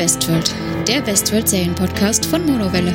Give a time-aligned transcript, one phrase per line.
[0.00, 0.54] Westworld,
[0.88, 2.94] der Westworld-Serienpodcast von Monowelle.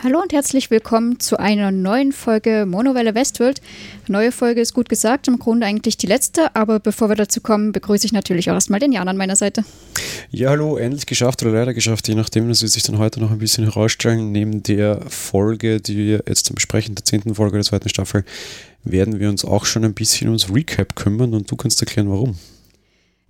[0.00, 3.60] Hallo und herzlich willkommen zu einer neuen Folge Monowelle Westworld.
[4.06, 7.72] Neue Folge ist gut gesagt, im Grunde eigentlich die letzte, aber bevor wir dazu kommen,
[7.72, 9.64] begrüße ich natürlich auch erstmal den Jan an meiner Seite.
[10.30, 13.32] Ja, hallo, endlich geschafft oder leider geschafft, je nachdem, das wird sich dann heute noch
[13.32, 14.30] ein bisschen herausstellen.
[14.30, 18.24] Neben der Folge, die wir jetzt zum Besprechen der zehnten Folge der zweiten Staffel,
[18.84, 22.36] werden wir uns auch schon ein bisschen ums Recap kümmern und du kannst erklären, warum.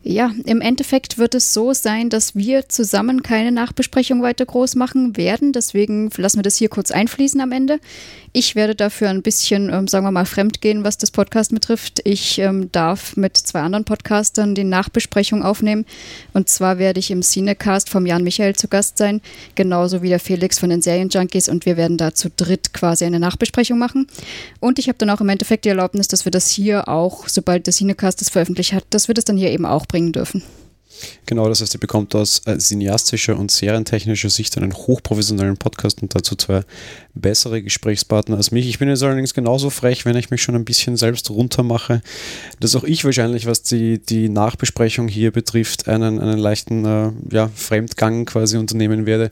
[0.08, 5.16] Ja, im Endeffekt wird es so sein, dass wir zusammen keine Nachbesprechung weiter groß machen
[5.16, 5.52] werden.
[5.52, 7.80] Deswegen lassen wir das hier kurz einfließen am Ende.
[8.38, 12.02] Ich werde dafür ein bisschen, ähm, sagen wir mal, fremd gehen, was das Podcast betrifft.
[12.04, 15.86] Ich ähm, darf mit zwei anderen Podcastern die Nachbesprechung aufnehmen.
[16.34, 19.22] Und zwar werde ich im Cinecast vom Jan Michael zu Gast sein,
[19.54, 21.48] genauso wie der Felix von den Serienjunkies.
[21.48, 24.06] Und wir werden da zu dritt quasi eine Nachbesprechung machen.
[24.60, 27.66] Und ich habe dann auch im Endeffekt die Erlaubnis, dass wir das hier auch, sobald
[27.66, 30.42] der Cinecast das veröffentlicht hat, dass wir das dann hier eben auch bringen dürfen.
[31.26, 36.14] Genau, das heißt, ihr bekommt aus äh, cineastischer und serientechnischer Sicht einen hochprofessionellen Podcast und
[36.14, 36.62] dazu zwei
[37.14, 38.68] bessere Gesprächspartner als mich.
[38.68, 42.02] Ich bin jetzt allerdings genauso frech, wenn ich mich schon ein bisschen selbst runtermache,
[42.60, 47.50] dass auch ich wahrscheinlich, was die, die Nachbesprechung hier betrifft, einen, einen leichten äh, ja,
[47.54, 49.30] Fremdgang quasi unternehmen werde.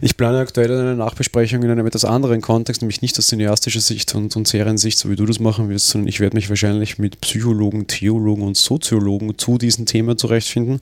[0.00, 4.14] Ich plane aktuell eine Nachbesprechung in einem etwas anderen Kontext, nämlich nicht aus cineastischer Sicht
[4.14, 7.20] und, und Seriensicht, so wie du das machen wirst, sondern ich werde mich wahrscheinlich mit
[7.20, 10.80] Psychologen, Theologen und Soziologen zu diesem Thema zurechtfinden.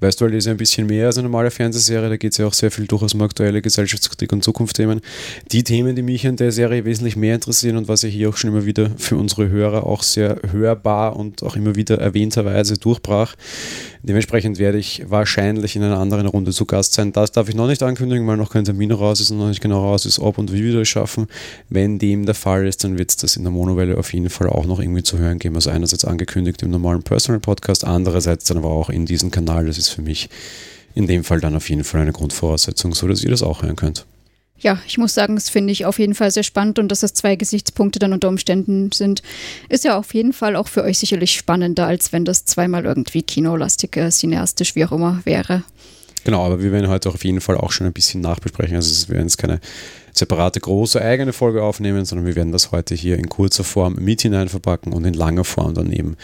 [0.00, 2.46] Weißt du, das ist ein bisschen mehr als eine normale Fernsehserie, da geht es ja
[2.46, 5.00] auch sehr viel durchaus um aktuelle Gesellschaftskritik und Zukunftsthemen.
[5.52, 8.36] Die Themen, die mich an der Serie wesentlich mehr interessieren und was ja hier auch
[8.36, 13.34] schon immer wieder für unsere Hörer auch sehr hörbar und auch immer wieder erwähnterweise durchbrach.
[14.06, 17.12] Dementsprechend werde ich wahrscheinlich in einer anderen Runde zu Gast sein.
[17.12, 19.62] Das darf ich noch nicht ankündigen, weil noch kein Termin raus ist und noch nicht
[19.62, 21.26] genau raus ist, ob und wie wir das schaffen.
[21.70, 24.50] Wenn dem der Fall ist, dann wird es das in der Monowelle auf jeden Fall
[24.50, 25.54] auch noch irgendwie zu hören geben.
[25.54, 29.64] Also einerseits angekündigt im normalen Personal Podcast, andererseits dann aber auch in diesem Kanal.
[29.64, 30.28] Das ist für mich
[30.94, 33.76] in dem Fall dann auf jeden Fall eine Grundvoraussetzung, so dass ihr das auch hören
[33.76, 34.04] könnt.
[34.64, 37.12] Ja, ich muss sagen, das finde ich auf jeden Fall sehr spannend und dass das
[37.12, 39.22] zwei Gesichtspunkte dann unter Umständen sind,
[39.68, 43.22] ist ja auf jeden Fall auch für euch sicherlich spannender, als wenn das zweimal irgendwie
[43.22, 45.64] kinolastig, äh, cineastisch, wie auch immer wäre.
[46.24, 48.76] Genau, aber wir werden heute auf jeden Fall auch schon ein bisschen nachbesprechen.
[48.76, 49.60] Also wir werden jetzt keine
[50.14, 54.22] separate große eigene Folge aufnehmen, sondern wir werden das heute hier in kurzer Form mit
[54.22, 56.16] hinein verpacken und in langer Form daneben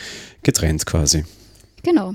[0.43, 1.27] getrennt quasi.
[1.83, 2.15] Genau.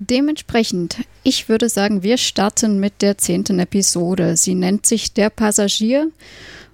[0.00, 4.36] Dementsprechend, ich würde sagen, wir starten mit der zehnten Episode.
[4.36, 6.10] Sie nennt sich Der Passagier.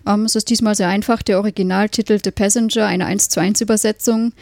[0.06, 1.22] Ähm, es ist diesmal sehr einfach.
[1.22, 4.32] Der Originaltitel The Passenger, eine 1 zu 1 Übersetzung.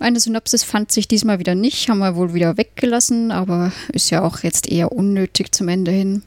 [0.00, 4.22] Eine Synopsis fand sich diesmal wieder nicht, haben wir wohl wieder weggelassen, aber ist ja
[4.22, 6.22] auch jetzt eher unnötig zum Ende hin.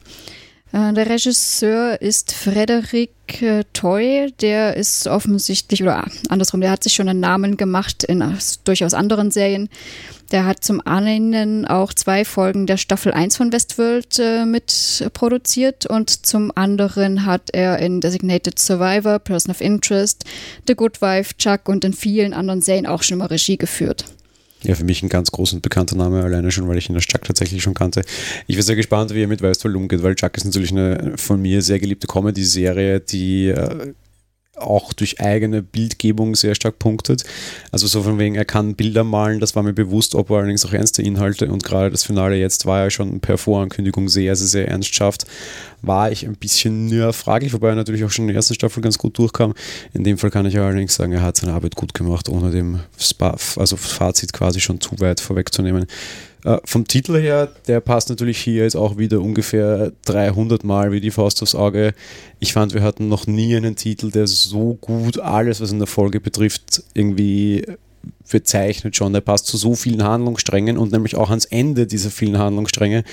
[0.72, 6.94] Äh, der Regisseur ist Frederik äh, Toy, der ist offensichtlich, oder andersrum, der hat sich
[6.94, 8.22] schon einen Namen gemacht in
[8.64, 9.68] durchaus anderen Serien.
[10.32, 15.84] Der hat zum einen auch zwei Folgen der Staffel 1 von Westworld äh, mit produziert
[15.84, 20.24] und zum anderen hat er in Designated Survivor, Person of Interest,
[20.66, 24.06] The Good Wife, Chuck und in vielen anderen Serien auch schon mal Regie geführt.
[24.62, 27.04] Ja, für mich ein ganz groß und bekannter Name, alleine schon, weil ich ihn als
[27.04, 28.02] Chuck tatsächlich schon kannte.
[28.46, 31.42] Ich bin sehr gespannt, wie er mit Westworld umgeht, weil Chuck ist natürlich eine von
[31.42, 33.92] mir sehr geliebte Comedy-Serie, die äh,
[34.66, 37.24] auch durch eigene Bildgebung sehr stark punktet.
[37.70, 40.64] Also so von wegen, er kann Bilder malen, das war mir bewusst, ob er allerdings
[40.64, 44.48] auch ernste Inhalte und gerade das Finale jetzt war ja schon per Vorankündigung sehr, sehr,
[44.48, 45.26] sehr ernst schafft,
[45.82, 48.82] war ich ein bisschen nur fraglich, wobei er natürlich auch schon in der ersten Staffel
[48.82, 49.54] ganz gut durchkam.
[49.92, 52.80] In dem Fall kann ich allerdings sagen, er hat seine Arbeit gut gemacht, ohne dem
[52.98, 55.86] Spa also Fazit quasi schon zu weit vorwegzunehmen.
[56.44, 61.00] Äh, vom Titel her, der passt natürlich hier jetzt auch wieder ungefähr 300 Mal wie
[61.00, 61.94] die Faust aufs Auge.
[62.40, 65.86] Ich fand, wir hatten noch nie einen Titel, der so gut alles, was in der
[65.86, 67.64] Folge betrifft, irgendwie
[68.30, 69.12] bezeichnet schon.
[69.12, 73.04] Der passt zu so vielen Handlungssträngen und nämlich auch ans Ende dieser vielen Handlungsstränge.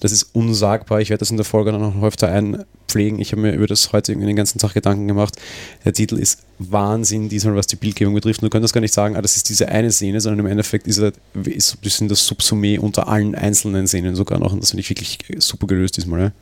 [0.00, 1.00] Das ist unsagbar.
[1.00, 3.20] Ich werde das in der Folge dann noch öfter einpflegen.
[3.20, 5.36] Ich habe mir über das heute irgendwie den ganzen Tag Gedanken gemacht.
[5.84, 8.42] Der Titel ist Wahnsinn, diesmal was die Bildgebung betrifft.
[8.42, 10.98] Du könntest gar nicht sagen, ah, das ist diese eine Szene, sondern im Endeffekt ist
[10.98, 11.12] er,
[11.44, 14.52] ist, das Subsummé unter allen einzelnen Szenen sogar noch.
[14.52, 16.20] Und das finde ich wirklich super gelöst diesmal.
[16.20, 16.32] Ja?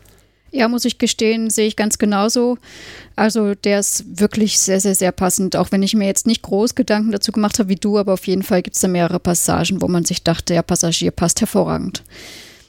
[0.54, 2.58] Ja, muss ich gestehen, sehe ich ganz genauso.
[3.16, 6.75] Also der ist wirklich sehr, sehr, sehr passend, auch wenn ich mir jetzt nicht groß
[6.75, 9.81] Gedanken dazu gemacht habe wie du, aber auf jeden Fall gibt es da mehrere Passagen,
[9.81, 12.02] wo man sich dachte, der Passagier passt hervorragend.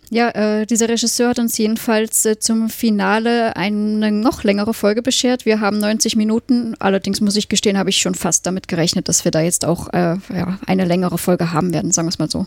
[0.09, 5.45] Ja, äh, dieser Regisseur hat uns jedenfalls äh, zum Finale eine noch längere Folge beschert.
[5.45, 6.75] Wir haben 90 Minuten.
[6.77, 9.91] Allerdings muss ich gestehen, habe ich schon fast damit gerechnet, dass wir da jetzt auch
[9.91, 12.45] äh, ja, eine längere Folge haben werden, sagen wir es mal so.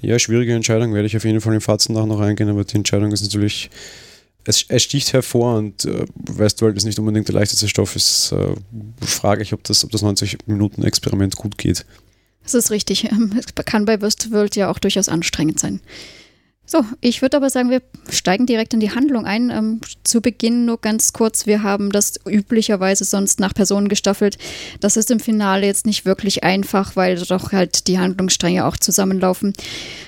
[0.00, 2.76] Ja, schwierige Entscheidung, werde ich auf jeden Fall im Fazit nach noch eingehen, aber die
[2.76, 3.70] Entscheidung ist natürlich
[4.44, 7.96] es, es, sticht hervor und äh, Westworld ist nicht unbedingt der leichteste Stoff.
[7.96, 8.54] Es äh,
[9.00, 11.84] frage ich, ob das, ob das 90-Minuten-Experiment gut geht.
[12.42, 13.08] Das ist richtig.
[13.38, 15.80] Es kann bei Westworld ja auch durchaus anstrengend sein.
[16.66, 19.50] So, ich würde aber sagen, wir steigen direkt in die Handlung ein.
[19.50, 24.38] Ähm, zu Beginn nur ganz kurz, wir haben das üblicherweise sonst nach Personen gestaffelt.
[24.80, 29.52] Das ist im Finale jetzt nicht wirklich einfach, weil doch halt die Handlungsstränge auch zusammenlaufen.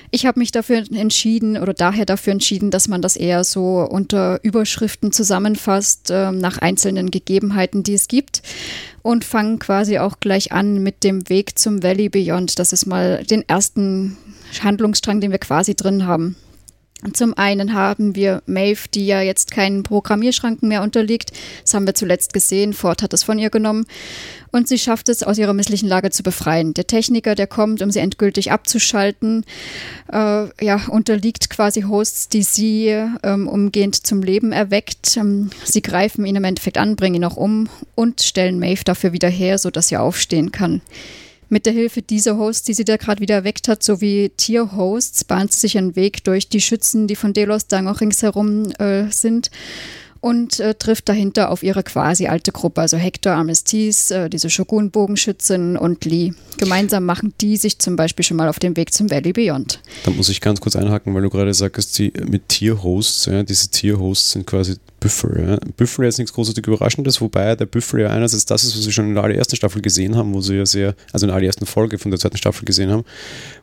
[0.09, 4.39] Ich habe mich dafür entschieden oder daher dafür entschieden, dass man das eher so unter
[4.41, 8.41] Überschriften zusammenfasst, äh, nach einzelnen Gegebenheiten, die es gibt.
[9.03, 12.57] Und fange quasi auch gleich an mit dem Weg zum Valley Beyond.
[12.57, 14.17] Das ist mal den ersten
[14.63, 16.35] Handlungsstrang, den wir quasi drin haben.
[17.13, 21.31] Zum einen haben wir Maeve, die ja jetzt keinen Programmierschranken mehr unterliegt.
[21.61, 22.73] Das haben wir zuletzt gesehen.
[22.73, 23.85] Ford hat es von ihr genommen.
[24.51, 26.73] Und sie schafft es, aus ihrer misslichen Lage zu befreien.
[26.73, 29.45] Der Techniker, der kommt, um sie endgültig abzuschalten,
[30.11, 32.87] äh, ja, unterliegt quasi Hosts, die sie
[33.21, 35.17] ähm, umgehend zum Leben erweckt.
[35.17, 39.13] Ähm, sie greifen ihn im Endeffekt an, bringen ihn auch um und stellen Maeve dafür
[39.13, 40.81] wieder her, sodass sie aufstehen kann.
[41.49, 45.53] Mit der Hilfe dieser Hosts, die sie da gerade wieder erweckt hat, sowie Tierhosts, bahnt
[45.53, 49.49] sie sich einen Weg durch die Schützen, die von Delos dann auch ringsherum äh, sind
[50.21, 55.77] und äh, trifft dahinter auf ihre quasi alte Gruppe, also Hector, Armistice, äh, diese Shogun-Bogenschützin
[55.77, 56.33] und Lee.
[56.57, 59.79] Gemeinsam machen die sich zum Beispiel schon mal auf den Weg zum Valley Beyond.
[60.03, 63.69] Da muss ich ganz kurz einhaken, weil du gerade sagst, sie mit Tierhosts, ja, diese
[63.69, 65.47] Tierhosts sind quasi Büffel.
[65.47, 65.71] Ja.
[65.75, 69.09] Büffel ist nichts großartig Überraschendes, wobei der Büffel ja einerseits das ist, was wir schon
[69.09, 71.99] in der allerersten Staffel gesehen haben, wo sie ja sehr, also in der allerersten Folge
[71.99, 73.05] von der zweiten Staffel gesehen haben,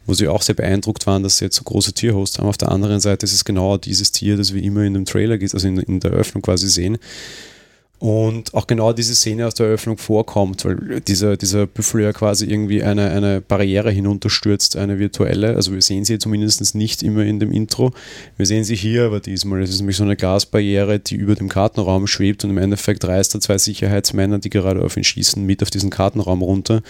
[0.07, 2.49] wo sie auch sehr beeindruckt waren, dass sie jetzt so große Tierhosts haben.
[2.49, 5.39] Auf der anderen Seite ist es genau dieses Tier, das wir immer in dem Trailer,
[5.41, 6.99] also in, in der Eröffnung quasi sehen.
[8.05, 12.45] Und auch genau diese Szene aus der Eröffnung vorkommt, weil dieser, dieser Büffel ja quasi
[12.45, 15.57] irgendwie eine, eine Barriere hinunterstürzt, eine virtuelle.
[15.57, 17.95] Also wir sehen sie zumindest nicht immer in dem Intro.
[18.37, 19.63] Wir sehen sie hier aber diesmal.
[19.63, 23.37] Es ist nämlich so eine Glasbarriere, die über dem Kartenraum schwebt und im Endeffekt reißt
[23.37, 26.83] er zwei Sicherheitsmänner, die gerade auf ihn schießen, mit auf diesen Kartenraum runter.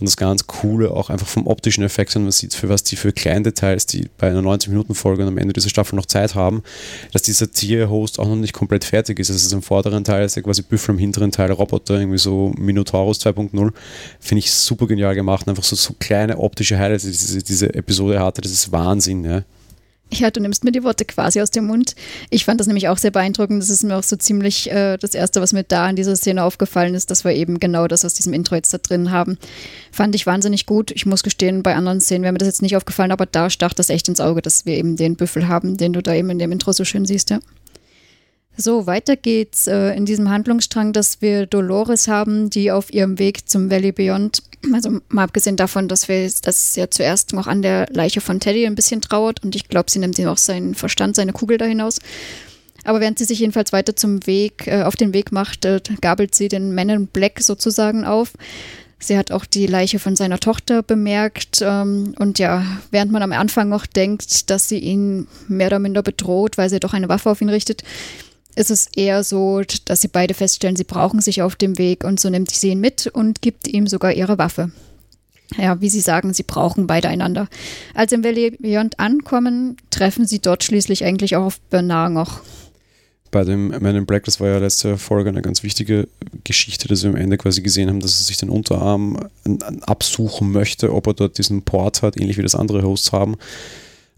[0.00, 2.96] Und das ganz Coole auch einfach vom optischen Effekt, und man sieht, für was die
[2.96, 6.62] für Kleindetails, die bei einer 90-Minuten-Folge am Ende dieser Staffel noch Zeit haben,
[7.12, 9.30] dass dieser Tierhost auch noch nicht komplett fertig ist.
[9.30, 13.20] Also im vorderen Teil ist er quasi Büffel im hinteren Teil Roboter, irgendwie so Minotaurus
[13.20, 13.72] 2.0.
[14.20, 15.48] Finde ich super genial gemacht.
[15.48, 18.40] Einfach so, so kleine optische Highlights, die diese, diese Episode hatte.
[18.40, 19.42] Das ist Wahnsinn, ja.
[20.12, 21.94] Ja, du nimmst mir die Worte quasi aus dem Mund.
[22.28, 23.62] Ich fand das nämlich auch sehr beeindruckend.
[23.62, 26.44] Das ist mir auch so ziemlich äh, das Erste, was mir da in dieser Szene
[26.44, 29.38] aufgefallen ist, dass wir eben genau das aus diesem Intro jetzt da drin haben.
[29.90, 30.90] Fand ich wahnsinnig gut.
[30.90, 33.72] Ich muss gestehen, bei anderen Szenen wäre mir das jetzt nicht aufgefallen, aber da stach
[33.72, 36.38] das echt ins Auge, dass wir eben den Büffel haben, den du da eben in
[36.38, 37.40] dem Intro so schön siehst, ja.
[38.56, 43.48] So, weiter geht's äh, in diesem Handlungsstrang, dass wir Dolores haben, die auf ihrem Weg
[43.48, 47.86] zum Valley Beyond, also mal abgesehen davon, dass wir das ja zuerst noch an der
[47.90, 51.16] Leiche von Teddy ein bisschen trauert und ich glaube, sie nimmt ihm auch seinen Verstand,
[51.16, 51.98] seine Kugel da hinaus.
[52.84, 56.34] Aber während sie sich jedenfalls weiter zum Weg, äh, auf den Weg macht, äh, gabelt
[56.34, 58.32] sie den Man in Black sozusagen auf.
[58.98, 61.60] Sie hat auch die Leiche von seiner Tochter bemerkt.
[61.62, 66.02] Ähm, und ja, während man am Anfang noch denkt, dass sie ihn mehr oder minder
[66.02, 67.82] bedroht, weil sie doch eine Waffe auf ihn richtet,
[68.54, 72.20] ist es eher so, dass sie beide feststellen, sie brauchen sich auf dem Weg und
[72.20, 74.70] so nimmt sie ihn mit und gibt ihm sogar ihre Waffe.
[75.58, 77.48] Ja, wie Sie sagen, sie brauchen beide einander.
[77.94, 82.40] Als sie Valley Beyond ankommen, treffen sie dort schließlich eigentlich auch auf Bernard noch.
[83.30, 86.06] Bei dem Man in Black, das war ja letzte Folge eine ganz wichtige
[86.44, 89.18] Geschichte, dass wir am Ende quasi gesehen haben, dass er sich den Unterarm
[89.82, 93.36] absuchen möchte, ob er dort diesen Port hat, ähnlich wie das andere Hosts haben.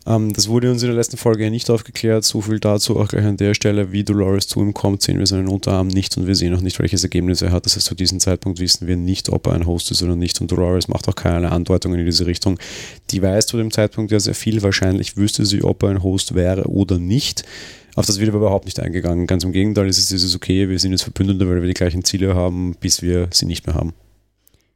[0.07, 2.25] Ähm, das wurde uns in der letzten Folge nicht aufgeklärt.
[2.25, 3.93] So viel dazu auch gleich an der Stelle.
[3.93, 6.79] Wie Dolores zu ihm kommt, sehen wir seinen Unterarm nicht und wir sehen auch nicht,
[6.79, 7.67] welches Ergebnis er hat.
[7.67, 10.41] Das heißt, zu diesem Zeitpunkt wissen wir nicht, ob er ein Host ist oder nicht.
[10.41, 12.59] Und Dolores macht auch keine Andeutungen in diese Richtung.
[13.11, 14.63] Die weiß zu dem Zeitpunkt ja sehr viel.
[14.63, 17.45] Wahrscheinlich wüsste sie, ob er ein Host wäre oder nicht.
[17.97, 19.27] Auf das wird aber überhaupt nicht eingegangen.
[19.27, 22.05] Ganz im Gegenteil, es ist dieses okay, wir sind jetzt Verbündete, weil wir die gleichen
[22.05, 23.95] Ziele haben, bis wir sie nicht mehr haben.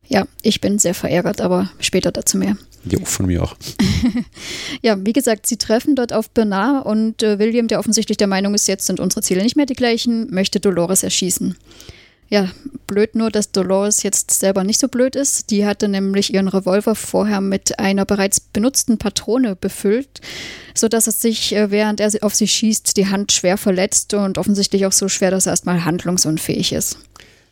[0.07, 2.57] Ja, ich bin sehr verärgert, aber später dazu mehr.
[2.85, 3.57] Ja, von mir auch.
[4.83, 8.55] ja, wie gesagt, sie treffen dort auf Bernard und äh, William, der offensichtlich der Meinung
[8.55, 11.57] ist, jetzt sind unsere Ziele nicht mehr die gleichen, möchte Dolores erschießen.
[12.31, 12.51] Ja,
[12.87, 15.51] blöd nur, dass Dolores jetzt selber nicht so blöd ist.
[15.51, 20.21] Die hatte nämlich ihren Revolver vorher mit einer bereits benutzten Patrone befüllt,
[20.75, 24.85] sodass es sich, äh, während er auf sie schießt, die Hand schwer verletzt und offensichtlich
[24.85, 26.99] auch so schwer, dass er erstmal handlungsunfähig ist.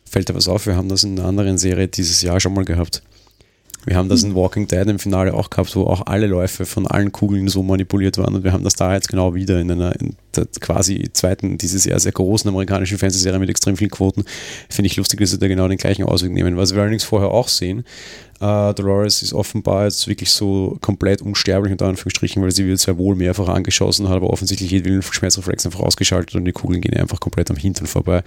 [0.05, 0.67] Fällt dir was auf?
[0.67, 3.01] Wir haben das in einer anderen Serie dieses Jahr schon mal gehabt.
[3.87, 6.87] Wir haben das in Walking Dead im Finale auch gehabt, wo auch alle Läufe von
[6.87, 9.99] allen Kugeln so manipuliert waren und wir haben das da jetzt genau wieder in einer
[9.99, 10.17] in
[10.59, 14.25] quasi zweiten, dieses Jahr sehr großen amerikanischen Fernsehserie mit extrem vielen Quoten.
[14.69, 16.57] Finde ich lustig, dass sie da genau den gleichen Ausweg nehmen.
[16.57, 17.85] Was wir allerdings vorher auch sehen,
[18.39, 22.95] Uh, Dolores ist offenbar jetzt wirklich so komplett unsterblich unter Anführungsstrichen, weil sie wird sehr
[22.97, 27.19] wohl mehrfach angeschossen, hat aber offensichtlich jeden Schmerzreflex einfach ausgeschaltet und die Kugeln gehen einfach
[27.19, 28.23] komplett am Hintern vorbei.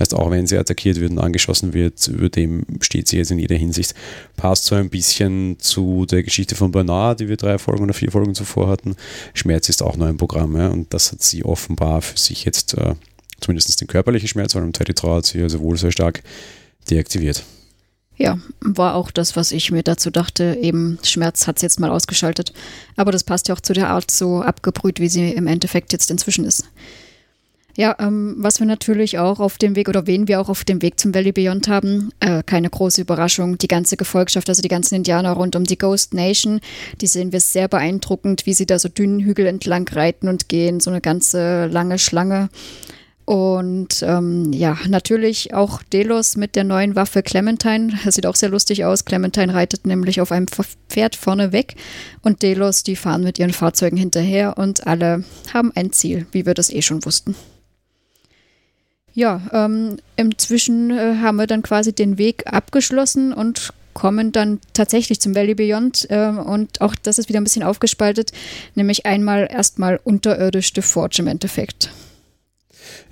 [0.00, 3.38] Heißt, auch wenn sie attackiert wird und angeschossen wird, über dem steht sie jetzt in
[3.38, 3.94] jeder Hinsicht.
[4.36, 8.10] Passt so ein bisschen zu der Geschichte von Bernard, die wir drei Folgen oder vier
[8.10, 8.96] Folgen zuvor hatten.
[9.32, 12.74] Schmerz ist auch noch ein Programm ja, und das hat sie offenbar für sich jetzt
[12.74, 12.94] äh,
[13.40, 16.20] zumindest den körperlichen Schmerz, weil um Teddy trauert sie also wohl sehr stark
[16.90, 17.44] deaktiviert.
[18.22, 20.56] Ja, war auch das, was ich mir dazu dachte.
[20.62, 22.52] Eben, Schmerz hat es jetzt mal ausgeschaltet.
[22.94, 26.08] Aber das passt ja auch zu der Art so abgebrüht, wie sie im Endeffekt jetzt
[26.08, 26.66] inzwischen ist.
[27.76, 30.82] Ja, ähm, was wir natürlich auch auf dem Weg oder wen wir auch auf dem
[30.82, 34.94] Weg zum Valley Beyond haben, äh, keine große Überraschung, die ganze Gefolgschaft, also die ganzen
[34.94, 36.60] Indianer rund um die Ghost Nation,
[37.00, 40.78] die sehen wir sehr beeindruckend, wie sie da so dünnen Hügel entlang reiten und gehen,
[40.78, 42.50] so eine ganze lange Schlange.
[43.24, 47.92] Und ähm, ja, natürlich auch Delos mit der neuen Waffe Clementine.
[48.04, 49.04] Das sieht auch sehr lustig aus.
[49.04, 50.46] Clementine reitet nämlich auf einem
[50.88, 51.76] Pferd vorne weg
[52.22, 55.24] und Delos, die fahren mit ihren Fahrzeugen hinterher und alle
[55.54, 57.36] haben ein Ziel, wie wir das eh schon wussten.
[59.14, 65.20] Ja, ähm, inzwischen äh, haben wir dann quasi den Weg abgeschlossen und kommen dann tatsächlich
[65.20, 68.32] zum Valley Beyond äh, und auch das ist wieder ein bisschen aufgespaltet,
[68.74, 71.90] nämlich einmal erstmal unterirdisch The Forge im Endeffekt.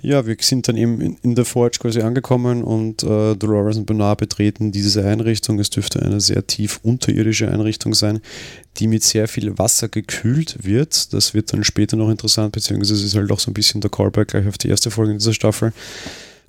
[0.03, 4.17] Ja, wir sind dann eben in, der Forge quasi angekommen und äh, Dolores und Bernard
[4.17, 5.59] betreten diese Einrichtung.
[5.59, 8.19] Es dürfte eine sehr tief unterirdische Einrichtung sein,
[8.77, 11.13] die mit sehr viel Wasser gekühlt wird.
[11.13, 14.29] Das wird dann später noch interessant, beziehungsweise ist halt auch so ein bisschen der Callback
[14.29, 15.71] gleich auf die erste Folge dieser Staffel.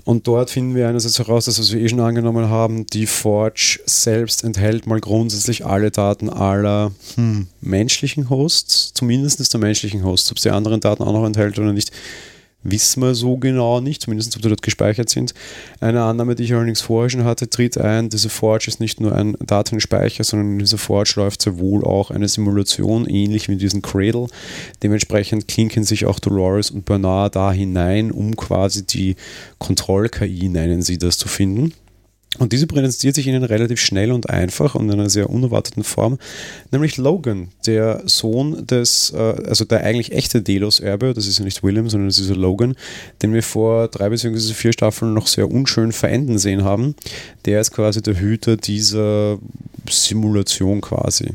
[0.05, 3.81] Und dort finden wir einerseits heraus, dass was wir eh schon angenommen haben, die Forge
[3.87, 10.33] selbst enthält mal grundsätzlich alle Daten aller hm, menschlichen Hosts, zumindest der menschlichen Hosts.
[10.33, 11.93] Ob sie anderen Daten auch noch enthält oder nicht,
[12.63, 15.35] wissen wir so genau nicht, zumindest ob die dort gespeichert sind.
[15.81, 19.15] Eine Annahme, die ich allerdings vorher schon hatte, tritt ein, diese Forge ist nicht nur
[19.15, 23.59] ein Datenspeicher, sondern in dieser Forge läuft sehr wohl auch eine Simulation, ähnlich wie in
[23.59, 24.29] diesem Cradle.
[24.83, 29.17] Dementsprechend klinken sich auch Dolores und Bernard da hinein, um quasi die
[29.59, 31.73] Kontroll-KI, nennen sie das, zu finden.
[32.39, 36.19] Und diese präsentiert sich ihnen relativ schnell und einfach und in einer sehr unerwarteten Form,
[36.71, 41.63] nämlich Logan, der Sohn des, äh, also der eigentlich echte Delos-Erbe, das ist ja nicht
[41.63, 42.75] William, sondern das ist ja Logan,
[43.21, 44.55] den wir vor drei bzw.
[44.55, 46.95] vier Staffeln noch sehr unschön verenden sehen haben.
[47.45, 49.39] Der ist quasi der Hüter dieser
[49.91, 51.29] Simulation quasi.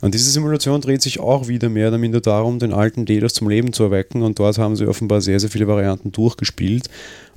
[0.00, 3.48] Und diese Simulation dreht sich auch wieder mehr oder minder darum, den alten Delos zum
[3.48, 6.88] Leben zu erwecken und dort haben sie offenbar sehr, sehr viele Varianten durchgespielt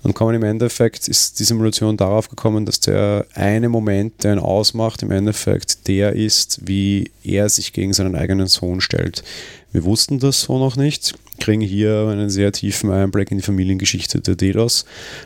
[0.05, 4.39] und kommen im Endeffekt, ist die Simulation darauf gekommen, dass der eine Moment, der ihn
[4.39, 9.23] ausmacht, im Endeffekt der ist, wie er sich gegen seinen eigenen Sohn stellt.
[9.71, 14.21] Wir wussten das so noch nicht, kriegen hier einen sehr tiefen Einblick in die Familiengeschichte
[14.21, 14.85] der Delos.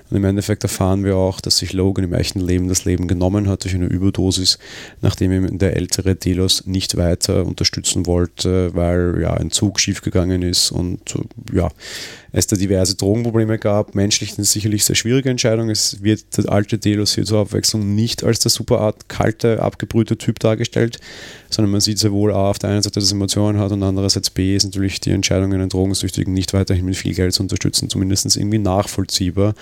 [0.10, 3.48] Und im Endeffekt erfahren wir auch, dass sich Logan im echten Leben das Leben genommen
[3.48, 4.60] hat durch eine Überdosis,
[5.02, 10.72] nachdem ihm der ältere Delos nicht weiter unterstützen wollte, weil ja ein Zug schiefgegangen ist
[10.72, 11.00] und
[11.54, 11.70] ja,
[12.32, 13.96] es da diverse Drogenprobleme gab.
[13.96, 15.70] Menschlich eine sicherlich sehr schwierige Entscheidung.
[15.70, 20.40] Es wird der alte Delos hier zur Abwechslung nicht als der superart kalte, abgebrühte Typ
[20.40, 21.00] dargestellt,
[21.50, 23.82] sondern man sieht sehr wohl A, auf der einen Seite, dass er Emotionen hat und
[23.84, 27.90] andererseits B ist natürlich die Entscheidung, einen Drogensüchtigen nicht weiterhin mit viel Geld zu unterstützen,
[27.90, 29.54] zumindest irgendwie nachvollziehbar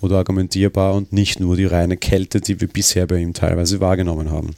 [0.00, 4.30] oder argumentierbar und nicht nur die reine Kälte, die wir bisher bei ihm teilweise wahrgenommen
[4.30, 4.54] haben.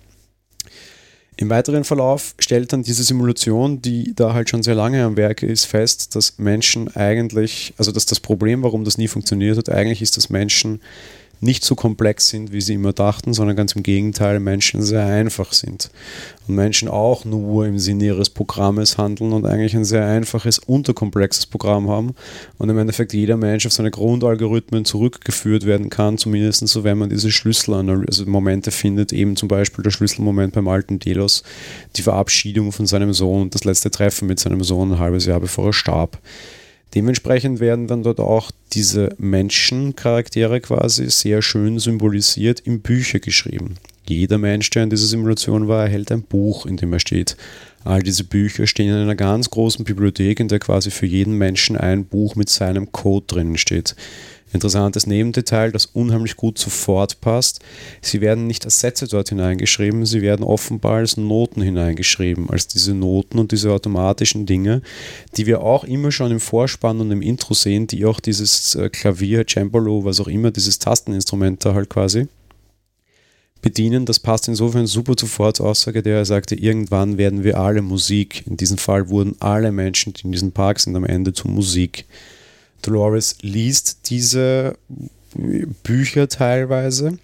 [1.36, 5.46] Im weiteren Verlauf stellt dann diese Simulation, die da halt schon sehr lange am Werke
[5.46, 10.02] ist, fest, dass Menschen eigentlich, also dass das Problem, warum das nie funktioniert hat, eigentlich
[10.02, 10.80] ist, dass Menschen
[11.42, 15.52] nicht so komplex sind, wie sie immer dachten, sondern ganz im Gegenteil, Menschen sehr einfach
[15.52, 15.90] sind.
[16.46, 21.46] Und Menschen auch nur im Sinne ihres Programmes handeln und eigentlich ein sehr einfaches, unterkomplexes
[21.46, 22.14] Programm haben.
[22.58, 27.10] Und im Endeffekt jeder Mensch auf seine Grundalgorithmen zurückgeführt werden kann, zumindest so, wenn man
[27.10, 31.42] diese Schlüsselmomente also findet, eben zum Beispiel der Schlüsselmoment beim alten Delos,
[31.96, 35.40] die Verabschiedung von seinem Sohn und das letzte Treffen mit seinem Sohn ein halbes Jahr
[35.40, 36.18] bevor er starb.
[36.94, 43.76] Dementsprechend werden dann dort auch diese Menschencharaktere quasi sehr schön symbolisiert in Bücher geschrieben.
[44.08, 47.36] Jeder Mensch, der in dieser Simulation war, erhält ein Buch, in dem er steht.
[47.84, 51.76] All diese Bücher stehen in einer ganz großen Bibliothek, in der quasi für jeden Menschen
[51.76, 53.96] ein Buch mit seinem Code drinnen steht.
[54.52, 57.60] Interessantes Nebendetail, das unheimlich gut sofort passt.
[58.00, 62.94] Sie werden nicht als Sätze dort hineingeschrieben, sie werden offenbar als Noten hineingeschrieben, als diese
[62.94, 64.82] Noten und diese automatischen Dinge,
[65.36, 68.90] die wir auch immer schon im Vorspann und im Intro sehen, die auch dieses äh,
[68.90, 72.28] Klavier, Cembalo, was auch immer, dieses Tasteninstrument da halt quasi
[73.62, 74.04] bedienen.
[74.04, 78.44] Das passt insofern super zu Fords Aussage, der er sagte, irgendwann werden wir alle Musik.
[78.46, 82.04] In diesem Fall wurden alle Menschen, die in diesem Park sind, am Ende zu Musik.
[82.82, 84.76] Dolores liest diese
[85.82, 87.18] Bücher teilweise.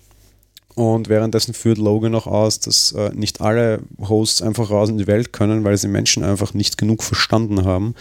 [0.75, 5.09] Und währenddessen führt Logan noch aus, dass äh, nicht alle Hosts einfach raus in die
[5.09, 7.97] Welt können, weil sie Menschen einfach nicht genug verstanden haben.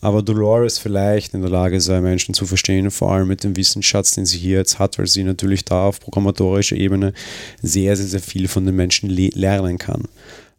[0.00, 4.12] Aber Dolores vielleicht in der Lage sei, Menschen zu verstehen, vor allem mit dem Wissensschatz,
[4.12, 7.12] den sie hier jetzt hat, weil sie natürlich da auf programmatorischer Ebene
[7.60, 10.08] sehr, sehr, sehr viel von den Menschen lernen kann.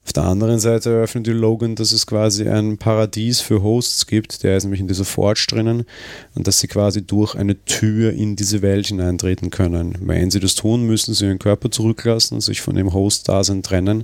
[0.05, 4.43] Auf der anderen Seite eröffnet die Logan, dass es quasi ein Paradies für Hosts gibt,
[4.43, 5.86] der ist nämlich in dieser Forge drinnen
[6.36, 9.95] und dass sie quasi durch eine Tür in diese Welt hineintreten können.
[10.01, 14.03] Wenn sie das tun, müssen sie ihren Körper zurücklassen und sich von dem Host-Dasein trennen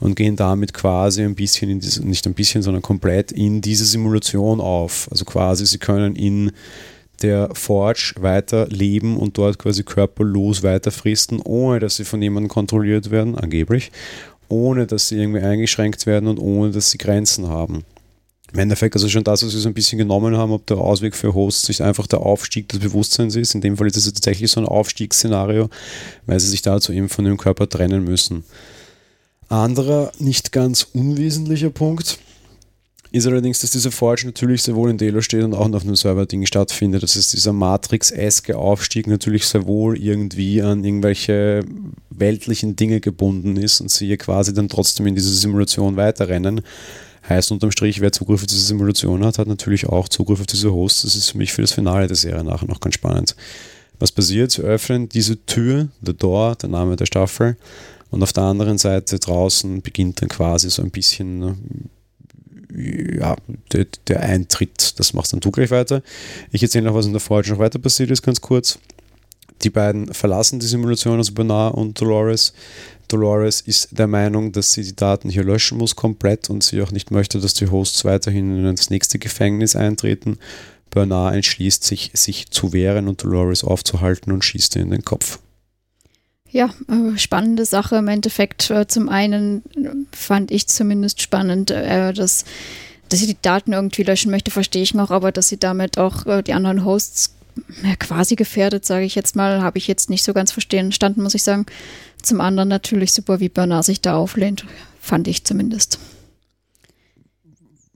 [0.00, 3.86] und gehen damit quasi ein bisschen in diese, nicht ein bisschen, sondern komplett in diese
[3.86, 5.08] Simulation auf.
[5.10, 6.52] Also quasi sie können in
[7.22, 12.48] der Forge weiter leben und dort quasi körperlos weiter fristen, ohne dass sie von jemandem
[12.48, 13.90] kontrolliert werden, angeblich
[14.48, 17.84] ohne dass sie irgendwie eingeschränkt werden und ohne dass sie Grenzen haben.
[18.52, 21.14] Im Endeffekt also schon das, was wir so ein bisschen genommen haben, ob der Ausweg
[21.14, 23.54] für Hosts nicht einfach der Aufstieg des Bewusstseins ist.
[23.54, 25.68] In dem Fall ist es tatsächlich so ein Aufstiegsszenario,
[26.24, 28.44] weil sie sich dazu eben von dem Körper trennen müssen.
[29.50, 32.18] Anderer, nicht ganz unwesentlicher Punkt,
[33.10, 35.96] ist allerdings, dass dieser Forge natürlich sehr wohl in Delo steht und auch auf einem
[35.96, 37.02] Server-Ding stattfindet.
[37.02, 41.64] Das ist dieser Matrix-eske Aufstieg natürlich sehr wohl irgendwie an irgendwelche
[42.10, 46.60] weltlichen Dinge gebunden ist und sie hier quasi dann trotzdem in diese Simulation weiterrennen.
[47.28, 50.72] Heißt unterm Strich, wer Zugriff auf diese Simulation hat, hat natürlich auch Zugriff auf diese
[50.72, 51.02] Hosts.
[51.02, 53.36] Das ist für mich für das Finale der Serie nachher noch ganz spannend.
[53.98, 54.50] Was passiert?
[54.50, 57.56] Sie öffnen diese Tür, The Door, der Name der Staffel,
[58.10, 61.56] und auf der anderen Seite draußen beginnt dann quasi so ein bisschen ne,
[62.74, 63.36] ja,
[63.72, 66.02] der, der, Eintritt, das machst dann du gleich weiter.
[66.52, 68.78] Ich erzähle noch, was in der Forge noch weiter passiert ist, ganz kurz.
[69.62, 72.52] Die beiden verlassen die Simulation, also Bernard und Dolores.
[73.08, 76.92] Dolores ist der Meinung, dass sie die Daten hier löschen muss komplett und sie auch
[76.92, 80.38] nicht möchte, dass die Hosts weiterhin in das nächste Gefängnis eintreten.
[80.90, 85.38] Bernard entschließt sich, sich zu wehren und Dolores aufzuhalten und schießt ihr in den Kopf.
[86.50, 88.70] Ja, äh, spannende Sache im Endeffekt.
[88.70, 89.62] Äh, zum einen
[90.12, 92.44] fand ich zumindest spannend, äh, dass,
[93.08, 96.42] dass sie die Daten irgendwie löschen möchte, verstehe ich noch, aber dass sie damit auch
[96.42, 97.34] die anderen Hosts
[97.82, 101.34] ja, quasi gefährdet, sage ich jetzt mal, habe ich jetzt nicht so ganz verstanden, muss
[101.34, 101.66] ich sagen.
[102.22, 104.64] Zum anderen natürlich super, wie Bernard sich da auflehnt,
[105.00, 105.98] fand ich zumindest.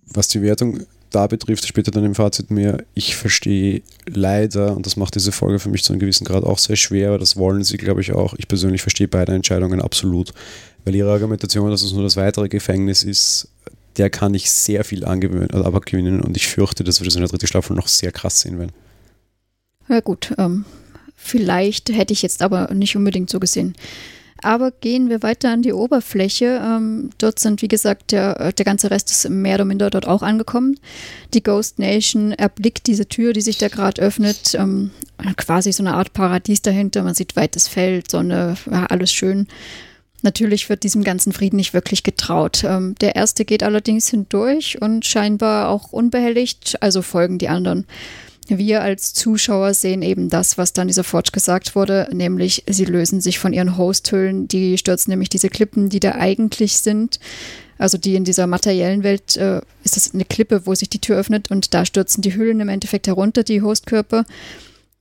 [0.07, 4.97] Was die Wertung da betrifft, später dann im Fazit mehr, ich verstehe leider, und das
[4.97, 7.65] macht diese Folge für mich zu einem gewissen Grad auch sehr schwer, aber das wollen
[7.65, 8.35] sie, glaube ich, auch.
[8.39, 10.33] Ich persönlich verstehe beide Entscheidungen absolut,
[10.85, 13.49] weil ihre Argumentation, dass es nur das weitere Gefängnis ist,
[13.97, 17.21] der kann ich sehr viel angewöhnen, also abgewinnen und ich fürchte, dass wir das in
[17.21, 18.73] der dritten Staffel noch sehr krass sehen werden.
[19.89, 20.65] Ja gut, ähm,
[21.15, 23.75] vielleicht hätte ich jetzt aber nicht unbedingt so gesehen.
[24.43, 26.61] Aber gehen wir weiter an die Oberfläche.
[26.63, 30.07] Ähm, dort sind, wie gesagt, der, äh, der ganze Rest ist mehr oder minder dort
[30.07, 30.79] auch angekommen.
[31.33, 34.55] Die Ghost Nation erblickt diese Tür, die sich da gerade öffnet.
[34.55, 34.91] Ähm,
[35.37, 37.03] quasi so eine Art Paradies dahinter.
[37.03, 39.47] Man sieht weites Feld, Sonne, ja, alles schön.
[40.23, 42.63] Natürlich wird diesem ganzen Frieden nicht wirklich getraut.
[42.65, 47.87] Ähm, der erste geht allerdings hindurch und scheinbar auch unbehelligt, also folgen die anderen.
[48.49, 53.21] Wir als Zuschauer sehen eben das, was dann dieser Forge gesagt wurde, nämlich sie lösen
[53.21, 57.21] sich von ihren Hosthüllen, die stürzen nämlich diese Klippen, die da eigentlich sind.
[57.79, 61.19] Also die in dieser materiellen Welt äh, ist das eine Klippe, wo sich die Tür
[61.19, 64.25] öffnet und da stürzen die Hüllen im Endeffekt herunter, die Hostkörper.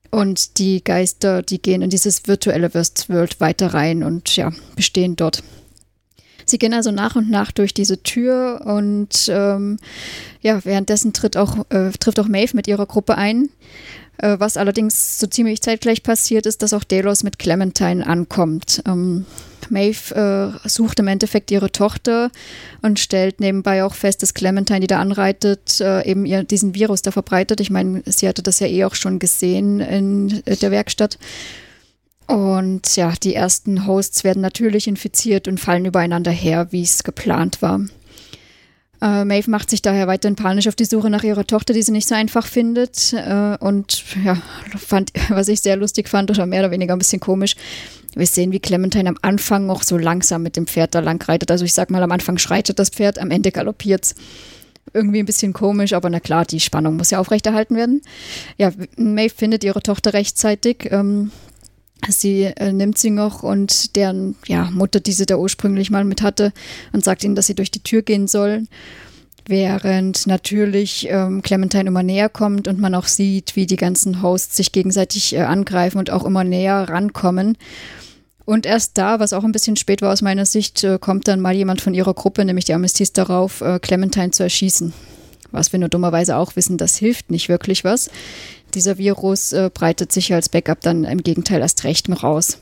[0.09, 5.41] Und die Geister, die gehen in dieses virtuelle World weiter rein und ja, bestehen dort.
[6.45, 9.77] Sie gehen also nach und nach durch diese Tür und ähm,
[10.41, 13.49] ja, währenddessen tritt auch, äh, trifft auch Maeve mit ihrer Gruppe ein.
[14.17, 18.81] Äh, was allerdings so ziemlich zeitgleich passiert, ist, dass auch Delos mit Clementine ankommt.
[18.87, 19.25] Ähm,
[19.71, 22.29] Maeve äh, sucht im Endeffekt ihre Tochter
[22.81, 27.01] und stellt nebenbei auch fest, dass Clementine, die da anreitet, äh, eben ihr diesen Virus
[27.01, 27.61] da verbreitet.
[27.61, 31.17] Ich meine, sie hatte das ja eh auch schon gesehen in äh, der Werkstatt.
[32.27, 37.61] Und ja, die ersten Hosts werden natürlich infiziert und fallen übereinander her, wie es geplant
[37.61, 37.81] war.
[39.01, 41.91] Äh, Maeve macht sich daher weiterhin panisch auf die Suche nach ihrer Tochter, die sie
[41.91, 43.13] nicht so einfach findet.
[43.13, 44.37] Äh, und ja,
[44.77, 47.55] fand, was ich sehr lustig fand oder mehr oder weniger ein bisschen komisch,
[48.15, 51.49] wir sehen, wie Clementine am Anfang noch so langsam mit dem Pferd da lang reitet.
[51.49, 54.15] Also ich sag mal, am Anfang schreitet das Pferd, am Ende galoppiert's.
[54.93, 58.01] Irgendwie ein bisschen komisch, aber na klar, die Spannung muss ja aufrechterhalten werden.
[58.57, 60.89] Ja, Maeve findet ihre Tochter rechtzeitig.
[60.91, 61.31] Ähm,
[62.09, 66.21] Sie äh, nimmt sie noch und deren ja, Mutter, die sie da ursprünglich mal mit
[66.21, 66.51] hatte,
[66.93, 68.67] und sagt ihnen, dass sie durch die Tür gehen sollen.
[69.47, 74.55] Während natürlich ähm, Clementine immer näher kommt und man auch sieht, wie die ganzen Hosts
[74.55, 77.57] sich gegenseitig äh, angreifen und auch immer näher rankommen.
[78.45, 81.41] Und erst da, was auch ein bisschen spät war aus meiner Sicht, äh, kommt dann
[81.41, 84.93] mal jemand von ihrer Gruppe, nämlich die Amestis, darauf, äh, Clementine zu erschießen.
[85.51, 88.09] Was wir nur dummerweise auch wissen, das hilft nicht wirklich was
[88.75, 92.59] dieser Virus äh, breitet sich als Backup dann im Gegenteil erst recht noch aus.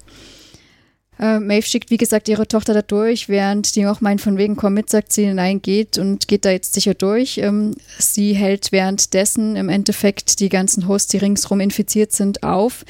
[1.19, 4.55] Äh, Maeve schickt, wie gesagt, ihre Tochter da durch, während die auch meint, von wegen,
[4.55, 7.37] komm mit, sagt sie, nein, geht und geht da jetzt sicher durch.
[7.39, 12.85] Ähm, sie hält währenddessen im Endeffekt die ganzen Hosts, die ringsrum infiziert sind, auf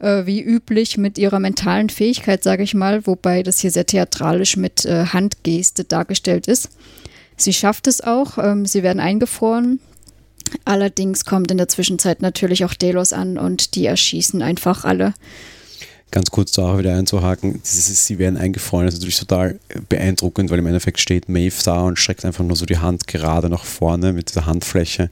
[0.00, 4.56] äh, wie üblich mit ihrer mentalen Fähigkeit, sage ich mal, wobei das hier sehr theatralisch
[4.56, 6.70] mit äh, Handgeste dargestellt ist.
[7.36, 9.80] Sie schafft es auch, ähm, sie werden eingefroren.
[10.64, 15.14] Allerdings kommt in der Zwischenzeit natürlich auch Delos an und die erschießen einfach alle.
[16.10, 20.50] Ganz kurz da auch wieder einzuhaken, dieses, sie werden eingefroren, das ist natürlich total beeindruckend,
[20.50, 23.64] weil im Endeffekt steht Maeve da und streckt einfach nur so die Hand gerade nach
[23.64, 25.08] vorne mit dieser Handfläche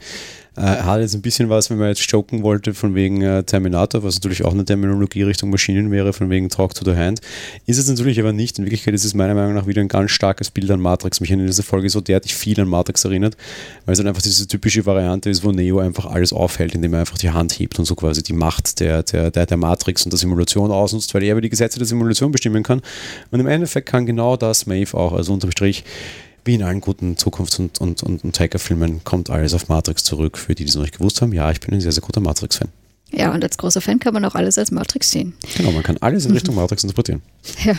[0.58, 4.02] äh, hat jetzt ein bisschen was, wenn man jetzt joken wollte, von wegen äh, Terminator,
[4.02, 7.20] was natürlich auch eine Terminologie Richtung Maschinen wäre, von wegen Talk to the Hand.
[7.66, 8.58] Ist es natürlich aber nicht.
[8.58, 11.20] In Wirklichkeit ist es meiner Meinung nach wieder ein ganz starkes Bild an Matrix.
[11.20, 13.36] Mich in dieser Folge so derartig viel an Matrix erinnert,
[13.86, 17.00] weil es dann einfach diese typische Variante ist, wo Neo einfach alles aufhält, indem er
[17.00, 20.12] einfach die Hand hebt und so quasi die Macht der, der, der, der Matrix und
[20.12, 22.82] der Simulation ausnutzt, weil er über die Gesetze der Simulation bestimmen kann.
[23.30, 25.12] Und im Endeffekt kann genau das Maeve auch.
[25.12, 25.84] Also unterm Strich
[26.44, 30.38] wie in allen guten Zukunfts- und, und, und, und Hacker-Filmen kommt alles auf Matrix zurück.
[30.38, 32.20] Für die, die es noch nicht gewusst haben, ja, ich bin ein sehr, sehr guter
[32.20, 32.68] Matrix-Fan.
[33.10, 35.32] Ja, und als großer Fan kann man auch alles als Matrix sehen.
[35.56, 37.22] Genau, man kann alles in Richtung Matrix interpretieren.
[37.64, 37.72] Ja,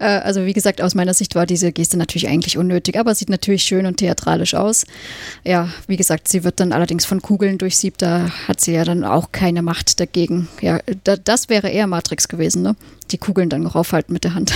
[0.00, 3.30] äh, also wie gesagt, aus meiner Sicht war diese Geste natürlich eigentlich unnötig, aber sieht
[3.30, 4.84] natürlich schön und theatralisch aus.
[5.44, 9.04] Ja, wie gesagt, sie wird dann allerdings von Kugeln durchsiebt, da hat sie ja dann
[9.04, 10.48] auch keine Macht dagegen.
[10.60, 12.74] Ja, das wäre eher Matrix gewesen, ne?
[13.10, 14.52] Die Kugeln dann noch aufhalten mit der Hand.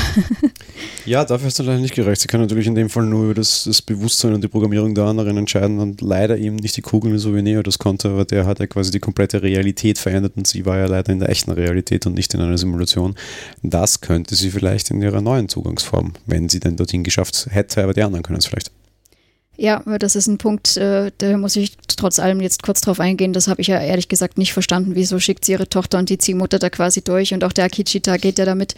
[1.06, 2.20] ja, dafür ist dann leider nicht gerecht.
[2.20, 5.04] Sie kann natürlich in dem Fall nur über das, das, Bewusstsein und die Programmierung der
[5.04, 8.46] anderen entscheiden und leider eben nicht die Kugeln, so wie Neo das konnte, aber der
[8.46, 11.50] hat ja quasi die komplette Realität verändert und sie war ja leider in der echten
[11.50, 13.14] Realität und nicht in einer Simulation.
[13.62, 17.94] Das könnte sie vielleicht in ihrer neuen Zugangsform, wenn sie denn dorthin geschafft hätte, aber
[17.94, 18.70] die anderen können es vielleicht.
[19.60, 23.32] Ja, das ist ein Punkt, äh, da muss ich trotz allem jetzt kurz drauf eingehen.
[23.32, 24.94] Das habe ich ja ehrlich gesagt nicht verstanden.
[24.94, 28.18] Wieso schickt sie ihre Tochter und die Ziehmutter da quasi durch und auch der Akichita
[28.18, 28.76] geht ja damit.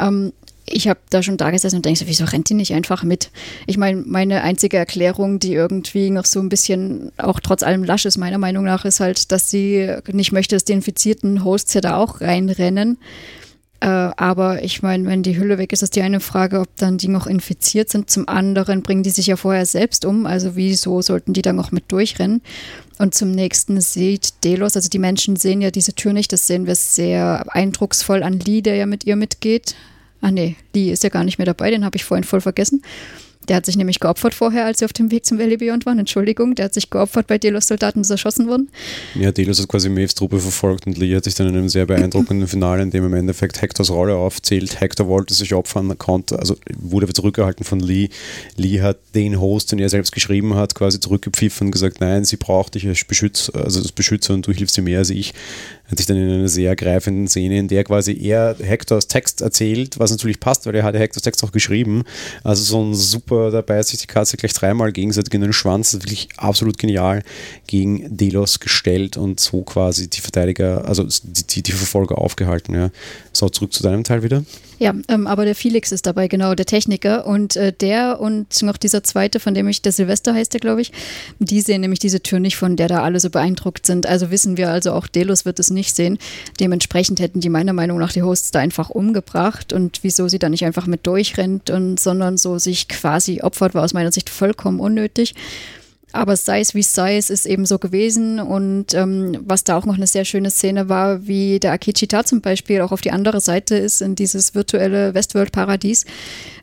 [0.00, 0.32] Ähm,
[0.66, 3.30] ich habe da schon da gesessen und denke so, wieso rennt die nicht einfach mit?
[3.68, 8.04] Ich meine, meine einzige Erklärung, die irgendwie noch so ein bisschen auch trotz allem lasch
[8.04, 11.80] ist, meiner Meinung nach, ist halt, dass sie nicht möchte, dass die infizierten Hosts ja
[11.80, 12.98] da auch reinrennen.
[13.80, 16.98] Äh, aber ich meine, wenn die Hülle weg ist, ist die eine Frage, ob dann
[16.98, 18.10] die noch infiziert sind.
[18.10, 20.26] Zum anderen bringen die sich ja vorher selbst um.
[20.26, 22.42] Also wieso sollten die dann noch mit durchrennen?
[22.98, 26.32] Und zum nächsten sieht Delos, also die Menschen sehen ja diese Tür nicht.
[26.32, 29.74] Das sehen wir sehr eindrucksvoll an Lee, der ja mit ihr mitgeht.
[30.20, 32.82] Ah nee, Lee ist ja gar nicht mehr dabei, den habe ich vorhin voll vergessen.
[33.50, 35.98] Der hat sich nämlich geopfert vorher, als sie auf dem Weg zum Valley Beyond waren.
[35.98, 38.70] Entschuldigung, der hat sich geopfert bei Delos-Soldaten, die erschossen wurden.
[39.16, 41.84] Ja, Delos hat quasi Maves Truppe verfolgt und Lee hat sich dann in einem sehr
[41.84, 44.80] beeindruckenden Finale, in dem im Endeffekt Hectors Rolle aufzählt.
[44.80, 48.10] Hector wollte sich opfern, konnte, also wurde zurückgehalten von Lee.
[48.54, 52.36] Lee hat den Host, den er selbst geschrieben hat, quasi zurückgepfiffen und gesagt, nein, sie
[52.36, 55.34] braucht dich als Beschützer, also als Beschützer und du hilfst sie mehr als ich
[55.98, 60.10] sich dann in einer sehr ergreifenden Szene, in der quasi er Hectors Text erzählt, was
[60.10, 62.04] natürlich passt, weil er hat Hectors Text auch geschrieben.
[62.44, 66.28] Also so ein super, dabei sich die Katze gleich dreimal gegenseitig in den Schwanz, wirklich
[66.36, 67.22] absolut genial
[67.66, 72.74] gegen Delos gestellt und so quasi die Verteidiger, also die, die, die Verfolger aufgehalten.
[72.74, 72.90] Ja.
[73.32, 74.44] So, zurück zu deinem Teil wieder.
[74.80, 77.26] Ja, ähm, aber der Felix ist dabei, genau, der Techniker.
[77.26, 80.80] Und äh, der und noch dieser zweite, von dem ich, der Silvester heißt der, glaube
[80.80, 80.90] ich,
[81.38, 84.06] die sehen nämlich diese Tür nicht, von der da alle so beeindruckt sind.
[84.06, 86.18] Also wissen wir also auch, Delos wird es nicht sehen.
[86.60, 89.72] Dementsprechend hätten die meiner Meinung nach die Hosts da einfach umgebracht.
[89.72, 93.84] Und wieso sie da nicht einfach mit durchrennt, und, sondern so sich quasi opfert, war
[93.84, 95.34] aus meiner Sicht vollkommen unnötig.
[96.12, 98.40] Aber sei es wie sei, es ist eben so gewesen.
[98.40, 102.40] Und ähm, was da auch noch eine sehr schöne Szene war, wie der Akichita zum
[102.40, 106.06] Beispiel auch auf die andere Seite ist, in dieses virtuelle Westworld-Paradies,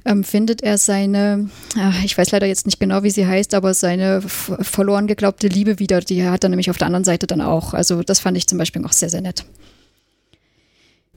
[0.05, 3.73] ähm, findet er seine, ach, ich weiß leider jetzt nicht genau, wie sie heißt, aber
[3.73, 6.01] seine verloren geglaubte Liebe wieder.
[6.01, 7.73] Die hat er nämlich auf der anderen Seite dann auch.
[7.73, 9.45] Also das fand ich zum Beispiel auch sehr, sehr nett.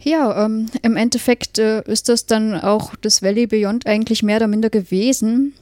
[0.03, 4.47] Ja, ähm, im Endeffekt äh, ist das dann auch das Valley Beyond eigentlich mehr oder
[4.47, 5.53] minder gewesen.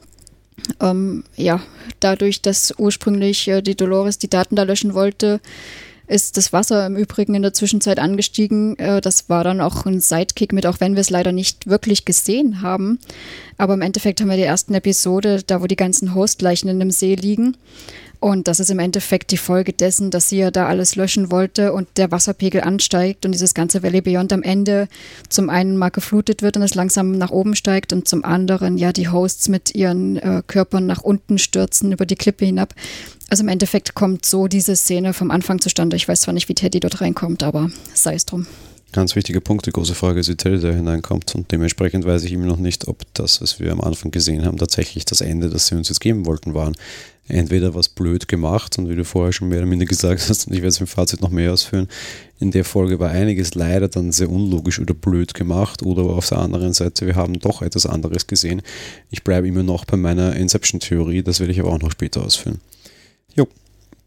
[0.79, 1.61] Ähm, ja,
[1.99, 5.39] dadurch, dass ursprünglich äh, die Dolores die Daten da löschen wollte,
[6.09, 8.77] ist das Wasser im Übrigen in der Zwischenzeit angestiegen.
[8.79, 12.03] Äh, das war dann auch ein Sidekick mit, auch wenn wir es leider nicht wirklich
[12.03, 12.99] gesehen haben.
[13.57, 16.91] Aber im Endeffekt haben wir die ersten Episode, da wo die ganzen Hostleichen in dem
[16.91, 17.55] See liegen.
[18.19, 21.71] Und das ist im Endeffekt die Folge dessen, dass sie ja da alles löschen wollte
[21.71, 24.89] und der Wasserpegel ansteigt und dieses ganze Valley Beyond am Ende
[25.29, 28.91] zum einen mal geflutet wird und es langsam nach oben steigt und zum anderen ja
[28.91, 32.75] die Hosts mit ihren äh, Körpern nach unten stürzen über die Klippe hinab.
[33.29, 35.95] Also im Endeffekt kommt so diese Szene vom Anfang zustande.
[35.95, 38.47] Ich weiß zwar nicht, wie Teddy dort reinkommt, aber sei es drum.
[38.91, 39.67] Ganz wichtiger Punkt.
[39.67, 41.35] Die große Frage ist, wie Teddy da hineinkommt.
[41.35, 44.57] Und dementsprechend weiß ich immer noch nicht, ob das, was wir am Anfang gesehen haben,
[44.57, 46.75] tatsächlich das Ende, das sie uns jetzt geben wollten, waren
[47.29, 50.53] entweder was blöd gemacht und wie du vorher schon mehr oder minder gesagt hast, und
[50.53, 51.87] ich werde es im Fazit noch mehr ausführen,
[52.39, 56.39] in der Folge war einiges leider dann sehr unlogisch oder blöd gemacht oder auf der
[56.39, 58.61] anderen Seite, wir haben doch etwas anderes gesehen.
[59.11, 62.59] Ich bleibe immer noch bei meiner Inception-Theorie, das werde ich aber auch noch später ausführen.
[63.35, 63.47] Jo.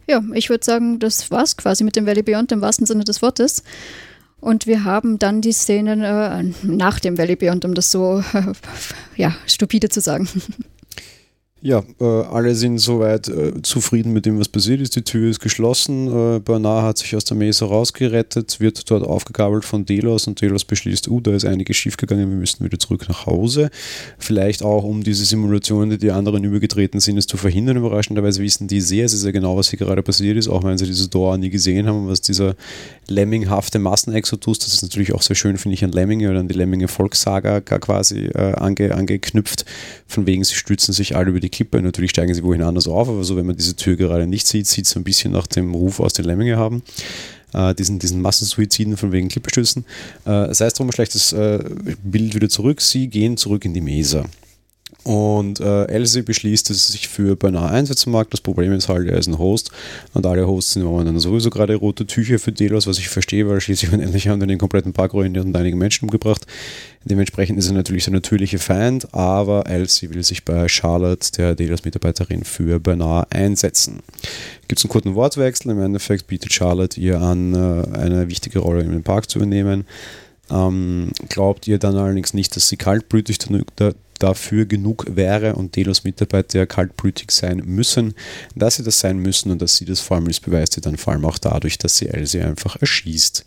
[0.09, 3.23] Ja, ich würde sagen, das war's quasi mit dem Valley Beyond im wahrsten Sinne des
[3.23, 3.63] Wortes.
[4.41, 8.53] Und wir haben dann die Szenen äh, nach dem Valley Beyond, um das so äh,
[9.17, 10.29] ja, stupide zu sagen.
[11.65, 14.97] Ja, äh, alle sind soweit äh, zufrieden mit dem, was passiert ist.
[14.97, 16.09] Die Tür ist geschlossen.
[16.09, 20.65] Äh, Bernard hat sich aus der Mesa rausgerettet, wird dort aufgegabelt von Delos und Delos
[20.65, 23.71] beschließt, uh, da ist einiges schiefgegangen, wir müssten wieder zurück nach Hause.
[24.19, 27.77] Vielleicht auch, um diese Simulationen, die die anderen übergetreten sind, es zu verhindern.
[27.77, 30.87] Überraschenderweise wissen die sehr, sehr, sehr genau, was hier gerade passiert ist, auch wenn sie
[30.87, 32.57] dieses Door nie gesehen haben, was dieser
[33.07, 36.55] Lemminghafte Massenexodus, das ist natürlich auch sehr schön, finde ich, an Lemminge oder an die
[36.55, 39.65] Lemminge Volkssaga quasi äh, ange, angeknüpft.
[40.09, 41.81] Von wegen, sie stützen sich alle über die Klippe.
[41.81, 44.67] Natürlich steigen sie wohin anders auf, aber so, wenn man diese Tür gerade nicht sieht,
[44.67, 46.83] sieht es ein bisschen nach dem Ruf aus den Lemminge haben.
[47.55, 49.85] Äh, diesen, diesen Massensuiziden von wegen Klippestützen.
[50.25, 51.63] Äh, sei es drum, ein schlechtes äh,
[52.03, 52.81] Bild wieder zurück.
[52.81, 54.25] Sie gehen zurück in die Mesa.
[55.05, 58.31] Und äh, Elsie beschließt, dass sie sich für Bernard einsetzen mag.
[58.31, 59.73] Das Problem ist halt, er ist ein Host
[60.15, 63.61] und alle Hosts sind momentan sowieso gerade rote Tücher für Delos, was ich verstehe, weil
[63.61, 66.47] schließlich und endlich haben wir den kompletten Park ruiniert und einige Menschen umgebracht.
[67.05, 72.45] Dementsprechend ist er natürlich der natürliche Feind, aber Elsie will sich bei Charlotte, der Delos-Mitarbeiterin,
[72.45, 74.01] für Bernard einsetzen.
[74.69, 75.73] Gibt es einen kurzen Wortwechsel.
[75.73, 79.85] Im Endeffekt bietet Charlotte ihr an, äh, eine wichtige Rolle im Park zu übernehmen.
[80.51, 83.39] Ähm, glaubt ihr dann allerdings nicht, dass sie kaltblütig
[84.23, 88.15] dafür genug wäre und Delos Mitarbeiter kaltblütig sein müssen,
[88.55, 90.97] dass sie das sein müssen und dass sie das vor allem ist, beweist sie dann
[90.97, 93.45] vor allem auch dadurch, dass sie Elsie einfach erschießt.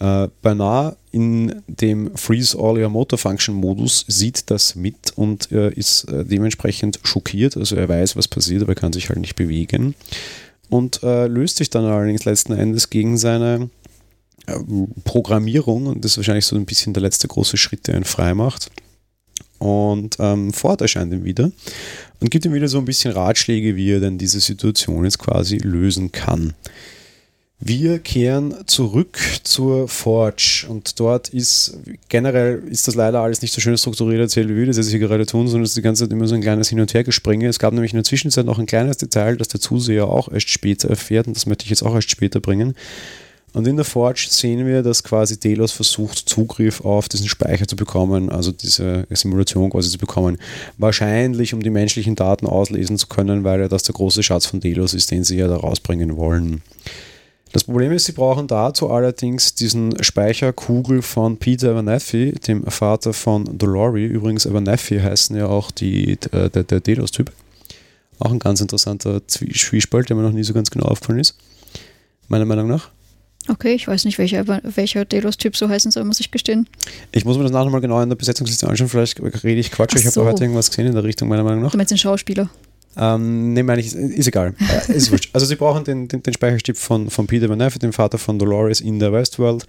[0.00, 5.72] Äh, Bernard in dem Freeze All Your Motor Function Modus sieht das mit und äh,
[5.72, 7.56] ist äh, dementsprechend schockiert.
[7.56, 9.94] Also er weiß, was passiert, aber er kann sich halt nicht bewegen.
[10.68, 13.70] Und äh, löst sich dann allerdings letzten Endes gegen seine
[14.46, 14.58] äh,
[15.04, 18.34] Programmierung und das ist wahrscheinlich so ein bisschen der letzte große Schritt, der ihn frei
[18.34, 18.70] macht.
[19.58, 21.50] Und ähm, Ford erscheint ihm wieder
[22.20, 25.58] und gibt ihm wieder so ein bisschen Ratschläge, wie er denn diese Situation jetzt quasi
[25.58, 26.54] lösen kann.
[27.60, 31.76] Wir kehren zurück zur Forge und dort ist
[32.08, 35.00] generell ist das leider alles nicht so schön strukturiert erzählt, wie wir das jetzt hier
[35.00, 37.48] gerade tun, sondern es ist die ganze Zeit immer so ein kleines Hin- und Hergespringe.
[37.48, 40.50] Es gab nämlich in der Zwischenzeit noch ein kleines Detail, das der Zuseher auch erst
[40.50, 42.76] später erfährt und das möchte ich jetzt auch erst später bringen.
[43.54, 47.76] Und in der Forge sehen wir, dass quasi Delos versucht, Zugriff auf diesen Speicher zu
[47.76, 50.38] bekommen, also diese Simulation quasi zu bekommen.
[50.76, 54.60] Wahrscheinlich, um die menschlichen Daten auslesen zu können, weil ja das der große Schatz von
[54.60, 56.62] Delos ist, den sie ja da rausbringen wollen.
[57.52, 63.56] Das Problem ist, sie brauchen dazu allerdings diesen Speicherkugel von Peter Abernathy, dem Vater von
[63.56, 64.10] Dolores.
[64.10, 67.32] Übrigens, Abernathy heißen ja auch die, äh, der, der Delos-Typ.
[68.18, 71.36] Auch ein ganz interessanter Zwiespalt, der mir noch nie so ganz genau aufgefallen ist.
[72.28, 72.90] Meiner Meinung nach.
[73.48, 76.68] Okay, ich weiß nicht, welcher, welcher Delos-Typ so heißen soll, muss ich gestehen.
[77.12, 78.88] Ich muss mir das nachher nochmal genau in der Besetzungsliste anschauen.
[78.88, 79.94] Vielleicht rede ich Quatsch.
[79.94, 80.20] Ach ich so.
[80.20, 81.70] habe heute irgendwas gesehen in der Richtung, meiner Meinung nach.
[81.70, 82.50] Du meinst den Schauspieler?
[82.96, 84.54] Ähm, ne, meine ich, ist egal.
[84.88, 85.12] Äh, ist.
[85.32, 88.80] Also sie brauchen den, den, den Speicherstipp von, von Peter Benefic, dem Vater von Dolores
[88.80, 89.66] in der Westworld.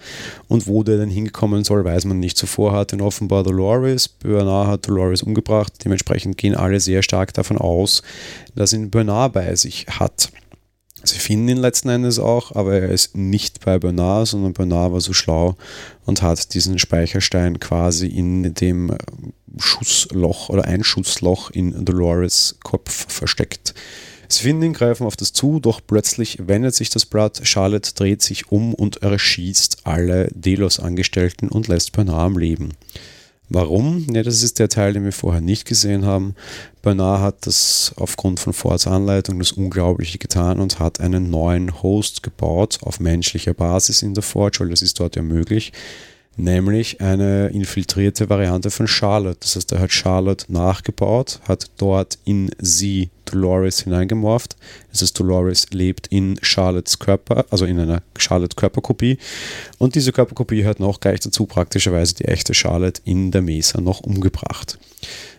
[0.48, 2.36] Und wo der denn hingekommen soll, weiß man nicht.
[2.36, 5.72] Zuvor hat ihn offenbar Dolores, Bernard hat Dolores umgebracht.
[5.84, 8.02] Dementsprechend gehen alle sehr stark davon aus,
[8.54, 10.30] dass ihn Bernard bei sich hat.
[11.02, 15.00] Sie finden ihn letzten Endes auch, aber er ist nicht bei Bernard, sondern Bernard war
[15.00, 15.56] so schlau
[16.04, 18.92] und hat diesen Speicherstein quasi in dem
[19.58, 23.74] Schussloch oder Einschussloch in Dolores Kopf versteckt.
[24.28, 28.22] Sie finden ihn, greifen auf das zu, doch plötzlich wendet sich das Blatt, Charlotte dreht
[28.22, 32.74] sich um und erschießt alle Delos-Angestellten und lässt Bernard am Leben.
[33.52, 34.06] Warum?
[34.12, 36.36] Ja, das ist der Teil, den wir vorher nicht gesehen haben.
[36.82, 42.22] Bernard hat das aufgrund von Fords Anleitung das Unglaubliche getan und hat einen neuen Host
[42.22, 45.72] gebaut auf menschlicher Basis in der Forge, weil das ist dort ja möglich
[46.36, 49.38] nämlich eine infiltrierte Variante von Charlotte.
[49.40, 54.56] Das heißt, er hat Charlotte nachgebaut, hat dort in sie Dolores hineingemorpht.
[54.90, 59.18] Das heißt, Dolores lebt in Charlottes Körper, also in einer Charlotte-Körperkopie.
[59.78, 64.00] Und diese Körperkopie hat noch gleich dazu praktischerweise die echte Charlotte in der Mesa noch
[64.00, 64.78] umgebracht.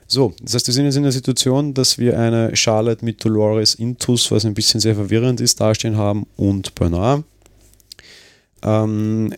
[0.07, 3.75] So, das heißt, wir sind jetzt in der Situation, dass wir eine Charlotte mit Dolores
[3.75, 7.23] Intus, was ein bisschen sehr verwirrend ist, dastehen haben und Bernard.
[8.61, 9.33] Ähm,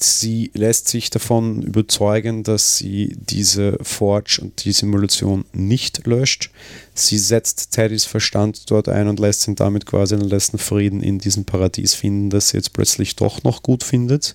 [0.00, 6.50] sie lässt sich davon überzeugen, dass sie diese Forge und die Simulation nicht löscht.
[6.94, 11.18] Sie setzt Teddys Verstand dort ein und lässt ihn damit quasi den letzten Frieden in
[11.18, 14.34] diesem Paradies finden, das sie jetzt plötzlich doch noch gut findet.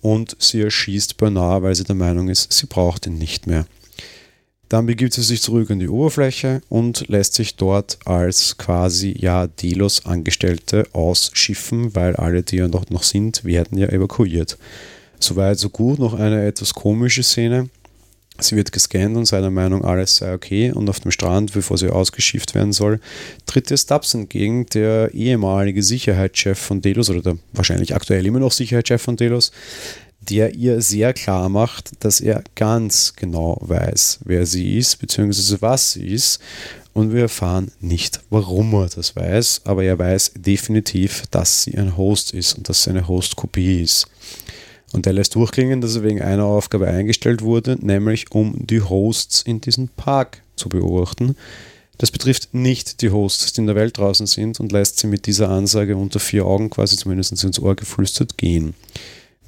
[0.00, 3.66] Und sie erschießt Bernard, weil sie der Meinung ist, sie braucht ihn nicht mehr.
[4.72, 9.46] Dann begibt sie sich zurück an die Oberfläche und lässt sich dort als quasi ja
[9.46, 14.56] Delos-Angestellte ausschiffen, weil alle, die ja dort noch sind, werden ja evakuiert.
[15.20, 15.98] Soweit, so gut.
[15.98, 17.68] Noch eine etwas komische Szene.
[18.38, 20.72] Sie wird gescannt und seiner Meinung, alles sei okay.
[20.72, 22.98] Und auf dem Strand, bevor sie ausgeschifft werden soll,
[23.44, 28.52] tritt ihr Stubbs entgegen, der ehemalige Sicherheitschef von Delos oder der wahrscheinlich aktuell immer noch
[28.52, 29.52] Sicherheitschef von Delos,
[30.28, 35.92] der ihr sehr klar macht, dass er ganz genau weiß, wer sie ist, beziehungsweise was
[35.92, 36.40] sie ist.
[36.94, 41.96] Und wir erfahren nicht, warum er das weiß, aber er weiß definitiv, dass sie ein
[41.96, 44.06] Host ist und dass sie eine Host-Kopie ist.
[44.92, 49.40] Und er lässt durchklingen, dass er wegen einer Aufgabe eingestellt wurde, nämlich um die Hosts
[49.42, 51.34] in diesem Park zu beobachten.
[51.96, 55.26] Das betrifft nicht die Hosts, die in der Welt draußen sind und lässt sie mit
[55.26, 58.74] dieser Ansage unter vier Augen quasi zumindest ins Ohr geflüstert gehen.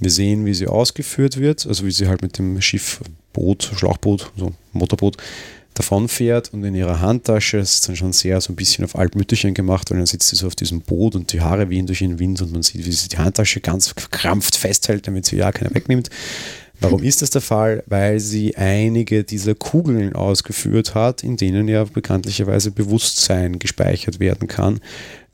[0.01, 3.01] Wir sehen, wie sie ausgeführt wird, also wie sie halt mit dem Schiff,
[3.33, 5.17] Boot, Schlauchboot, so Motorboot
[5.75, 9.55] davonfährt und in ihrer Handtasche, das ist dann schon sehr so ein bisschen auf Altmütterchen
[9.55, 12.19] gemacht, weil dann sitzt sie so auf diesem Boot und die Haare wehen durch den
[12.21, 15.75] Wind und man sieht, wie sie die Handtasche ganz verkrampft festhält, damit sie ja keiner
[15.75, 16.11] wegnimmt.
[16.81, 17.83] Warum ist das der Fall?
[17.87, 24.81] Weil sie einige dieser Kugeln ausgeführt hat, in denen ja bekanntlicherweise Bewusstsein gespeichert werden kann,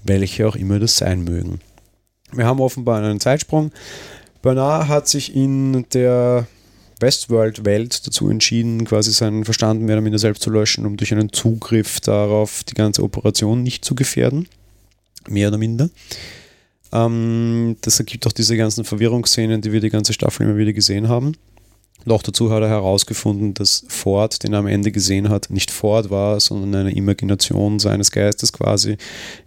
[0.05, 1.61] welche auch immer das sein mögen.
[2.33, 3.73] Wir haben offenbar einen Zeitsprung.
[4.43, 6.47] Bernard hat sich in der
[7.01, 11.33] Westworld-Welt dazu entschieden, quasi seinen Verstand mehr oder minder selbst zu löschen, um durch einen
[11.33, 14.49] Zugriff darauf die ganze Operation nicht zu gefährden.
[15.29, 15.91] Mehr oder minder.
[16.93, 21.09] Ähm, das ergibt auch diese ganzen Verwirrungsszenen, die wir die ganze Staffel immer wieder gesehen
[21.09, 21.35] haben.
[22.05, 26.11] Noch dazu hat er herausgefunden, dass Ford, den er am Ende gesehen hat, nicht Ford
[26.11, 28.97] war, sondern eine Imagination seines Geistes quasi.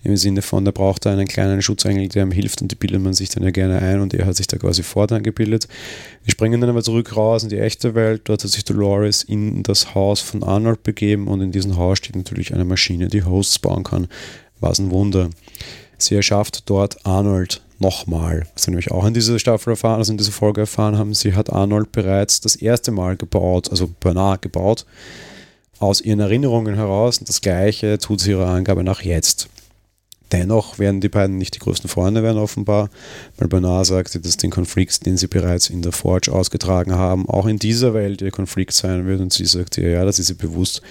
[0.04, 3.14] Im Sinne von, er braucht einen kleinen Schutzengel, der ihm hilft und die bildet man
[3.14, 5.68] sich dann ja gerne ein und er hat sich da quasi Ford angebildet.
[6.24, 8.22] Wir springen dann aber zurück raus in die echte Welt.
[8.26, 12.16] Dort hat sich Dolores in das Haus von Arnold begeben und in diesem Haus steht
[12.16, 14.08] natürlich eine Maschine, die Hosts bauen kann.
[14.60, 15.30] Was ein Wunder.
[15.98, 18.48] Sie erschafft dort Arnold nochmal.
[18.56, 21.36] Was wir nämlich auch in dieser Staffel erfahren, also in dieser Folge erfahren haben, sie
[21.36, 24.86] hat Arnold bereits das erste Mal gebaut, also Bernard gebaut,
[25.80, 29.50] aus ihren Erinnerungen heraus und das gleiche tut sie ihrer Angabe nach jetzt.
[30.32, 32.90] Dennoch werden die beiden nicht die größten Freunde werden offenbar,
[33.38, 37.46] weil Bernard sagte, dass den Konflikt, den sie bereits in der Forge ausgetragen haben, auch
[37.46, 40.38] in dieser Welt ihr Konflikt sein wird und sie sagt ja, ja, das ist ihr
[40.38, 40.82] bewusst.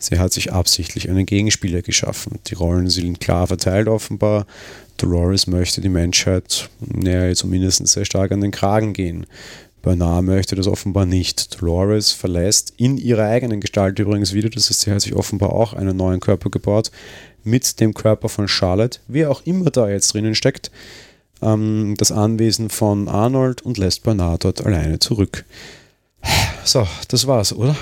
[0.00, 2.38] Sie hat sich absichtlich einen Gegenspieler geschaffen.
[2.46, 4.46] Die Rollen sind klar verteilt offenbar.
[4.96, 9.26] Dolores möchte die Menschheit naja, zumindest sehr stark an den Kragen gehen.
[9.82, 11.60] Bernard möchte das offenbar nicht.
[11.60, 15.74] Dolores verlässt in ihrer eigenen Gestalt übrigens wieder, das heißt, sie hat sich offenbar auch
[15.74, 16.90] einen neuen Körper gebaut,
[17.44, 20.70] mit dem Körper von Charlotte, wer auch immer da jetzt drinnen steckt,
[21.42, 25.44] ähm, das Anwesen von Arnold und lässt Bernard dort alleine zurück.
[26.64, 27.74] So, das war's, oder?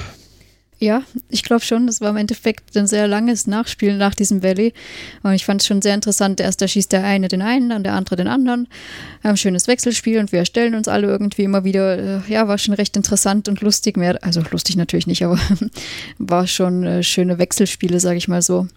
[0.80, 1.88] Ja, ich glaube schon.
[1.88, 4.72] Das war im Endeffekt ein sehr langes Nachspiel nach diesem Valley.
[5.24, 6.40] Und ich fand es schon sehr interessant.
[6.40, 8.68] Erst da schießt der eine den einen, dann der andere den anderen.
[9.24, 11.98] Ein schönes Wechselspiel und wir erstellen uns alle irgendwie immer wieder.
[11.98, 13.96] Äh, ja, war schon recht interessant und lustig.
[13.96, 15.38] Mehr, also lustig natürlich nicht, aber
[16.18, 18.68] war schon äh, schöne Wechselspiele, sage ich mal so.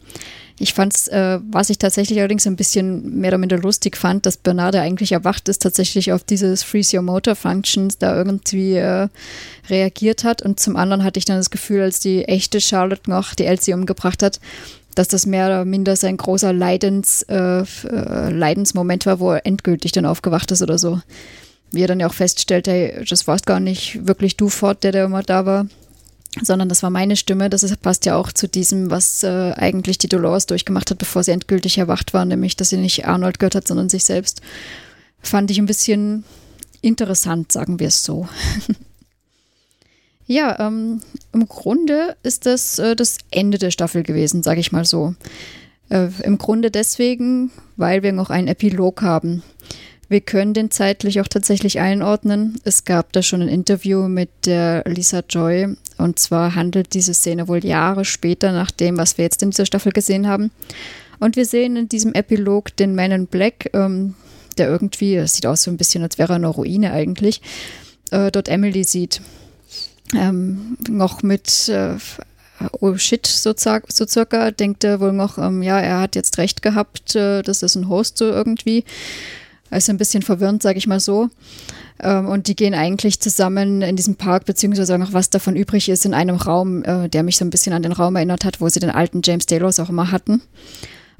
[0.61, 4.27] Ich fand es, äh, was ich tatsächlich allerdings ein bisschen mehr oder minder lustig fand,
[4.27, 9.07] dass Bernard eigentlich erwacht ist, tatsächlich auf dieses Freeze Your Motor Functions da irgendwie äh,
[9.69, 10.43] reagiert hat.
[10.43, 13.73] Und zum anderen hatte ich dann das Gefühl, als die echte Charlotte noch die Elsie
[13.73, 14.39] umgebracht hat,
[14.93, 19.93] dass das mehr oder minder sein großer Leidens, äh, äh, Leidensmoment war, wo er endgültig
[19.93, 21.01] dann aufgewacht ist oder so.
[21.71, 24.91] Wie er dann ja auch feststellt, hey, das warst gar nicht wirklich du fort, der
[24.91, 25.65] da immer da war
[26.41, 27.49] sondern das war meine Stimme.
[27.49, 31.23] Das ist, passt ja auch zu diesem, was äh, eigentlich die Dolores durchgemacht hat, bevor
[31.23, 34.41] sie endgültig erwacht war, nämlich, dass sie nicht Arnold gehört hat, sondern sich selbst.
[35.21, 36.23] Fand ich ein bisschen
[36.81, 38.27] interessant, sagen wir es so.
[40.25, 41.01] ja, ähm,
[41.33, 45.15] im Grunde ist das äh, das Ende der Staffel gewesen, sage ich mal so.
[45.89, 49.43] Äh, Im Grunde deswegen, weil wir noch einen Epilog haben.
[50.11, 52.59] Wir können den zeitlich auch tatsächlich einordnen.
[52.65, 57.47] Es gab da schon ein Interview mit der Lisa Joy und zwar handelt diese Szene
[57.47, 60.51] wohl Jahre später nach dem, was wir jetzt in dieser Staffel gesehen haben.
[61.21, 64.15] Und wir sehen in diesem Epilog den Man in Black, ähm,
[64.57, 67.41] der irgendwie, es sieht aus so ein bisschen, als wäre er eine Ruine eigentlich,
[68.11, 69.21] äh, dort Emily sieht.
[70.13, 71.95] Ähm, noch mit äh,
[72.81, 76.61] oh shit, so, so circa, denkt er wohl noch, ähm, ja, er hat jetzt recht
[76.61, 78.83] gehabt, äh, das ist ein Host so irgendwie.
[79.71, 81.29] Ist ein bisschen verwirrend, sage ich mal so.
[82.01, 86.05] Ähm, und die gehen eigentlich zusammen in diesem Park, beziehungsweise noch was davon übrig ist,
[86.05, 88.67] in einem Raum, äh, der mich so ein bisschen an den Raum erinnert hat, wo
[88.67, 90.41] sie den alten James Delos auch immer hatten.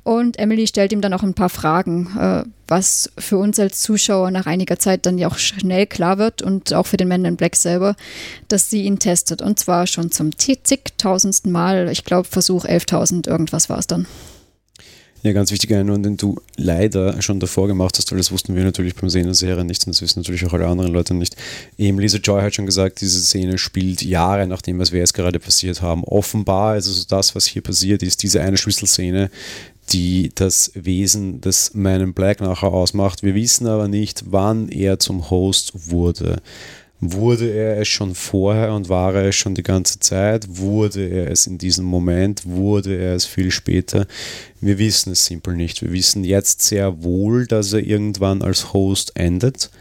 [0.04, 4.32] Und Emily stellt ihm dann auch ein paar Fragen, äh, was für uns als Zuschauer
[4.32, 7.36] nach einiger Zeit dann ja auch schnell klar wird und auch für den Man in
[7.36, 7.96] Black selber,
[8.48, 9.42] dass sie ihn testet.
[9.42, 14.08] Und zwar schon zum zigtausendsten Mal, ich glaube Versuch 11.000, irgendwas war es dann.
[15.24, 18.64] Ja, ganz wichtiger Einwand, den du leider schon davor gemacht hast, weil das wussten wir
[18.64, 21.36] natürlich beim Sehen der Serie nicht und das wissen natürlich auch alle anderen Leute nicht.
[21.78, 25.40] Eben Lisa Joy hat schon gesagt, diese Szene spielt Jahre nachdem, was wir jetzt gerade
[25.40, 26.04] passiert haben.
[26.06, 29.30] Offenbar, also das, was hier passiert ist, diese eine Schlüsselszene,
[29.92, 33.22] die das Wesen des Man in Black nachher ausmacht.
[33.22, 36.42] Wir wissen aber nicht, wann er zum Host wurde.
[37.04, 40.46] Wurde er es schon vorher und war er es schon die ganze Zeit?
[40.48, 42.46] Wurde er es in diesem Moment?
[42.46, 44.06] Wurde er es viel später?
[44.60, 45.82] Wir wissen es simpel nicht.
[45.82, 49.72] Wir wissen jetzt sehr wohl, dass er irgendwann als Host endet.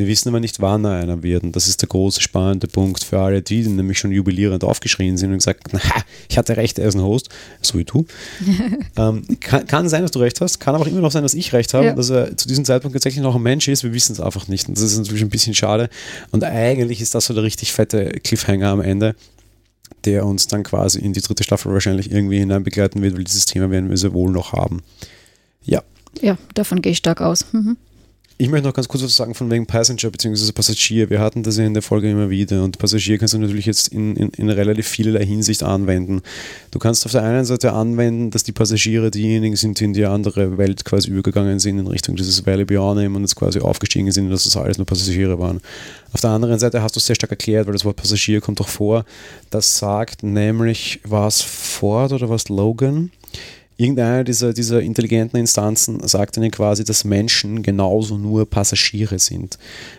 [0.00, 1.42] Wir wissen aber nicht, wann er einer wird.
[1.42, 5.30] Und das ist der große spannende Punkt für alle, die nämlich schon jubilierend aufgeschrien sind
[5.30, 5.80] und gesagt, na,
[6.26, 7.28] ich hatte recht, er ist ein Host,
[7.60, 8.06] so wie du.
[8.96, 11.34] ähm, kann, kann, sein, dass du recht hast, kann aber auch immer noch sein, dass
[11.34, 11.92] ich recht habe, ja.
[11.94, 13.84] dass er zu diesem Zeitpunkt tatsächlich noch ein Mensch ist.
[13.84, 14.68] Wir wissen es einfach nicht.
[14.68, 15.90] Und das ist natürlich ein bisschen schade.
[16.30, 19.14] Und eigentlich ist das so der richtig fette Cliffhanger am Ende
[20.04, 23.44] der uns dann quasi in die dritte Staffel wahrscheinlich irgendwie hinein begleiten wird, weil dieses
[23.44, 24.80] Thema werden wir sehr wohl noch haben.
[25.62, 25.82] Ja.
[26.22, 27.52] Ja, davon gehe ich stark aus.
[27.52, 27.76] Mhm.
[28.40, 30.52] Ich möchte noch ganz kurz was sagen von wegen Passenger bzw.
[30.52, 31.10] Passagier.
[31.10, 33.88] Wir hatten das ja in der Folge immer wieder und Passagier kannst du natürlich jetzt
[33.88, 36.22] in, in, in relativ vielerlei Hinsicht anwenden.
[36.70, 40.06] Du kannst auf der einen Seite anwenden, dass die Passagiere diejenigen sind, die in die
[40.06, 44.30] andere Welt quasi übergegangen sind in Richtung dieses Valley Beyond und jetzt quasi aufgestiegen sind,
[44.30, 45.60] dass das alles nur Passagiere waren.
[46.14, 48.58] Auf der anderen Seite hast du es sehr stark erklärt, weil das Wort Passagier kommt
[48.58, 49.04] doch vor.
[49.50, 53.10] Das sagt nämlich, war es Ford oder was Logan?
[53.80, 59.58] Irgendeine dieser, dieser intelligenten Instanzen sagt ihnen quasi, dass Menschen genauso nur Passagiere sind.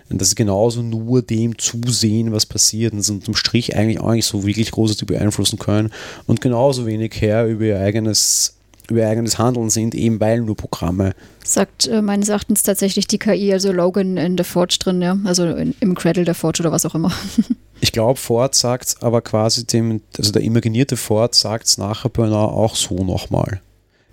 [0.10, 4.26] Und dass sie genauso nur dem zusehen, was passiert und unterm Strich eigentlich auch nicht
[4.26, 5.92] so wirklich Großes beeinflussen können
[6.28, 8.56] und genauso wenig her über ihr eigenes
[8.90, 11.14] über ihr eigenes Handeln sind, eben weil nur Programme.
[11.46, 15.46] Sagt äh, meines Erachtens tatsächlich die KI, also Logan in der Forge drin, ja, also
[15.46, 17.12] in, im Cradle der Forge oder was auch immer.
[17.80, 22.52] ich glaube, Ford sagt aber quasi dem, also der imaginierte Ford sagt es nachher Bernard
[22.52, 23.62] auch so nochmal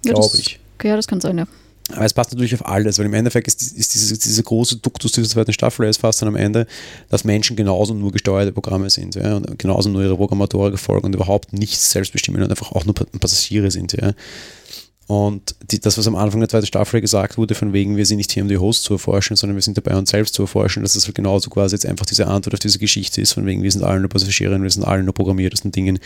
[0.03, 0.61] glaube ich.
[0.77, 1.47] Okay, ja, das kann sein, ja.
[1.93, 5.13] Aber es passt natürlich auf alles, weil im Endeffekt ist, ist diese, diese große Duktus
[5.13, 6.67] dieser zweiten Staffel ist fast dann am Ende,
[7.09, 11.15] dass Menschen genauso nur gesteuerte Programme sind ja, und genauso nur ihre Programmatoren folgen und
[11.15, 13.95] überhaupt nichts selbst bestimmen und einfach auch nur Passagiere sind.
[13.95, 14.13] Ja.
[15.07, 18.19] Und die, das, was am Anfang der zweiten Staffel gesagt wurde, von wegen, wir sind
[18.19, 20.83] nicht hier, um die Hosts zu erforschen, sondern wir sind dabei, uns selbst zu erforschen,
[20.83, 23.63] dass das halt genauso quasi jetzt einfach diese Antwort auf diese Geschichte ist, von wegen,
[23.63, 25.99] wir sind alle nur Passagiere, wir sind alle nur programmiert aus den Dingen,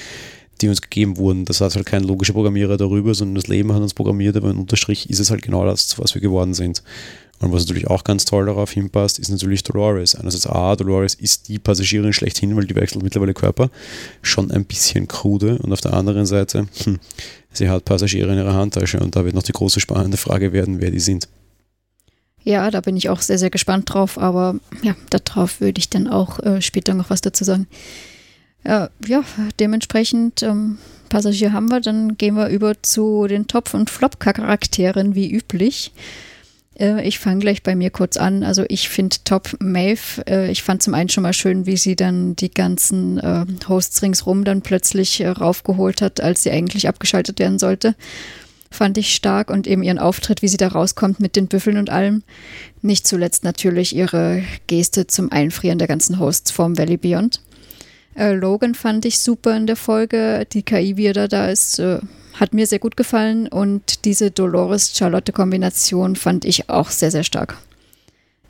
[0.60, 1.44] die uns gegeben wurden.
[1.44, 4.60] Das hat halt kein logischer Programmierer darüber, sondern das Leben hat uns programmiert, aber im
[4.60, 6.82] Unterstrich ist es halt genau das, was wir geworden sind.
[7.42, 10.14] Und was natürlich auch ganz toll darauf hinpasst, ist natürlich Dolores.
[10.14, 13.68] Einerseits, A, Dolores ist die Passagierin schlechthin, weil die wechselt mittlerweile Körper.
[14.22, 15.58] Schon ein bisschen krude.
[15.58, 17.00] Und auf der anderen Seite, hm,
[17.52, 20.80] sie hat Passagiere in ihrer Handtasche und da wird noch die große spannende Frage werden,
[20.80, 21.28] wer die sind.
[22.44, 26.08] Ja, da bin ich auch sehr, sehr gespannt drauf, aber ja, darauf würde ich dann
[26.08, 27.66] auch äh, später noch was dazu sagen.
[28.64, 29.24] Ja, ja
[29.58, 31.80] dementsprechend ähm, Passagier haben wir.
[31.80, 35.92] Dann gehen wir über zu den Top- und Flop-Charakteren wie üblich.
[36.78, 38.42] Äh, ich fange gleich bei mir kurz an.
[38.44, 41.96] Also ich finde Top Maeve, äh, ich fand zum einen schon mal schön, wie sie
[41.96, 47.38] dann die ganzen äh, Hosts ringsrum dann plötzlich äh, raufgeholt hat, als sie eigentlich abgeschaltet
[47.38, 47.94] werden sollte.
[48.70, 51.90] Fand ich stark und eben ihren Auftritt, wie sie da rauskommt mit den Büffeln und
[51.90, 52.22] allem.
[52.80, 57.42] Nicht zuletzt natürlich ihre Geste zum Einfrieren der ganzen Hosts vom Valley Beyond.
[58.16, 60.46] Äh, Logan fand ich super in der Folge.
[60.52, 62.00] Die KI, wie er da, ist, äh,
[62.34, 63.48] hat mir sehr gut gefallen.
[63.48, 67.58] Und diese Dolores-Charlotte-Kombination fand ich auch sehr, sehr stark.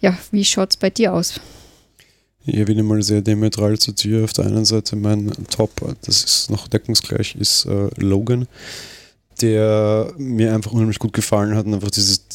[0.00, 1.40] Ja, wie schaut es bei dir aus?
[2.44, 4.24] Ich bin mal sehr diametral zu dir.
[4.24, 5.70] Auf der einen Seite mein Top,
[6.04, 8.48] das ist noch deckungsgleich, ist äh, Logan
[9.42, 12.26] der mir einfach unheimlich gut gefallen hat und einfach dieses,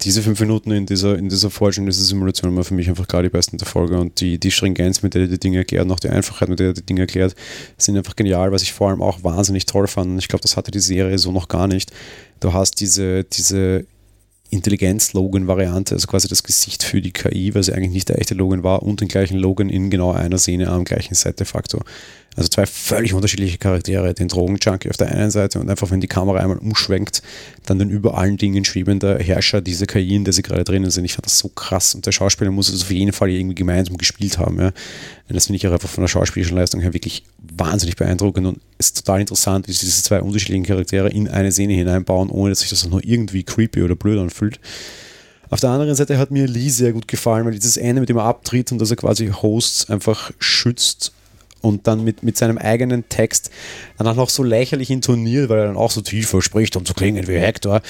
[0.00, 3.28] diese fünf Minuten in dieser, in dieser Forschung, dieser Simulation war für mich einfach gerade
[3.28, 5.92] die besten der Folge und die, die Stringenz, mit der er die Dinge erklärt und
[5.92, 7.36] auch die Einfachheit, mit der er die Dinge erklärt,
[7.78, 10.56] sind einfach genial, was ich vor allem auch wahnsinnig toll fand und ich glaube, das
[10.56, 11.92] hatte die Serie so noch gar nicht.
[12.40, 13.86] Du hast diese, diese
[14.50, 18.62] Intelligenz-Logan-Variante, also quasi das Gesicht für die KI, weil sie eigentlich nicht der echte Logan
[18.62, 21.80] war und den gleichen Logan in genau einer Szene am gleichen Set de facto.
[22.36, 26.06] Also zwei völlig unterschiedliche Charaktere, den Drogenjunkie auf der einen Seite und einfach, wenn die
[26.06, 27.22] Kamera einmal umschwenkt,
[27.64, 31.06] dann den über allen Dingen schwebender Herrscher dieser KI, in der sie gerade drinnen sind.
[31.06, 33.96] Ich fand das so krass und der Schauspieler muss es auf jeden Fall irgendwie gemeinsam
[33.96, 34.60] gespielt haben.
[34.60, 34.72] Ja.
[35.28, 38.88] Das finde ich auch einfach von der schauspielerischen Leistung her wirklich wahnsinnig beeindruckend und es
[38.88, 42.60] ist total interessant, wie sie diese zwei unterschiedlichen Charaktere in eine Szene hineinbauen, ohne dass
[42.60, 44.60] sich das noch irgendwie creepy oder blöd anfühlt.
[45.48, 48.18] Auf der anderen Seite hat mir Lee sehr gut gefallen, weil dieses Ende, mit dem
[48.18, 51.12] er abtritt und dass er quasi Hosts einfach schützt
[51.66, 53.50] und dann mit, mit seinem eigenen Text
[53.98, 56.94] dann auch noch so lächerlich intoniert, weil er dann auch so tief verspricht, um zu
[56.94, 57.82] klingen wie Hector.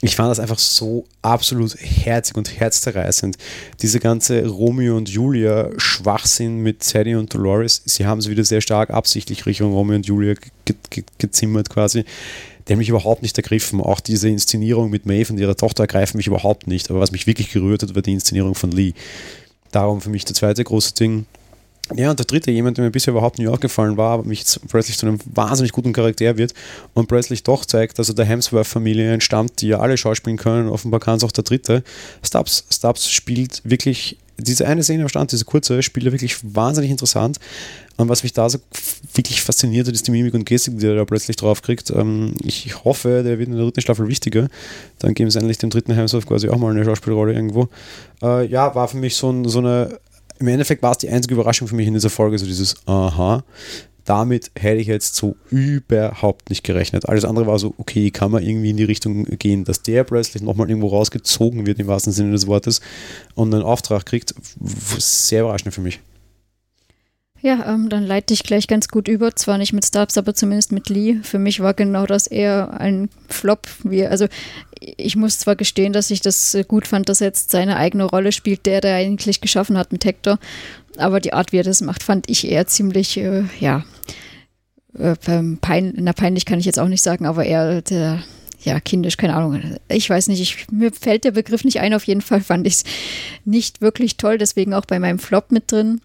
[0.00, 3.36] Ich fand das einfach so absolut herzig und herzzerreißend.
[3.82, 8.60] Diese ganze Romeo und Julia Schwachsinn mit Teddy und Dolores, sie haben es wieder sehr
[8.60, 12.04] stark absichtlich Richtung Romeo und Julia ge ge gezimmert quasi
[12.68, 13.80] der mich überhaupt nicht ergriffen.
[13.80, 16.90] Auch diese Inszenierung mit Maeve und ihrer Tochter ergreifen mich überhaupt nicht.
[16.90, 18.92] Aber was mich wirklich gerührt hat, war die Inszenierung von Lee.
[19.72, 21.26] Darum für mich der zweite große Ding.
[21.94, 24.98] Ja, und der dritte, jemand, der mir bisher überhaupt nicht aufgefallen war, aber mich plötzlich
[24.98, 26.52] zu einem wahnsinnig guten Charakter wird
[26.94, 30.68] und plötzlich doch zeigt, dass er der Hemsworth-Familie entstammt, die ja alle schauspielen können.
[30.68, 31.82] Offenbar kann es auch der dritte.
[32.22, 36.90] Stubbs, Stubbs spielt wirklich diese eine Szene am Stand, diese kurze, spielt er wirklich wahnsinnig
[36.90, 37.38] interessant.
[37.96, 38.58] Und was mich da so
[39.14, 41.90] wirklich fasziniert hat, ist die Mimik und Gestik, die er da plötzlich drauf kriegt.
[41.90, 44.48] Ähm, ich hoffe, der wird in der dritten Staffel wichtiger.
[45.00, 47.68] Dann geben sie endlich dem dritten Hemsworth quasi auch mal eine Schauspielrolle irgendwo.
[48.22, 49.98] Äh, ja, war für mich so, ein, so eine.
[50.38, 53.44] Im Endeffekt war es die einzige Überraschung für mich in dieser Folge, so dieses Aha
[54.08, 57.06] damit hätte ich jetzt so überhaupt nicht gerechnet.
[57.06, 60.42] Alles andere war so, okay, kann man irgendwie in die Richtung gehen, dass der plötzlich
[60.42, 62.80] nochmal irgendwo rausgezogen wird, im wahrsten Sinne des Wortes,
[63.34, 64.34] und einen Auftrag kriegt.
[64.98, 66.00] Sehr überraschend für mich.
[67.40, 69.34] Ja, ähm, dann leite ich gleich ganz gut über.
[69.36, 71.18] Zwar nicht mit Stubbs, aber zumindest mit Lee.
[71.22, 73.68] Für mich war genau das eher ein Flop.
[73.84, 74.26] Wie, also
[74.80, 78.32] ich muss zwar gestehen, dass ich das gut fand, dass er jetzt seine eigene Rolle
[78.32, 80.38] spielt, der der eigentlich geschaffen hat mit Hector.
[80.96, 83.84] Aber die Art, wie er das macht, fand ich eher ziemlich, äh, ja,
[84.98, 85.14] äh,
[85.60, 88.24] pein, na peinlich kann ich jetzt auch nicht sagen, aber eher der,
[88.64, 89.76] ja, kindisch, keine Ahnung.
[89.88, 91.94] Ich weiß nicht, ich, mir fällt der Begriff nicht ein.
[91.94, 92.84] Auf jeden Fall fand ich es
[93.44, 96.00] nicht wirklich toll, deswegen auch bei meinem Flop mit drin.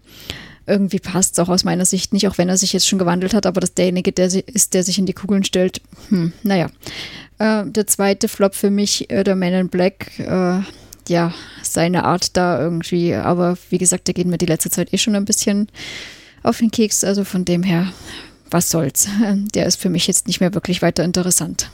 [0.66, 3.34] Irgendwie passt es auch aus meiner Sicht nicht, auch wenn er sich jetzt schon gewandelt
[3.34, 6.70] hat, aber dass derjenige, der ist, der sich in die Kugeln stellt, hm, naja.
[7.38, 10.60] Äh, der zweite Flop für mich, äh, der Man in Black, äh,
[11.08, 14.98] ja, seine Art da irgendwie, aber wie gesagt, der geht mir die letzte Zeit eh
[14.98, 15.68] schon ein bisschen
[16.42, 17.92] auf den Keks, also von dem her,
[18.50, 19.08] was soll's.
[19.54, 21.70] Der ist für mich jetzt nicht mehr wirklich weiter interessant.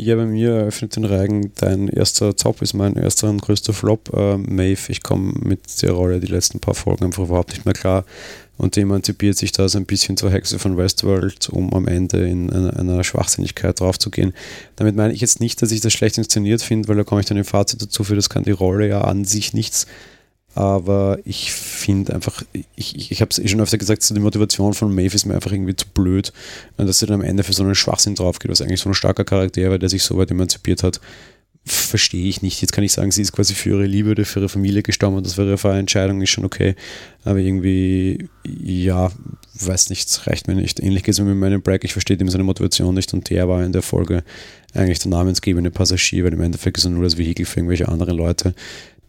[0.00, 4.16] Ja, bei mir eröffnet den Reigen dein erster Zauber ist mein erster und größter Flop.
[4.16, 7.74] Äh, Maeve, ich komme mit der Rolle die letzten paar Folgen einfach überhaupt nicht mehr
[7.74, 8.04] klar
[8.58, 12.48] und emanzipiert sich da so ein bisschen zur Hexe von Westworld, um am Ende in
[12.48, 14.34] einer, einer Schwachsinnigkeit draufzugehen.
[14.76, 17.26] Damit meine ich jetzt nicht, dass ich das schlecht inszeniert finde, weil da komme ich
[17.26, 19.88] dann im Fazit dazu, für das kann die Rolle ja an sich nichts
[20.54, 22.42] aber ich finde einfach,
[22.74, 25.24] ich, ich, ich habe es eh schon öfter gesagt, so die Motivation von Maeve ist
[25.24, 26.32] mir einfach irgendwie zu blöd,
[26.76, 29.24] dass sie dann am Ende für so einen Schwachsinn draufgeht, was eigentlich so ein starker
[29.24, 31.00] Charakter war, der sich so weit emanzipiert hat,
[31.64, 32.60] verstehe ich nicht.
[32.60, 35.16] Jetzt kann ich sagen, sie ist quasi für ihre Liebe oder für ihre Familie gestorben
[35.16, 36.74] und das wäre ihre Entscheidung, ist schon okay.
[37.24, 39.10] Aber irgendwie, ja,
[39.60, 40.80] weiß nicht, reicht mir nicht.
[40.80, 43.48] Ähnlich geht es mir mit meinem Break, ich verstehe ihm seine Motivation nicht und der
[43.48, 44.24] war in der Folge
[44.74, 48.16] eigentlich der namensgebende Passagier, weil im Endeffekt ist er nur das Vehikel für irgendwelche anderen
[48.16, 48.54] Leute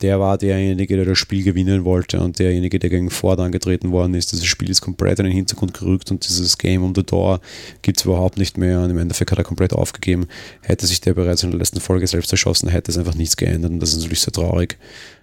[0.01, 4.13] der war derjenige, der das Spiel gewinnen wollte und derjenige, der gegen Ford angetreten worden
[4.13, 4.31] ist.
[4.31, 7.41] Dieses Spiel ist komplett in den Hintergrund gerückt und dieses Game um the Door
[7.81, 10.27] gibt es überhaupt nicht mehr und im Endeffekt hat er komplett aufgegeben.
[10.61, 13.71] Hätte sich der bereits in der letzten Folge selbst erschossen, hätte es einfach nichts geändert
[13.71, 14.77] und das ist natürlich sehr traurig.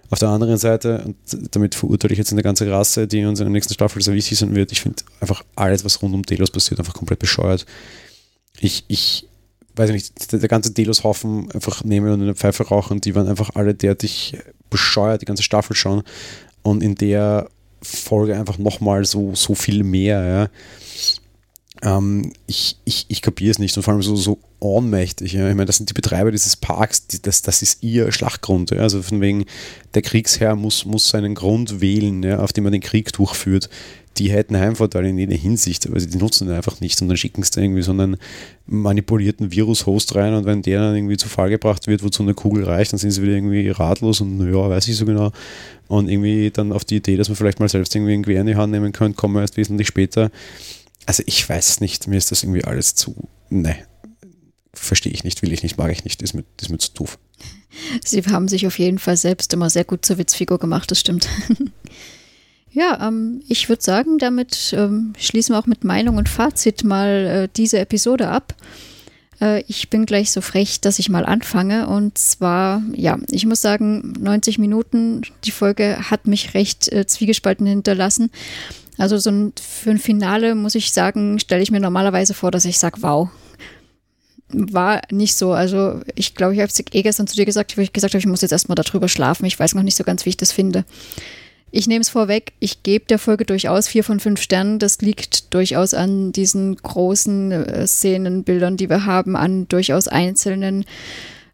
[0.09, 1.17] Auf der anderen Seite, und
[1.51, 4.37] damit verurteile ich jetzt eine ganze Rasse, die uns in der nächsten Staffel sehr wichtig
[4.37, 7.65] sein wird, ich finde einfach alles, was rund um Delos passiert, einfach komplett bescheuert.
[8.59, 9.27] Ich, ich
[9.77, 13.51] weiß ich nicht, der, ganze Delos-Haufen einfach nehmen und eine Pfeife rauchen, die waren einfach
[13.53, 14.37] alle derartig
[14.69, 16.03] bescheuert, die ganze Staffel schon.
[16.63, 17.49] Und in der
[17.81, 20.49] Folge einfach nochmal so, so viel mehr, ja.
[21.83, 25.33] Ähm, ich ich, ich kapiere es nicht und vor allem so, so ohnmächtig.
[25.33, 25.47] Ja.
[25.47, 28.71] Ich meine, das sind die Betreiber dieses Parks, die, das, das ist ihr Schlachtgrund.
[28.71, 28.79] Ja.
[28.79, 29.45] Also von wegen,
[29.93, 33.69] der Kriegsherr muss, muss seinen Grund wählen, ja, auf dem er den Krieg durchführt
[34.17, 37.43] die hätten Heimvorteile in jeder Hinsicht, aber sie nutzen den einfach nicht und dann schicken
[37.43, 38.17] sie da irgendwie so einen
[38.65, 42.63] manipulierten Virus-Host rein und wenn der dann irgendwie zu Fall gebracht wird, wozu eine Kugel
[42.63, 45.31] reicht, dann sind sie wieder irgendwie ratlos und ja, weiß ich so genau.
[45.87, 48.47] Und irgendwie dann auf die Idee, dass man vielleicht mal selbst irgendwie ein Gewehr in
[48.47, 50.31] die Hand nehmen könnte, kommen wir erst wesentlich später.
[51.05, 53.15] Also ich weiß es nicht, mir ist das irgendwie alles zu,
[53.49, 53.77] ne,
[54.73, 57.17] verstehe ich nicht, will ich nicht, mag ich nicht, ist mir, ist mir zu doof.
[58.03, 61.29] Sie haben sich auf jeden Fall selbst immer sehr gut zur Witzfigur gemacht, das stimmt.
[62.71, 67.07] Ja, ähm, ich würde sagen, damit ähm, schließen wir auch mit Meinung und Fazit mal
[67.07, 68.53] äh, diese Episode ab.
[69.41, 71.87] Äh, ich bin gleich so frech, dass ich mal anfange.
[71.87, 77.65] Und zwar, ja, ich muss sagen, 90 Minuten, die Folge hat mich recht äh, zwiegespalten
[77.65, 78.31] hinterlassen.
[78.97, 82.65] Also so ein, für ein Finale, muss ich sagen, stelle ich mir normalerweise vor, dass
[82.65, 83.29] ich sage, wow,
[84.49, 85.53] war nicht so.
[85.53, 88.19] Also ich glaube, ich habe es eh gestern zu dir gesagt, wo ich gesagt habe,
[88.19, 89.45] ich muss jetzt erstmal darüber schlafen.
[89.45, 90.85] Ich weiß noch nicht so ganz, wie ich das finde.
[91.69, 94.79] Ich nehme es vorweg, ich gebe der Folge durchaus vier von fünf Sternen.
[94.79, 100.85] Das liegt durchaus an diesen großen äh, Szenenbildern, die wir haben, an durchaus einzelnen,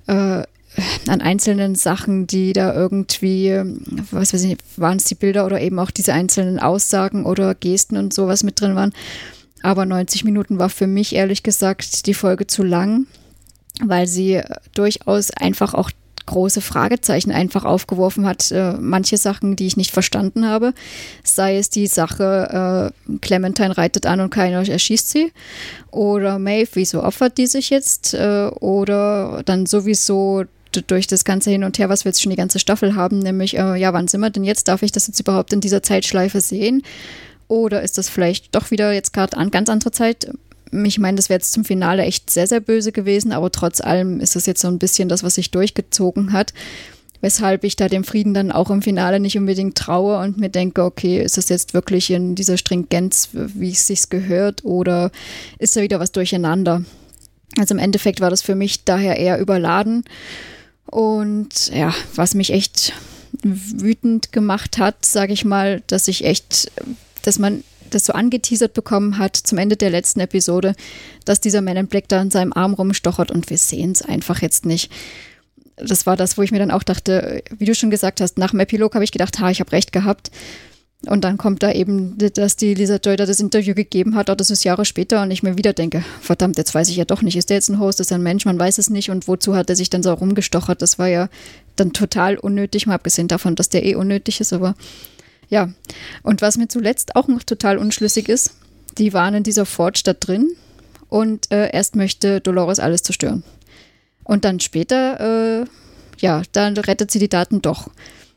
[0.08, 0.44] äh,
[1.08, 3.60] an einzelnen Sachen, die da irgendwie,
[4.12, 7.98] was weiß ich, waren es die Bilder oder eben auch diese einzelnen Aussagen oder Gesten
[7.98, 8.94] und sowas mit drin waren.
[9.64, 13.08] Aber 90 Minuten war für mich ehrlich gesagt die Folge zu lang,
[13.82, 14.42] weil sie
[14.74, 15.90] durchaus einfach auch
[16.26, 18.52] große Fragezeichen einfach aufgeworfen hat.
[18.52, 20.74] Äh, manche Sachen, die ich nicht verstanden habe,
[21.24, 25.32] sei es die Sache, äh, Clementine reitet an und keiner erschießt sie,
[25.92, 30.44] oder Maeve, wieso opfert die sich jetzt, äh, oder dann sowieso
[30.82, 33.58] durch das ganze Hin und Her, was wir jetzt schon die ganze Staffel haben, nämlich,
[33.58, 34.68] äh, ja, wann sind wir denn jetzt?
[34.68, 36.82] Darf ich das jetzt überhaupt in dieser Zeitschleife sehen?
[37.48, 40.32] Oder ist das vielleicht doch wieder jetzt gerade an ganz andere Zeit?
[40.86, 44.20] Ich meine, das wäre jetzt zum Finale echt sehr, sehr böse gewesen, aber trotz allem
[44.20, 46.54] ist das jetzt so ein bisschen das, was sich durchgezogen hat.
[47.22, 50.84] Weshalb ich da dem Frieden dann auch im Finale nicht unbedingt traue und mir denke,
[50.84, 55.10] okay, ist das jetzt wirklich in dieser Stringenz, wie es sich gehört, oder
[55.58, 56.84] ist da wieder was durcheinander?
[57.58, 60.04] Also im Endeffekt war das für mich daher eher überladen.
[60.86, 62.94] Und ja, was mich echt
[63.42, 66.72] wütend gemacht hat, sage ich mal, dass ich echt,
[67.24, 67.64] dass man
[67.94, 70.76] das so angeteasert bekommen hat zum Ende der letzten Episode,
[71.26, 74.42] dass dieser Man in Black da an seinem Arm rumstochert und wir sehen es einfach
[74.42, 74.92] jetzt nicht.
[75.76, 78.52] Das war das, wo ich mir dann auch dachte, wie du schon gesagt hast, nach
[78.52, 80.32] dem Epilog habe ich gedacht, ha, ich habe recht gehabt.
[81.06, 84.38] Und dann kommt da eben, dass die Lisa Joy da das Interview gegeben hat, oder
[84.38, 87.22] das ist Jahre später und ich mir wieder denke, verdammt, jetzt weiß ich ja doch
[87.22, 89.28] nicht, ist der jetzt ein Host, ist er ein Mensch, man weiß es nicht und
[89.28, 91.28] wozu hat er sich dann so rumgestochert, das war ja
[91.76, 94.76] dann total unnötig, mal abgesehen davon, dass der eh unnötig ist, aber
[95.50, 95.70] ja.
[96.24, 98.56] Und was mir zuletzt auch noch total unschlüssig ist,
[98.98, 100.52] die waren in dieser Ford-Stadt drin
[101.10, 103.44] und äh, erst möchte Dolores alles zerstören.
[104.24, 105.66] Und dann später, äh,
[106.20, 107.90] ja, dann rettet sie die Daten doch.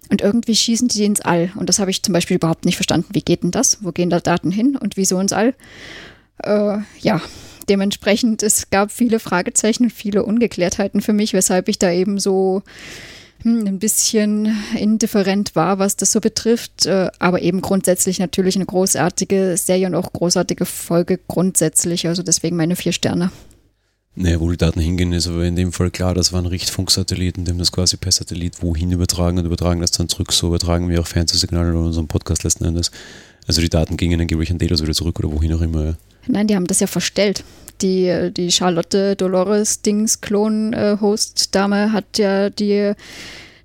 [0.09, 1.51] Und irgendwie schießen die ins All.
[1.57, 3.09] Und das habe ich zum Beispiel überhaupt nicht verstanden.
[3.13, 3.79] Wie geht denn das?
[3.83, 5.55] Wo gehen da Daten hin und wieso ins All?
[6.43, 7.21] Äh, ja,
[7.69, 12.63] dementsprechend, es gab viele Fragezeichen und viele Ungeklärtheiten für mich, weshalb ich da eben so
[13.45, 16.87] ein bisschen indifferent war, was das so betrifft.
[16.87, 22.07] Äh, aber eben grundsätzlich natürlich eine großartige Serie und auch großartige Folge grundsätzlich.
[22.09, 23.31] Also deswegen meine vier Sterne.
[24.19, 27.37] Naja, wo die Daten hingehen, ist aber in dem Fall klar, das war ein Richtfunksatellit,
[27.37, 30.33] in dem das quasi per Satellit wohin übertragen und übertragen das dann zurück.
[30.33, 32.91] So übertragen wir auch Fernsehsignale in unserem Podcast letzten Endes.
[33.47, 35.97] Also die Daten gingen angeblich an Delos wieder zurück oder wohin auch immer.
[36.27, 37.45] Nein, die haben das ja verstellt.
[37.83, 42.95] Die, die Charlotte Dolores Dings Klon-Host-Dame hat ja die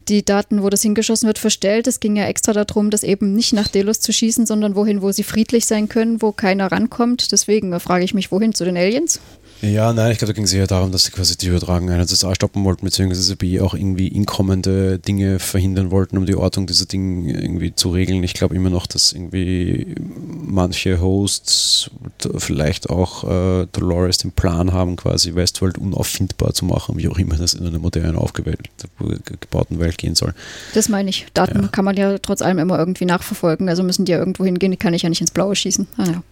[0.07, 1.87] die Daten, wo das hingeschossen wird, verstellt.
[1.87, 5.11] Es ging ja extra darum, das eben nicht nach Delos zu schießen, sondern wohin, wo
[5.11, 7.31] sie friedlich sein können, wo keiner rankommt.
[7.31, 8.53] Deswegen frage ich mich, wohin?
[8.53, 9.19] Zu den Aliens?
[9.61, 12.25] Ja, nein, ich glaube, da ging es eher darum, dass sie quasi die Übertragung einerseits
[12.25, 16.87] A stoppen wollten, beziehungsweise B auch irgendwie inkommende Dinge verhindern wollten, um die Ortung dieser
[16.87, 18.23] Dinge irgendwie zu regeln.
[18.23, 21.91] Ich glaube immer noch, dass irgendwie manche Hosts,
[22.37, 27.35] vielleicht auch äh, Dolores, den Plan haben, quasi Westworld unauffindbar zu machen, wie auch immer
[27.35, 30.33] das in einer modernen, aufgebauten Welt gehen soll.
[30.73, 31.27] Das meine ich.
[31.35, 31.67] Daten ja.
[31.67, 34.77] kann man ja trotz allem immer irgendwie nachverfolgen, also müssen die ja irgendwo hingehen, die
[34.77, 35.87] kann ich ja nicht ins Blaue schießen.
[35.97, 36.23] Ah, ja.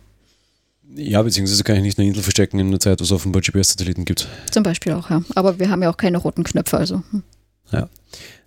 [0.96, 4.06] Ja, beziehungsweise kann ich nicht eine Insel verstecken in einer Zeit, wo es offenbar GPS-Satelliten
[4.06, 4.28] gibt.
[4.52, 5.22] Zum Beispiel auch, ja.
[5.36, 7.04] Aber wir haben ja auch keine roten Knöpfe, also.
[7.12, 7.24] Hm.
[7.72, 7.88] Ja.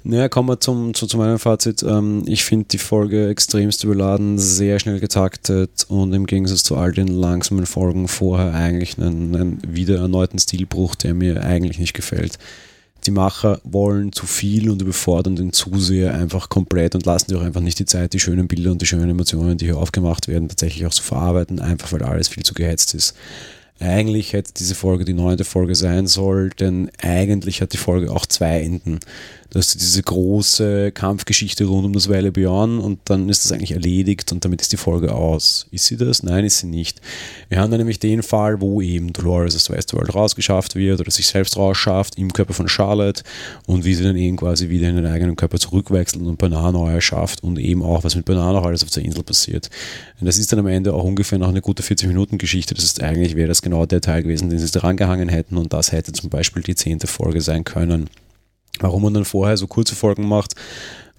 [0.05, 1.85] Naja, kommen wir zum, zu, zu meinem Fazit.
[1.85, 6.91] Ähm, ich finde die Folge extremst überladen, sehr schnell getaktet und im Gegensatz zu all
[6.91, 12.39] den langsamen Folgen vorher eigentlich einen, einen wieder erneuten Stilbruch, der mir eigentlich nicht gefällt
[13.07, 17.43] die Macher wollen zu viel und überfordern den Zuseher einfach komplett und lassen sich auch
[17.43, 20.49] einfach nicht die Zeit, die schönen Bilder und die schönen Emotionen, die hier aufgemacht werden,
[20.49, 23.15] tatsächlich auch zu verarbeiten, einfach weil alles viel zu gehetzt ist.
[23.83, 28.27] Eigentlich hätte diese Folge die neunte Folge sein sollen, denn eigentlich hat die Folge auch
[28.27, 29.01] zwei Enden.
[29.53, 33.73] Du hast diese große Kampfgeschichte rund um das Weile Beyond und dann ist das eigentlich
[33.73, 35.67] erledigt und damit ist die Folge aus.
[35.71, 36.23] Ist sie das?
[36.23, 37.03] Nein, ist sie nicht.
[37.51, 41.27] Wir haben dann nämlich den Fall, wo eben Dolores aus Westworld rausgeschafft wird oder sich
[41.27, 43.25] selbst rausschafft im Körper von Charlotte
[43.67, 47.43] und wie sie dann eben quasi wieder in den eigenen Körper zurückwechselt und Banana erschafft
[47.43, 49.69] und eben auch, was mit Banana auch alles auf der Insel passiert.
[50.19, 52.75] Und das ist dann am Ende auch ungefähr noch eine gute 40-Minuten-Geschichte.
[52.75, 55.73] Das ist eigentlich, wäre das genau der Teil gewesen, den sie dran gehangen hätten und
[55.73, 58.09] das hätte zum Beispiel die zehnte Folge sein können
[58.81, 60.55] warum man dann vorher so kurze Folgen macht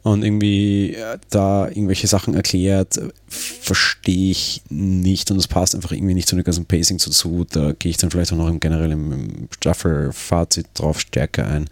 [0.04, 6.14] und irgendwie äh, da irgendwelche Sachen erklärt, verstehe ich nicht und es passt einfach irgendwie
[6.14, 7.46] nicht zu dem ganzen Pacing dazu.
[7.50, 11.70] Da gehe ich dann vielleicht auch noch im generell im Staffel-Fazit drauf stärker ein,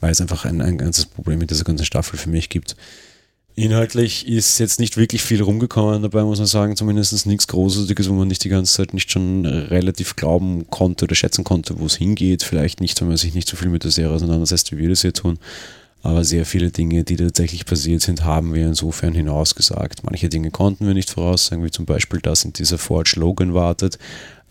[0.00, 2.76] weil es einfach ein, ein ganzes Problem mit dieser ganzen Staffel für mich gibt.
[3.56, 8.14] Inhaltlich ist jetzt nicht wirklich viel rumgekommen, dabei muss man sagen, zumindest nichts Großartiges, wo
[8.14, 11.94] man nicht die ganze Zeit nicht schon relativ glauben konnte oder schätzen konnte, wo es
[11.94, 12.42] hingeht.
[12.42, 15.02] Vielleicht nicht, wenn man sich nicht so viel mit der Serie auseinandersetzt, wie wir das
[15.02, 15.38] hier tun.
[16.02, 20.02] Aber sehr viele Dinge, die tatsächlich passiert sind, haben wir insofern hinausgesagt.
[20.02, 23.98] Manche Dinge konnten wir nicht voraussagen, wie zum Beispiel, dass in dieser Forge Logan wartet,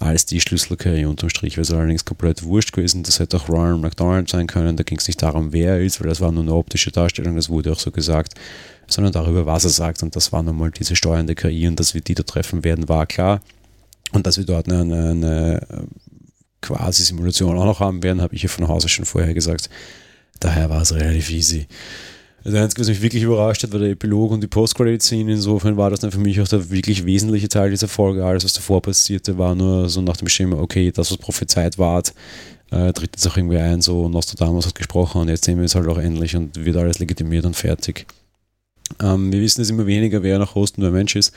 [0.04, 1.58] als die Schlüsselkarriere unterm Strich.
[1.58, 3.04] Es allerdings komplett wurscht gewesen.
[3.04, 4.78] Das hätte auch Ronald McDonald sein können.
[4.78, 7.36] Da ging es nicht darum, wer er ist, weil das war nur eine optische Darstellung,
[7.36, 8.36] das wurde auch so gesagt
[8.88, 10.04] sondern darüber, was er sagt.
[10.04, 12.90] Und das war nun mal diese steuernde KI und dass wir die da treffen werden,
[12.90, 13.42] war klar.
[14.12, 15.88] Und dass wir dort eine, eine, eine
[16.62, 19.70] quasi Simulation auch noch haben werden, habe ich ja von Hause schon vorher gesagt.
[20.40, 21.68] daher war es relativ easy.
[22.44, 25.32] Das Einzige, was mich wirklich überrascht hat, war der Epilog und die Post-Credit-Scene.
[25.32, 28.26] Insofern war das dann für mich auch der wirklich wesentliche Teil dieser Folge.
[28.26, 32.04] Alles, was davor passierte, war nur so nach dem Schema, okay, das, was prophezeit war,
[32.72, 35.76] äh, tritt jetzt auch irgendwie ein, so Nostradamus hat gesprochen und jetzt sehen wir es
[35.76, 38.06] halt auch endlich und wird alles legitimiert und fertig.
[39.02, 41.34] Ähm, wir wissen es immer weniger, wer noch Host und wer Mensch ist,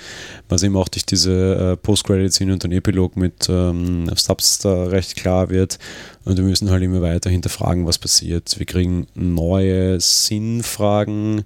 [0.49, 5.16] was eben auch durch diese äh, Post-Credit-Szene und den Epilog mit ähm, Subs da recht
[5.16, 5.78] klar wird.
[6.24, 8.59] Und wir müssen halt immer weiter hinterfragen, was passiert.
[8.59, 11.44] Wir kriegen neue Sinnfragen,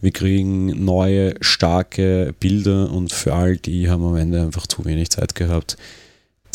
[0.00, 4.84] wir kriegen neue starke Bilder und für all die haben wir am Ende einfach zu
[4.84, 5.76] wenig Zeit gehabt.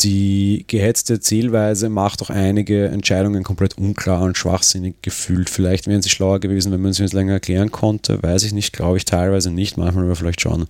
[0.02, 5.48] Die gehetzte Zielweise macht auch einige Entscheidungen komplett unklar und schwachsinnig gefühlt.
[5.48, 8.22] Vielleicht wären sie schlauer gewesen, wenn man sie uns länger erklären konnte.
[8.22, 10.66] Weiß ich nicht, glaube ich teilweise nicht, manchmal aber vielleicht schon.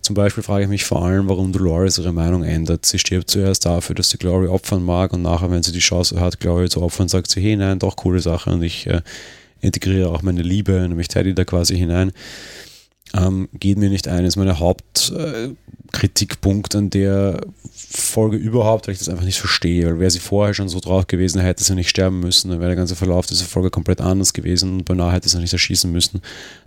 [0.00, 2.84] Zum Beispiel frage ich mich vor allem, warum Dolores ihre Meinung ändert.
[2.84, 6.20] Sie stirbt zuerst dafür, dass sie Glory opfern mag und nachher, wenn sie die Chance
[6.20, 9.00] hat, Glory zu opfern, sagt sie, hey, nein, doch, coole Sache und ich äh,
[9.60, 12.12] integriere auch meine Liebe, nämlich Teddy da quasi hinein
[13.14, 14.24] ähm, geht mir nicht ein.
[14.24, 17.40] Das ist mein Hauptkritikpunkt äh, an der
[17.72, 19.86] Folge überhaupt, weil ich das einfach nicht verstehe.
[19.86, 22.50] Weil wäre sie vorher schon so drauf gewesen, hätte sie nicht sterben müssen.
[22.50, 25.52] Dann wäre der ganze Verlauf dieser Folge komplett anders gewesen und Bernard hätte sie nicht
[25.52, 26.22] erschießen müssen.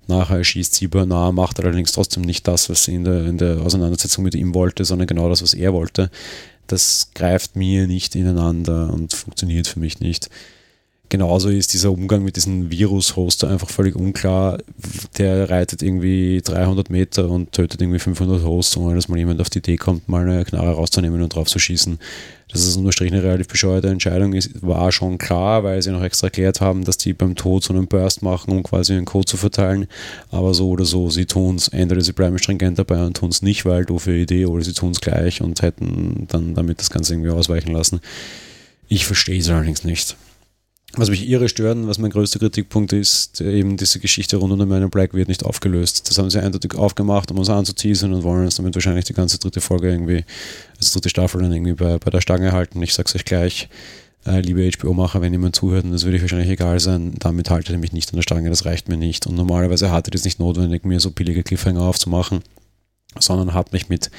[0.07, 3.59] Nachher erschießt sie Bernard, macht allerdings trotzdem nicht das, was sie in der, in der
[3.61, 6.09] Auseinandersetzung mit ihm wollte, sondern genau das, was er wollte.
[6.67, 10.29] Das greift mir nicht ineinander und funktioniert für mich nicht.
[11.09, 14.57] Genauso ist dieser Umgang mit diesem Virus-Hoster einfach völlig unklar.
[15.17, 19.49] Der reitet irgendwie 300 Meter und tötet irgendwie 500 Hosts, ohne dass mal jemand auf
[19.49, 21.97] die Idee kommt, mal eine Knarre rauszunehmen und drauf zu schießen.
[22.51, 26.27] Dass es unterstrich eine relativ bescheuerte Entscheidung ist, war schon klar, weil sie noch extra
[26.27, 29.37] erklärt haben, dass die beim Tod so einen Burst machen, um quasi einen Code zu
[29.37, 29.87] verteilen.
[30.29, 31.69] Aber so oder so, sie tun es.
[31.69, 34.91] Entweder sie bleiben stringent dabei und tun es nicht, weil doofe Idee, oder sie tun
[34.91, 38.01] es gleich und hätten dann damit das Ganze irgendwie ausweichen lassen.
[38.89, 40.17] Ich verstehe es allerdings nicht.
[40.97, 44.89] Was mich irre stören, was mein größter Kritikpunkt ist, eben diese Geschichte rund um in
[44.89, 46.09] Black wird nicht aufgelöst.
[46.09, 49.37] Das haben sie eindeutig aufgemacht, um uns anzuteasern und wollen uns damit wahrscheinlich die ganze
[49.37, 50.25] dritte Folge irgendwie,
[50.75, 52.81] also dritte Staffel dann irgendwie bei, bei der Stange halten.
[52.81, 53.69] Ich sag's euch gleich,
[54.25, 57.75] äh, liebe HBO-Macher, wenn jemand zuhört, und das würde ich wahrscheinlich egal sein, damit haltet
[57.75, 59.27] ihr mich nicht an der Stange, das reicht mir nicht.
[59.27, 62.41] Und normalerweise hatte das nicht notwendig, mir so billige Cliffhanger aufzumachen,
[63.19, 64.09] sondern hat mich mit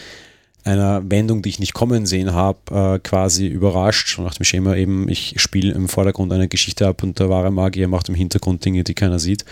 [0.68, 4.18] einer Wendung, die ich nicht kommen sehen habe, äh, quasi überrascht.
[4.18, 7.88] Nach dem Schema eben, ich spiele im Vordergrund eine Geschichte ab und der wahre Magier
[7.88, 9.44] macht im Hintergrund Dinge, die keiner sieht.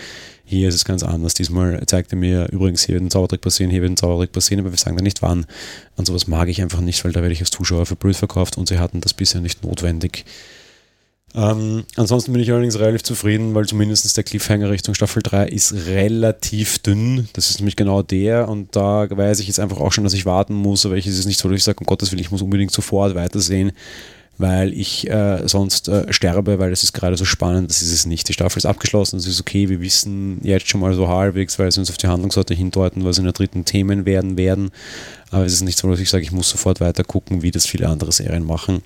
[0.44, 1.34] Hier ist es ganz anders.
[1.34, 4.60] Diesmal zeigt er mir übrigens, hier wird ein Zaubertrick passieren, hier wird ein Zaubertrick passieren,
[4.60, 5.46] aber wir sagen da nicht wann.
[5.96, 8.58] Und sowas mag ich einfach nicht, weil da werde ich als Zuschauer für blöd verkauft
[8.58, 10.24] und sie hatten das bisher nicht notwendig.
[11.34, 15.74] Ähm, ansonsten bin ich allerdings relativ zufrieden, weil zumindest der Cliffhanger Richtung Staffel 3 ist
[15.86, 17.28] relativ dünn.
[17.34, 20.24] Das ist nämlich genau der und da weiß ich jetzt einfach auch schon, dass ich
[20.24, 22.30] warten muss, aber ich ist es nicht so, dass ich sage, um Gottes Willen, ich
[22.30, 23.72] muss unbedingt sofort weitersehen,
[24.38, 28.06] weil ich äh, sonst äh, sterbe, weil es ist gerade so spannend, das ist es
[28.06, 28.28] nicht.
[28.28, 31.70] Die Staffel ist abgeschlossen, es ist okay, wir wissen jetzt schon mal so halbwegs, weil
[31.70, 34.70] sie uns auf die Handlungssorte hindeuten, was in der dritten Themen werden werden.
[35.30, 37.66] Aber es ist nicht so, dass ich sage, ich muss sofort weiter gucken, wie das
[37.66, 38.82] viele andere Serien machen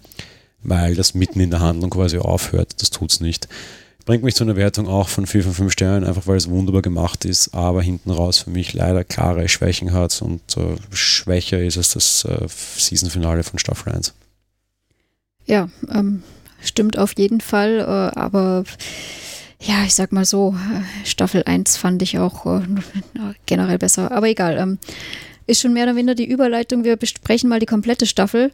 [0.62, 2.80] weil das mitten in der Handlung quasi aufhört.
[2.80, 3.48] Das tut es nicht.
[4.06, 6.82] Bringt mich zu einer Wertung auch von 4 von 5 Sternen, einfach weil es wunderbar
[6.82, 11.76] gemacht ist, aber hinten raus für mich leider klare Schwächen hat und äh, schwächer ist
[11.76, 14.14] als das äh, Season-Finale von Staffel 1.
[15.46, 16.22] Ja, ähm,
[16.62, 18.64] stimmt auf jeden Fall, äh, aber
[19.60, 22.62] ja, ich sag mal so, äh, Staffel 1 fand ich auch äh,
[23.46, 24.56] generell besser, aber egal.
[24.58, 24.78] Ähm,
[25.46, 26.84] ist schon mehr oder weniger die Überleitung.
[26.84, 28.52] Wir besprechen mal die komplette Staffel.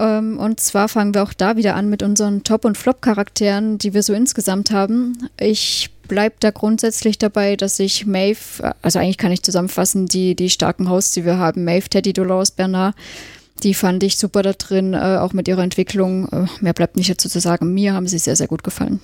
[0.00, 3.92] Ähm, und zwar fangen wir auch da wieder an mit unseren Top- und Flop-Charakteren, die
[3.92, 5.28] wir so insgesamt haben.
[5.38, 10.48] Ich bleibe da grundsätzlich dabei, dass ich Maeve, also eigentlich kann ich zusammenfassen, die, die
[10.48, 12.96] starken Hosts, die wir haben, Maeve, Teddy, Dolores, Bernard,
[13.62, 16.28] die fand ich super da drin, äh, auch mit ihrer Entwicklung.
[16.28, 17.74] Äh, mehr bleibt nicht dazu zu sagen.
[17.74, 19.00] Mir haben sie sehr, sehr gut gefallen.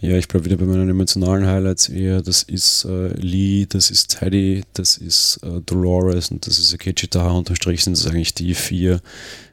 [0.00, 2.22] Ja, ich bleibe wieder bei meinen emotionalen Highlights eher.
[2.22, 7.08] Das ist äh, Lee, das ist Teddy, das ist äh, Dolores und das ist Akechi
[7.08, 7.32] Taha.
[7.32, 9.00] Unterstrich sind es eigentlich die vier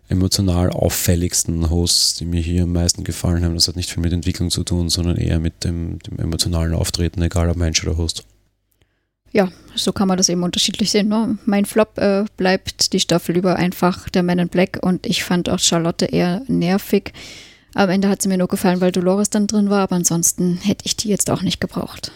[0.08, 3.56] emotional auffälligsten Hosts, die mir hier am meisten gefallen haben.
[3.56, 7.22] Das hat nicht viel mit Entwicklung zu tun, sondern eher mit dem, dem emotionalen Auftreten,
[7.22, 8.26] egal ob Mensch oder Host.
[9.32, 11.10] Ja, so kann man das eben unterschiedlich sehen.
[11.10, 11.38] Ne?
[11.46, 15.50] Mein Flop äh, bleibt die Staffel über einfach der Man in Black und ich fand
[15.50, 17.12] auch Charlotte eher nervig.
[17.74, 20.86] Am Ende hat sie mir nur gefallen, weil Dolores dann drin war, aber ansonsten hätte
[20.86, 22.14] ich die jetzt auch nicht gebraucht.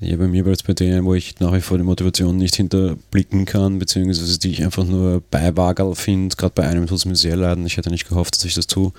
[0.00, 2.54] Ja, bei mir war es bei denen, wo ich nach wie vor die Motivation nicht
[2.54, 6.36] hinterblicken kann, beziehungsweise die ich einfach nur Beiwagerl finde.
[6.36, 8.68] Gerade bei einem tut es mir sehr leid ich hätte nicht gehofft, dass ich das
[8.68, 8.92] tue.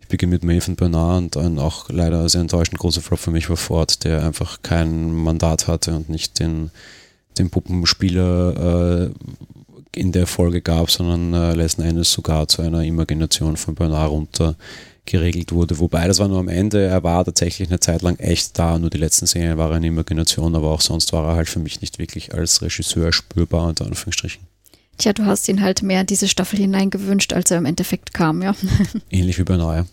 [0.00, 3.50] Ich beginne mit Maven Bernard und dann auch leider sehr enttäuschend großer Flop für mich
[3.50, 6.70] war Ford, der einfach kein Mandat hatte und nicht den,
[7.36, 9.10] den Puppenspieler äh,
[9.94, 14.56] in der Folge gab, sondern äh, letzten Endes sogar zu einer Imagination von Bernard runter
[15.08, 15.78] geregelt wurde.
[15.78, 18.90] Wobei das war nur am Ende, er war tatsächlich eine Zeit lang echt da, nur
[18.90, 21.80] die letzten Szenen war er eine Imagination, aber auch sonst war er halt für mich
[21.80, 24.42] nicht wirklich als Regisseur spürbar, unter Anführungsstrichen.
[24.98, 28.42] Tja, du hast ihn halt mehr in diese Staffel hineingewünscht, als er im Endeffekt kam,
[28.42, 28.54] ja.
[29.10, 29.86] Ähnlich wie bei Neuer.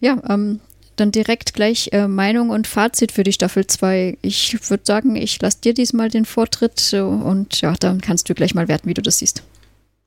[0.00, 0.60] Ja, ähm,
[0.96, 4.18] dann direkt gleich äh, Meinung und Fazit für die Staffel 2.
[4.20, 8.34] Ich würde sagen, ich lasse dir diesmal den Vortritt äh, und ja, dann kannst du
[8.34, 9.42] gleich mal werten, wie du das siehst.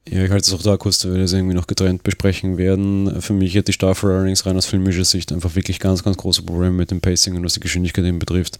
[0.09, 3.21] Ja, ich halte es auch da kurz, weil wir das irgendwie noch getrennt besprechen werden.
[3.21, 6.41] Für mich hat die Staffel allerdings rein aus filmischer Sicht einfach wirklich ganz, ganz große
[6.41, 8.57] Probleme mit dem Pacing und was die Geschwindigkeit eben betrifft.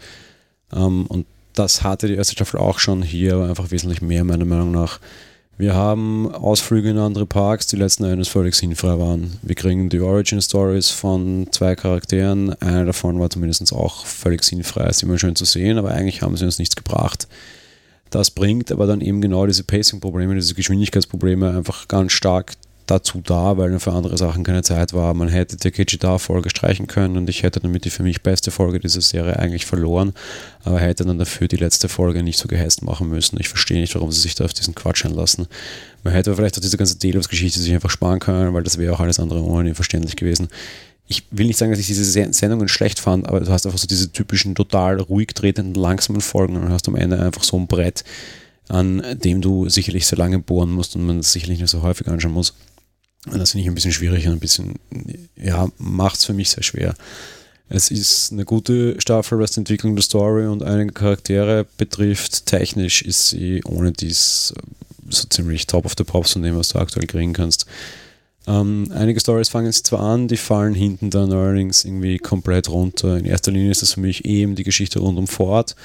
[0.72, 4.46] Ähm, und das hatte die erste Staffel auch schon hier, aber einfach wesentlich mehr, meiner
[4.46, 5.00] Meinung nach.
[5.58, 9.38] Wir haben Ausflüge in andere Parks, die letzten Endes völlig sinnfrei waren.
[9.42, 12.60] Wir kriegen die Origin Stories von zwei Charakteren.
[12.62, 16.38] Einer davon war zumindest auch völlig sinnfrei, ist immer schön zu sehen, aber eigentlich haben
[16.38, 17.28] sie uns nichts gebracht.
[18.12, 22.53] Das bringt aber dann eben genau diese Pacing-Probleme, diese Geschwindigkeitsprobleme einfach ganz stark
[22.91, 25.14] dazu da, weil für andere Sachen keine Zeit war.
[25.14, 28.80] Man hätte die Kejida-Folge streichen können und ich hätte damit die für mich beste Folge
[28.80, 30.14] dieser Serie eigentlich verloren,
[30.66, 33.39] aber hätte dann dafür die letzte Folge nicht so geheißt machen müssen.
[33.39, 35.47] Ich verstehe nicht, warum sie sich da auf diesen Quatsch einlassen.
[36.03, 38.99] Man hätte vielleicht auch diese ganze Delos-Geschichte sich einfach sparen können, weil das wäre auch
[38.99, 40.49] alles andere ohne verständlich gewesen.
[41.12, 43.86] Ich will nicht sagen, dass ich diese Sendungen schlecht fand, aber du hast einfach so
[43.86, 48.05] diese typischen total ruhig tretenden, langsamen Folgen und hast am Ende einfach so ein Brett,
[48.70, 52.07] an dem du sicherlich sehr lange bohren musst und man das sicherlich nicht so häufig
[52.07, 52.53] anschauen muss.
[53.26, 54.76] Und das finde ich ein bisschen schwierig und ein bisschen,
[55.36, 56.95] ja, macht es für mich sehr schwer.
[57.68, 62.45] Es ist eine gute Staffel, was die Entwicklung der Story und einige Charaktere betrifft.
[62.45, 64.53] Technisch ist sie ohne dies
[65.09, 67.66] so ziemlich top of the pops von dem, was du aktuell kriegen kannst.
[68.48, 73.18] Ähm, einige Stories fangen sie zwar an, die fallen hinten dann allerdings irgendwie komplett runter.
[73.18, 75.76] In erster Linie ist das für mich eben die Geschichte rund um Ford,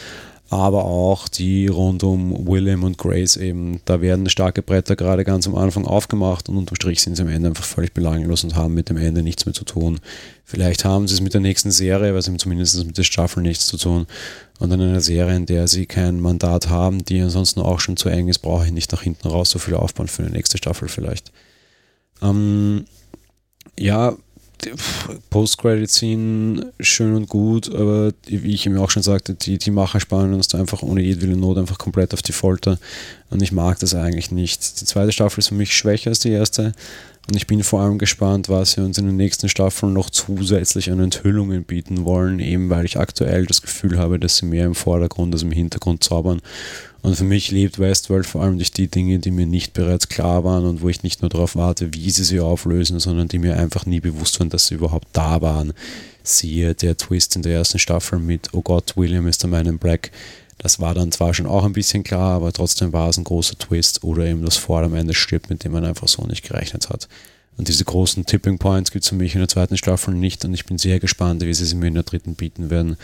[0.49, 3.81] aber auch die rund um William und Grace eben.
[3.85, 7.29] Da werden starke Bretter gerade ganz am Anfang aufgemacht und unterm Strich sind sie am
[7.29, 9.99] Ende einfach völlig belanglos und haben mit dem Ende nichts mehr zu tun.
[10.45, 13.43] Vielleicht haben sie es mit der nächsten Serie, weil sie haben zumindest mit der Staffel
[13.43, 14.07] nichts zu tun.
[14.61, 18.09] Und in einer Serie, in der sie kein Mandat haben, die ansonsten auch schon zu
[18.09, 20.89] eng ist, brauche ich nicht nach hinten raus so viel aufbauen für eine nächste Staffel
[20.89, 21.33] vielleicht.
[22.23, 22.85] Ähm,
[23.79, 24.17] ja,
[25.31, 30.35] Post-Credit-Scene schön und gut, aber wie ich ihm auch schon sagte, die, die Macher spannen
[30.35, 32.79] uns da einfach ohne jedwille Not einfach komplett auf die Folter.
[33.31, 34.81] Und ich mag das eigentlich nicht.
[34.81, 36.73] Die zweite Staffel ist für mich schwächer als die erste.
[37.29, 40.91] Und ich bin vor allem gespannt, was sie uns in den nächsten Staffeln noch zusätzlich
[40.91, 44.77] an Enthüllungen bieten wollen, eben weil ich aktuell das Gefühl habe, dass sie mehr im
[44.77, 46.41] Vordergrund als im Hintergrund zaubern
[47.07, 50.43] und für mich lebt Westworld vor allem durch die Dinge, die mir nicht bereits klar
[50.43, 53.57] waren und wo ich nicht nur darauf warte, wie sie sie auflösen, sondern die mir
[53.57, 55.73] einfach nie bewusst waren, dass sie überhaupt da waren.
[56.25, 59.79] Siehe der Twist in der ersten Staffel mit Oh Gott, William ist der Man in
[59.79, 60.11] Black.
[60.59, 63.57] Das war dann zwar schon auch ein bisschen klar, aber trotzdem war es ein großer
[63.57, 66.89] Twist oder eben das Vor am Ende stirbt, mit dem man einfach so nicht gerechnet
[66.89, 67.07] hat.
[67.57, 70.53] Und diese großen Tipping Points gibt es für mich in der zweiten Staffel nicht und
[70.55, 72.97] ich bin sehr gespannt, wie sie sie mir in der dritten bieten werden.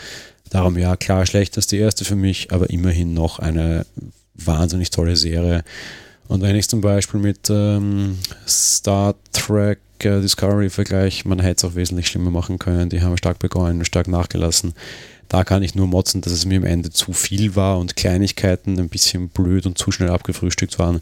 [0.53, 3.87] Darum ja, klar, schlechter als die erste für mich, aber immerhin noch eine
[4.35, 5.63] wahnsinnig tolle Serie.
[6.27, 11.71] Und wenn ich zum Beispiel mit ähm, Star Trek äh, Discovery vergleiche, man hätte es
[11.71, 12.89] auch wesentlich schlimmer machen können.
[12.89, 14.75] Die haben stark begonnen, stark nachgelassen.
[15.27, 18.77] Da kann ich nur motzen, dass es mir am Ende zu viel war und Kleinigkeiten
[18.77, 21.01] ein bisschen blöd und zu schnell abgefrühstückt waren.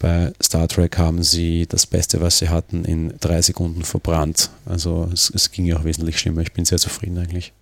[0.00, 4.50] Bei Star Trek haben sie das Beste, was sie hatten, in drei Sekunden verbrannt.
[4.66, 6.40] Also es, es ging ja auch wesentlich schlimmer.
[6.40, 7.52] Ich bin sehr zufrieden eigentlich.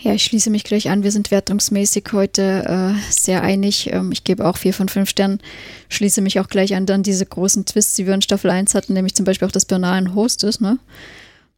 [0.00, 1.02] Ja, ich schließe mich gleich an.
[1.02, 3.92] Wir sind wertungsmäßig heute äh, sehr einig.
[3.92, 5.40] Ähm, ich gebe auch vier von fünf Sternen.
[5.88, 8.92] Schließe mich auch gleich an dann diese großen Twists, die wir in Staffel 1 hatten,
[8.92, 10.60] nämlich zum Beispiel auch, dass Bernard ein Host ist.
[10.60, 10.78] Ne?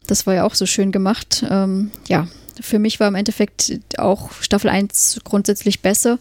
[0.06, 1.44] Das war ja auch so schön gemacht.
[1.50, 2.28] Ähm, ja,
[2.60, 6.18] für mich war im Endeffekt auch Staffel 1 grundsätzlich besser,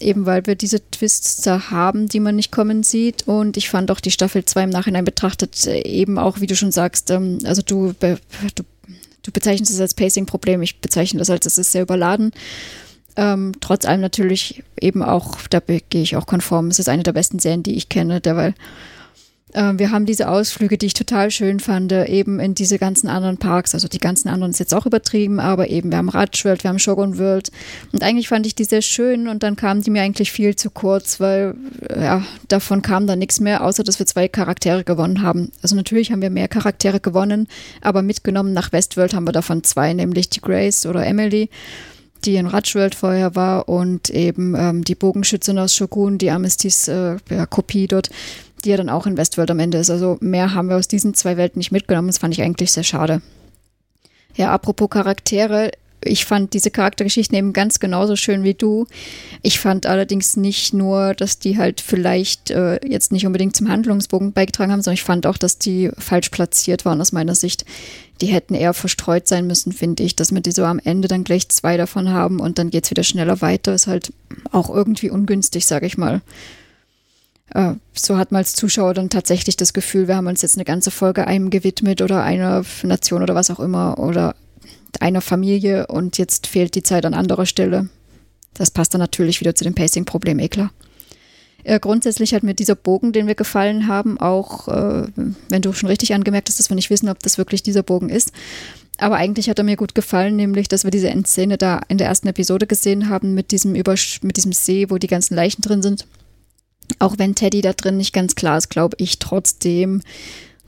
[0.00, 3.28] eben weil wir diese Twists da haben, die man nicht kommen sieht.
[3.28, 6.56] Und ich fand auch die Staffel 2 im Nachhinein betrachtet äh, eben auch, wie du
[6.56, 8.64] schon sagst, ähm, also du, du
[9.24, 12.30] du bezeichnest es als Pacing-Problem, ich bezeichne das als, es ist sehr überladen.
[13.16, 17.12] Ähm, trotz allem natürlich eben auch, da gehe ich auch konform, es ist eine der
[17.12, 18.54] besten Serien, die ich kenne, derweil
[19.54, 23.74] wir haben diese Ausflüge, die ich total schön fand, eben in diese ganzen anderen Parks.
[23.74, 26.70] Also die ganzen anderen ist jetzt auch übertrieben, aber eben wir haben Ratch World, wir
[26.70, 27.50] haben Shogun World.
[27.92, 30.70] Und eigentlich fand ich die sehr schön und dann kamen die mir eigentlich viel zu
[30.70, 31.54] kurz, weil
[31.96, 35.52] ja, davon kam dann nichts mehr, außer dass wir zwei Charaktere gewonnen haben.
[35.62, 37.46] Also natürlich haben wir mehr Charaktere gewonnen,
[37.80, 41.48] aber mitgenommen nach Westworld haben wir davon zwei, nämlich die Grace oder Emily
[42.24, 47.16] die in Ratchworld vorher war und eben ähm, die Bogenschützin aus Shogun, die Amistis äh,
[47.30, 48.10] ja, Kopie dort
[48.64, 49.90] die ja dann auch in Westworld am Ende ist.
[49.90, 52.08] Also mehr haben wir aus diesen zwei Welten nicht mitgenommen.
[52.08, 53.22] Das fand ich eigentlich sehr schade.
[54.36, 55.70] Ja, apropos Charaktere,
[56.04, 58.86] ich fand diese Charaktergeschichten eben ganz genauso schön wie du.
[59.42, 64.32] Ich fand allerdings nicht nur, dass die halt vielleicht äh, jetzt nicht unbedingt zum Handlungsbogen
[64.32, 67.64] beigetragen haben, sondern ich fand auch, dass die falsch platziert waren aus meiner Sicht.
[68.20, 71.24] die hätten eher verstreut sein müssen, finde ich, dass wir die so am Ende dann
[71.24, 74.12] gleich zwei davon haben und dann geht es wieder schneller weiter, ist halt
[74.52, 76.20] auch irgendwie ungünstig, sage ich mal.
[77.54, 80.64] Äh, so hat man als Zuschauer dann tatsächlich das Gefühl, wir haben uns jetzt eine
[80.64, 84.34] ganze Folge einem gewidmet oder einer Nation oder was auch immer oder
[85.00, 87.88] einer Familie und jetzt fehlt die Zeit an anderer Stelle.
[88.54, 90.70] Das passt dann natürlich wieder zu dem Pacing-Problem, eh klar.
[91.64, 95.06] Äh, grundsätzlich hat mir dieser Bogen, den wir gefallen haben, auch, äh,
[95.48, 98.10] wenn du schon richtig angemerkt hast, dass wir nicht wissen, ob das wirklich dieser Bogen
[98.10, 98.32] ist.
[98.98, 102.06] Aber eigentlich hat er mir gut gefallen, nämlich, dass wir diese Endszene da in der
[102.06, 105.82] ersten Episode gesehen haben mit diesem, Übersch mit diesem See, wo die ganzen Leichen drin
[105.82, 106.06] sind.
[106.98, 110.02] Auch wenn Teddy da drin nicht ganz klar ist, glaube ich trotzdem,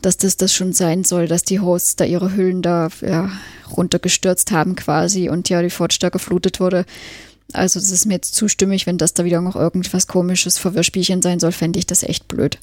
[0.02, 3.30] dass das das schon sein soll, dass die Hosts da ihre Hüllen da ja,
[3.76, 6.84] runtergestürzt haben quasi und ja die Fort da geflutet wurde.
[7.52, 11.40] Also das ist mir jetzt zustimmig, wenn das da wieder noch irgendwas komisches Verwirrspielchen sein
[11.40, 12.58] soll, fände ich das echt blöd.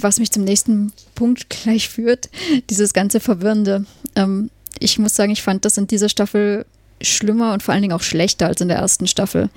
[0.00, 2.28] Was mich zum nächsten Punkt gleich führt,
[2.70, 3.84] dieses ganze Verwirrende.
[4.16, 6.66] Ähm, ich muss sagen, ich fand das in dieser Staffel
[7.00, 9.50] schlimmer und vor allen Dingen auch schlechter als in der ersten Staffel.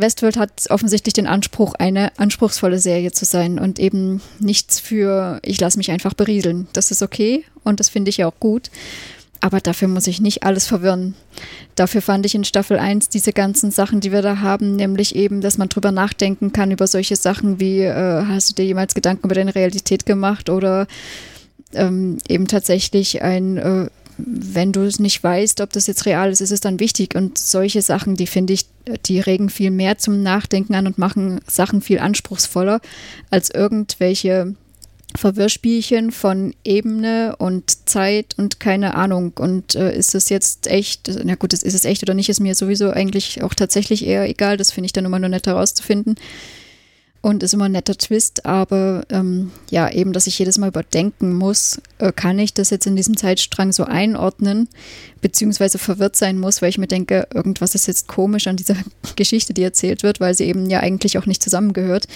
[0.00, 5.60] Westworld hat offensichtlich den Anspruch, eine anspruchsvolle Serie zu sein und eben nichts für, ich
[5.60, 6.68] lasse mich einfach berieseln.
[6.72, 8.70] Das ist okay und das finde ich ja auch gut.
[9.40, 11.14] Aber dafür muss ich nicht alles verwirren.
[11.74, 15.40] Dafür fand ich in Staffel 1 diese ganzen Sachen, die wir da haben, nämlich eben,
[15.40, 19.26] dass man drüber nachdenken kann über solche Sachen wie, äh, hast du dir jemals Gedanken
[19.26, 20.86] über deine Realität gemacht oder
[21.74, 23.88] ähm, eben tatsächlich ein, äh,
[24.18, 27.14] wenn du es nicht weißt, ob das jetzt real ist, ist es dann wichtig.
[27.14, 28.66] Und solche Sachen, die finde ich,
[29.06, 32.80] die regen viel mehr zum Nachdenken an und machen Sachen viel anspruchsvoller
[33.30, 34.54] als irgendwelche
[35.16, 39.32] Verwirrspielchen von Ebene und Zeit und keine Ahnung.
[39.38, 42.54] Und äh, ist es jetzt echt, na gut, ist es echt oder nicht, ist mir
[42.54, 44.56] sowieso eigentlich auch tatsächlich eher egal.
[44.56, 46.16] Das finde ich dann immer nur nett herauszufinden.
[47.26, 51.34] Und ist immer ein netter Twist, aber ähm, ja, eben, dass ich jedes Mal überdenken
[51.34, 54.68] muss, äh, kann ich das jetzt in diesem Zeitstrang so einordnen,
[55.22, 58.76] beziehungsweise verwirrt sein muss, weil ich mir denke, irgendwas ist jetzt komisch an dieser
[59.16, 62.06] Geschichte, die erzählt wird, weil sie eben ja eigentlich auch nicht zusammengehört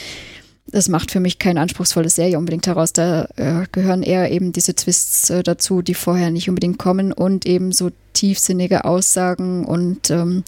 [0.68, 2.92] das macht für mich keine anspruchsvolle Serie unbedingt heraus.
[2.92, 7.44] Da äh, gehören eher eben diese Twists äh, dazu, die vorher nicht unbedingt kommen und
[7.44, 10.44] eben so tiefsinnige Aussagen und ähm,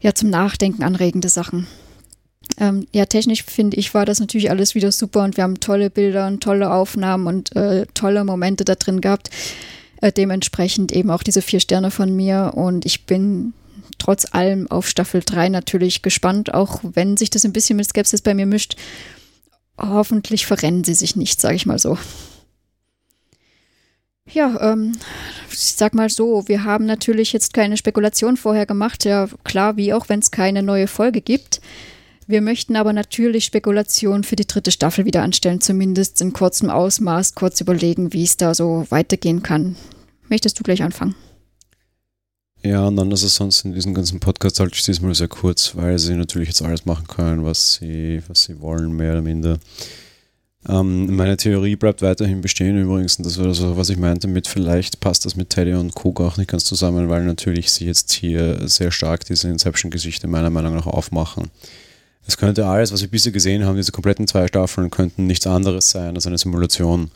[0.00, 1.66] ja zum Nachdenken anregende Sachen.
[2.58, 5.90] Ähm, ja, technisch finde ich, war das natürlich alles wieder super und wir haben tolle
[5.90, 9.30] Bilder und tolle Aufnahmen und äh, tolle Momente da drin gehabt.
[10.00, 13.54] Äh, dementsprechend eben auch diese vier Sterne von mir und ich bin
[13.98, 18.20] trotz allem auf Staffel 3 natürlich gespannt, auch wenn sich das ein bisschen mit Skepsis
[18.20, 18.76] bei mir mischt
[19.78, 21.98] hoffentlich verrennen sie sich nicht, sage ich mal so.
[24.30, 24.92] Ja, ähm,
[25.50, 29.92] ich sag mal so, wir haben natürlich jetzt keine Spekulation vorher gemacht, ja klar, wie
[29.92, 31.60] auch wenn es keine neue Folge gibt.
[32.32, 37.34] Wir möchten aber natürlich Spekulation für die dritte Staffel wieder anstellen, zumindest in kurzem Ausmaß,
[37.34, 39.76] kurz überlegen, wie es da so weitergehen kann.
[40.30, 41.14] Möchtest du gleich anfangen?
[42.62, 45.76] Ja, und dann ist es sonst in diesem ganzen Podcast halte ich diesmal sehr kurz,
[45.76, 49.58] weil sie natürlich jetzt alles machen können, was sie, was sie wollen, mehr oder minder.
[50.66, 54.46] Ähm, meine Theorie bleibt weiterhin bestehen übrigens, und das war so, was ich meinte mit,
[54.46, 58.10] vielleicht passt das mit Teddy und Cook auch nicht ganz zusammen, weil natürlich sie jetzt
[58.10, 61.50] hier sehr stark diese Inception-Geschichte meiner Meinung nach aufmachen.
[62.26, 65.90] Es könnte alles, was wir bisher gesehen haben, diese kompletten zwei Staffeln, könnten nichts anderes
[65.90, 67.10] sein als eine Simulation.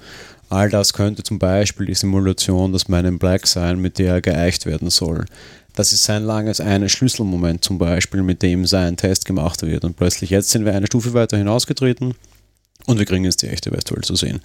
[0.48, 4.20] All das könnte zum Beispiel die Simulation des Man in Black sein, mit der er
[4.20, 5.24] geeicht werden soll.
[5.74, 9.84] Das ist sein langes eine Schlüsselmoment zum Beispiel, mit dem sein Test gemacht wird.
[9.84, 12.14] Und plötzlich jetzt sind wir eine Stufe weiter hinausgetreten
[12.86, 14.40] und wir kriegen jetzt die echte Westworld zu sehen.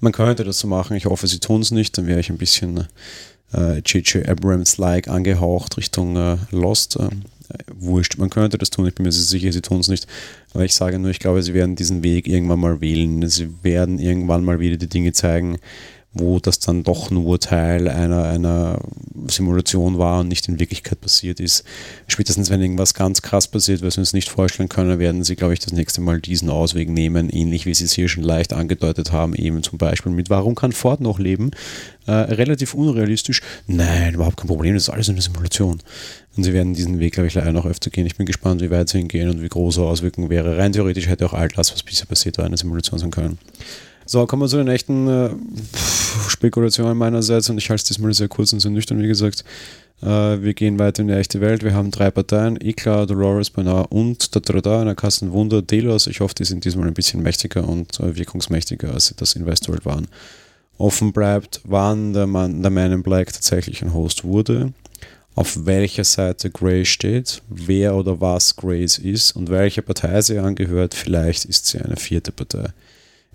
[0.00, 2.38] Man könnte das so machen, ich hoffe, sie tun es nicht, dann wäre ich ein
[2.38, 2.86] bisschen
[3.52, 4.16] J.J.
[4.16, 6.96] Äh, Abrams-like angehaucht Richtung äh, Lost.
[6.96, 7.08] Äh,
[7.74, 10.06] wurscht, man könnte das tun, ich bin mir sicher, sie tun es nicht.
[10.54, 13.28] Aber ich sage nur, ich glaube, sie werden diesen Weg irgendwann mal wählen.
[13.28, 15.58] Sie werden irgendwann mal wieder die Dinge zeigen,
[16.18, 18.80] wo das dann doch nur Teil einer, einer
[19.28, 21.64] Simulation war und nicht in Wirklichkeit passiert ist.
[22.06, 25.54] Spätestens, wenn irgendwas ganz krass passiert, was wir uns nicht vorstellen können, werden sie, glaube
[25.54, 29.12] ich, das nächste Mal diesen Ausweg nehmen, ähnlich wie sie es hier schon leicht angedeutet
[29.12, 31.50] haben, eben zum Beispiel mit Warum kann Ford noch leben?
[32.06, 33.42] Äh, relativ unrealistisch.
[33.66, 35.82] Nein, überhaupt kein Problem, das ist alles eine Simulation.
[36.36, 38.06] Und sie werden diesen Weg, glaube ich, leider noch öfter gehen.
[38.06, 40.58] Ich bin gespannt, wie weit sie hingehen und wie große Auswirkungen wäre.
[40.58, 43.38] Rein theoretisch hätte auch all das, was bisher passiert war, eine Simulation sein können.
[44.04, 45.30] So, kommen wir zu den echten äh,
[46.28, 49.44] Spekulationen meinerseits und ich halte es diesmal sehr kurz und sehr nüchtern, wie gesagt.
[50.00, 51.64] Äh, wir gehen weiter in die echte Welt.
[51.64, 56.06] Wir haben drei Parteien, Ikla, Dolores, Bernard und Tatrada, einer Kasten Wunder, Delos.
[56.06, 59.46] Ich hoffe, die sind diesmal ein bisschen mächtiger und äh, wirkungsmächtiger, als sie das in
[59.46, 60.06] Westworld waren.
[60.78, 64.72] Offen bleibt, wann der Mann, der Man in Black tatsächlich ein Host wurde,
[65.36, 70.94] auf welcher Seite Grey steht, wer oder was Grace ist und welcher Partei sie angehört.
[70.94, 72.70] Vielleicht ist sie eine vierte Partei.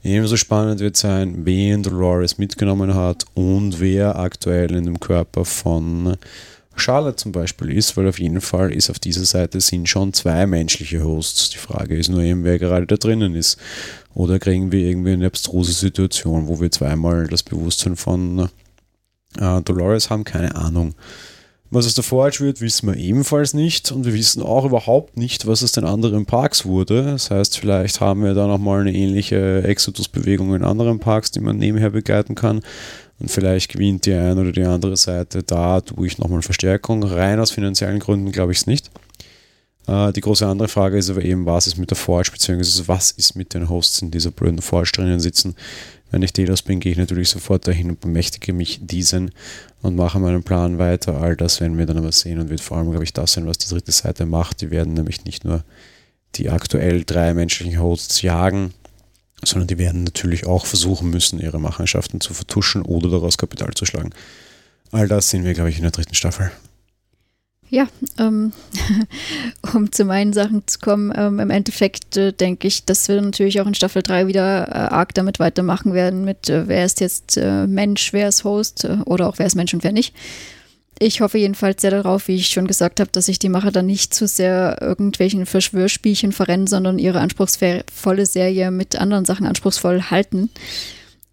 [0.03, 6.17] Ebenso spannend wird sein, wen Dolores mitgenommen hat und wer aktuell in dem Körper von
[6.75, 10.47] Charlotte zum Beispiel ist, weil auf jeden Fall ist auf dieser Seite sind schon zwei
[10.47, 11.51] menschliche Hosts.
[11.51, 13.59] Die Frage ist nur eben, wer gerade da drinnen ist.
[14.15, 18.49] Oder kriegen wir irgendwie eine abstruse Situation, wo wir zweimal das Bewusstsein von
[19.37, 20.23] äh, Dolores haben?
[20.23, 20.95] Keine Ahnung.
[21.73, 25.61] Was es davor wird, wissen wir ebenfalls nicht und wir wissen auch überhaupt nicht, was
[25.61, 27.03] es den anderen Parks wurde.
[27.03, 31.57] Das heißt, vielleicht haben wir da nochmal eine ähnliche Exodus-Bewegung in anderen Parks, die man
[31.57, 32.59] nebenher begleiten kann.
[33.19, 37.03] Und vielleicht gewinnt die eine oder die andere Seite dadurch nochmal Verstärkung.
[37.03, 38.91] Rein aus finanziellen Gründen glaube ich es nicht.
[39.87, 43.11] Äh, die große andere Frage ist aber eben, was ist mit der Forge, beziehungsweise was
[43.11, 45.55] ist mit den Hosts in dieser blöden Forge drinnen sitzen.
[46.11, 49.31] Wenn ich Delos bin, gehe ich natürlich sofort dahin und bemächtige mich diesen
[49.81, 51.21] und mache meinen Plan weiter.
[51.21, 53.47] All das werden wir dann aber sehen und wird vor allem, glaube ich, das sein,
[53.47, 54.61] was die dritte Seite macht.
[54.61, 55.63] Die werden nämlich nicht nur
[56.35, 58.73] die aktuell drei menschlichen Hosts jagen,
[59.43, 63.85] sondern die werden natürlich auch versuchen müssen, ihre Machenschaften zu vertuschen oder daraus Kapital zu
[63.85, 64.11] schlagen.
[64.91, 66.51] All das sehen wir, glaube ich, in der dritten Staffel.
[67.71, 67.87] Ja,
[68.19, 68.51] ähm,
[69.73, 73.61] um zu meinen Sachen zu kommen, ähm, im Endeffekt äh, denke ich, dass wir natürlich
[73.61, 77.37] auch in Staffel 3 wieder äh, arg damit weitermachen werden, mit äh, wer ist jetzt
[77.37, 80.13] äh, Mensch, wer ist Host äh, oder auch wer ist Mensch und wer nicht.
[80.99, 83.85] Ich hoffe jedenfalls sehr darauf, wie ich schon gesagt habe, dass sich die Macher dann
[83.85, 90.49] nicht zu sehr irgendwelchen Verschwörspielchen verrennen, sondern ihre anspruchsvolle Serie mit anderen Sachen anspruchsvoll halten.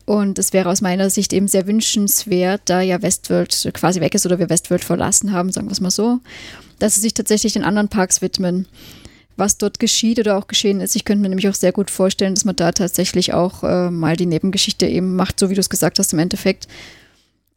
[0.09, 4.25] Und es wäre aus meiner Sicht eben sehr wünschenswert, da ja Westworld quasi weg ist
[4.25, 6.21] oder wir Westworld verlassen haben, sagen wir es mal so,
[6.79, 8.67] dass sie sich tatsächlich den anderen Parks widmen.
[9.37, 12.35] Was dort geschieht oder auch geschehen ist, ich könnte mir nämlich auch sehr gut vorstellen,
[12.35, 15.69] dass man da tatsächlich auch äh, mal die Nebengeschichte eben macht, so wie du es
[15.69, 16.69] gesagt hast im Endeffekt.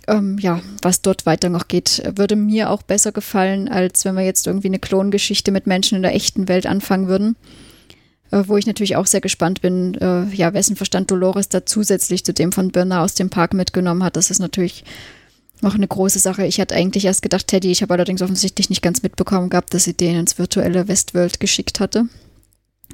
[0.10, 4.26] Ähm, ja, was dort weiter noch geht, würde mir auch besser gefallen, als wenn wir
[4.26, 7.38] jetzt irgendwie eine Klongeschichte mit Menschen in der echten Welt anfangen würden
[8.32, 12.23] äh, wo ich natürlich auch sehr gespannt bin, äh, ja, wessen Verstand Dolores da zusätzlich
[12.23, 14.15] zu dem von Birna aus dem Park mitgenommen hat.
[14.15, 14.84] Das ist natürlich
[15.61, 16.45] noch eine große Sache.
[16.45, 19.84] Ich hatte eigentlich erst gedacht, Teddy, ich habe allerdings offensichtlich nicht ganz mitbekommen gehabt, dass
[19.84, 22.05] sie den ins virtuelle Westworld geschickt hatte.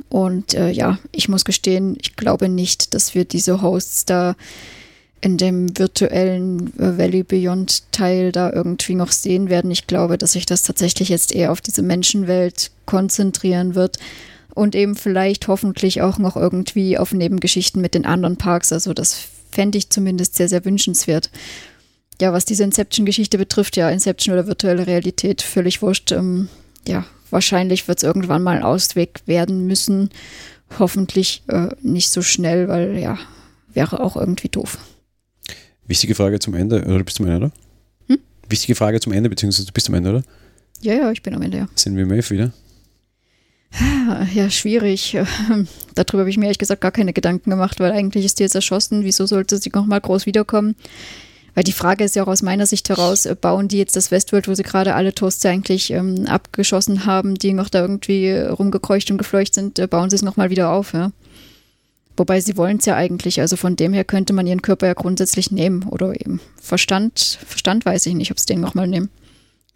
[0.09, 4.35] Und äh, ja, ich muss gestehen, ich glaube nicht, dass wir diese Hosts da
[5.21, 9.71] in dem virtuellen äh, Valley Beyond Teil da irgendwie noch sehen werden.
[9.71, 13.97] Ich glaube, dass sich das tatsächlich jetzt eher auf diese Menschenwelt konzentrieren wird
[14.57, 18.73] und eben vielleicht hoffentlich auch noch irgendwie auf Nebengeschichten mit den anderen Parks.
[18.73, 21.29] Also das fände ich zumindest sehr, sehr wünschenswert.
[22.19, 26.11] Ja, was diese Inception-Geschichte betrifft, ja, Inception oder virtuelle Realität, völlig wurscht.
[26.11, 26.49] Ähm,
[26.87, 30.09] ja, wahrscheinlich wird es irgendwann mal ein Ausweg werden müssen.
[30.79, 33.19] Hoffentlich äh, nicht so schnell, weil ja,
[33.71, 34.79] wäre auch irgendwie doof.
[35.85, 37.51] Wichtige Frage zum Ende, oder du bist am Ende, oder?
[38.07, 38.17] Hm?
[38.49, 40.23] Wichtige Frage zum Ende, beziehungsweise du bist am Ende, oder?
[40.81, 41.69] Ja, ja, ich bin am Ende, ja.
[41.75, 42.51] Sind wir Maeve wieder?
[44.33, 45.17] Ja, schwierig.
[45.95, 48.55] Darüber habe ich mir ehrlich gesagt gar keine Gedanken gemacht, weil eigentlich ist die jetzt
[48.55, 49.03] erschossen.
[49.03, 50.75] Wieso sollte sie nochmal groß wiederkommen?
[51.57, 54.11] Weil die Frage ist ja auch aus meiner Sicht heraus, äh, bauen die jetzt das
[54.11, 59.09] Westworld, wo sie gerade alle Toasts eigentlich ähm, abgeschossen haben, die noch da irgendwie rumgekreucht
[59.09, 61.11] und gefleucht sind, äh, bauen sie es nochmal wieder auf, ja?
[62.15, 64.93] Wobei sie wollen es ja eigentlich, also von dem her könnte man ihren Körper ja
[64.93, 69.09] grundsätzlich nehmen oder eben Verstand, Verstand weiß ich nicht, ob sie den nochmal nehmen.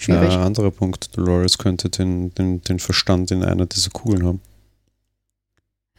[0.01, 0.33] Schwierig.
[0.33, 4.41] Äh, anderer Punkt, Dolores könnte den, den, den Verstand in einer dieser Kugeln haben.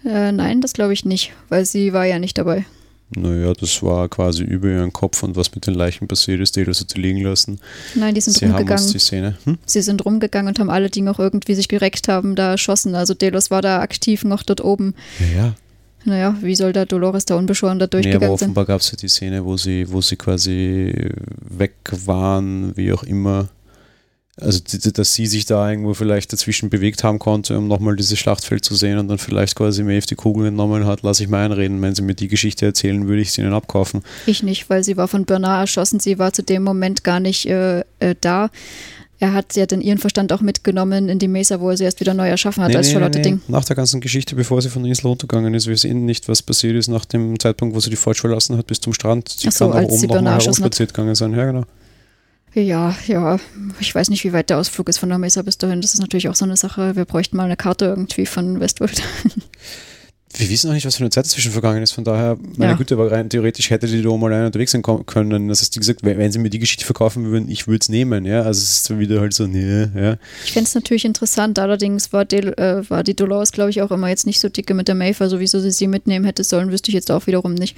[0.04, 2.66] Äh, nein, das glaube ich nicht, weil sie war ja nicht dabei.
[3.14, 6.66] Naja, das war quasi über ihren Kopf und was mit den Leichen passiert ist, die
[6.66, 7.60] hat sie liegen lassen.
[7.94, 8.82] Nein, die sind sie rumgegangen.
[8.82, 9.38] Haben die Szene.
[9.44, 9.58] Hm?
[9.66, 12.94] Sie sind rumgegangen und haben alle, die noch irgendwie sich gereckt haben, da erschossen.
[12.96, 14.94] Also Delos war da aktiv noch dort oben.
[15.20, 15.54] Ja, ja.
[16.04, 18.96] Naja, wie soll da Dolores da unbeschoren da durchgegangen nee, aber offenbar gab es ja
[18.96, 20.92] die Szene, wo sie, wo sie quasi
[21.38, 21.74] weg
[22.06, 23.48] waren, wie auch immer.
[24.40, 24.60] Also,
[24.94, 28.74] dass sie sich da irgendwo vielleicht dazwischen bewegt haben konnte, um nochmal dieses Schlachtfeld zu
[28.74, 31.82] sehen und dann vielleicht quasi Maeve die Kugel genommen hat, lasse ich mal einreden.
[31.82, 34.02] Wenn sie mir die Geschichte erzählen, würde ich sie ihnen abkaufen.
[34.24, 36.00] Ich nicht, weil sie war von Bernard erschossen.
[36.00, 38.48] Sie war zu dem Moment gar nicht äh, äh, da.
[39.20, 42.00] Er hat ja dann ihren Verstand auch mitgenommen in die Mesa, wo er sie erst
[42.00, 43.24] wieder neu erschaffen hat nee, als nee, Charlotte nee.
[43.24, 43.40] Ding.
[43.48, 46.42] Nach der ganzen Geschichte, bevor sie von der Insel runtergegangen ist, wir sehen nicht, was
[46.42, 49.28] passiert ist nach dem Zeitpunkt, wo sie die Forge verlassen hat, bis zum Strand.
[49.28, 51.34] Sie Ach so, kann auch oben nochmal herumspaziert gegangen sein.
[51.34, 51.64] Ja, genau.
[52.54, 53.38] Ja, ja.
[53.80, 55.80] Ich weiß nicht, wie weit der Ausflug ist von der Mesa bis dahin.
[55.80, 56.96] Das ist natürlich auch so eine Sache.
[56.96, 59.02] Wir bräuchten mal eine Karte irgendwie von Westworld.
[60.34, 61.92] Wir wissen auch nicht, was für eine Zeit dazwischen vergangen ist.
[61.92, 62.78] Von daher, meine ja.
[62.78, 65.48] Güte, aber rein theoretisch hätte die da mal alleine unterwegs sein können.
[65.48, 68.24] Das heißt, wie gesagt, wenn sie mir die Geschichte verkaufen würden, ich würde es nehmen.
[68.24, 68.42] Ja?
[68.42, 69.88] Also es ist wieder halt so, nee.
[69.94, 70.16] Ja.
[70.44, 71.58] Ich fände es natürlich interessant.
[71.58, 74.72] Allerdings war, Del, äh, war die Dolores, glaube ich, auch immer jetzt nicht so dicke
[74.72, 75.26] mit der Mayfair.
[75.26, 77.76] Also wieso sie sie mitnehmen hätte sollen, wüsste ich jetzt auch wiederum nicht.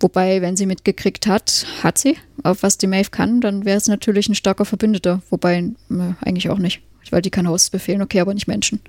[0.00, 3.86] Wobei, wenn sie mitgekriegt hat, hat sie, auf was die Maeve kann, dann wäre es
[3.86, 5.22] natürlich ein starker Verbündeter.
[5.30, 6.80] Wobei, äh, eigentlich auch nicht.
[7.10, 8.80] Weil die kann Hosts befehlen, okay, aber nicht Menschen.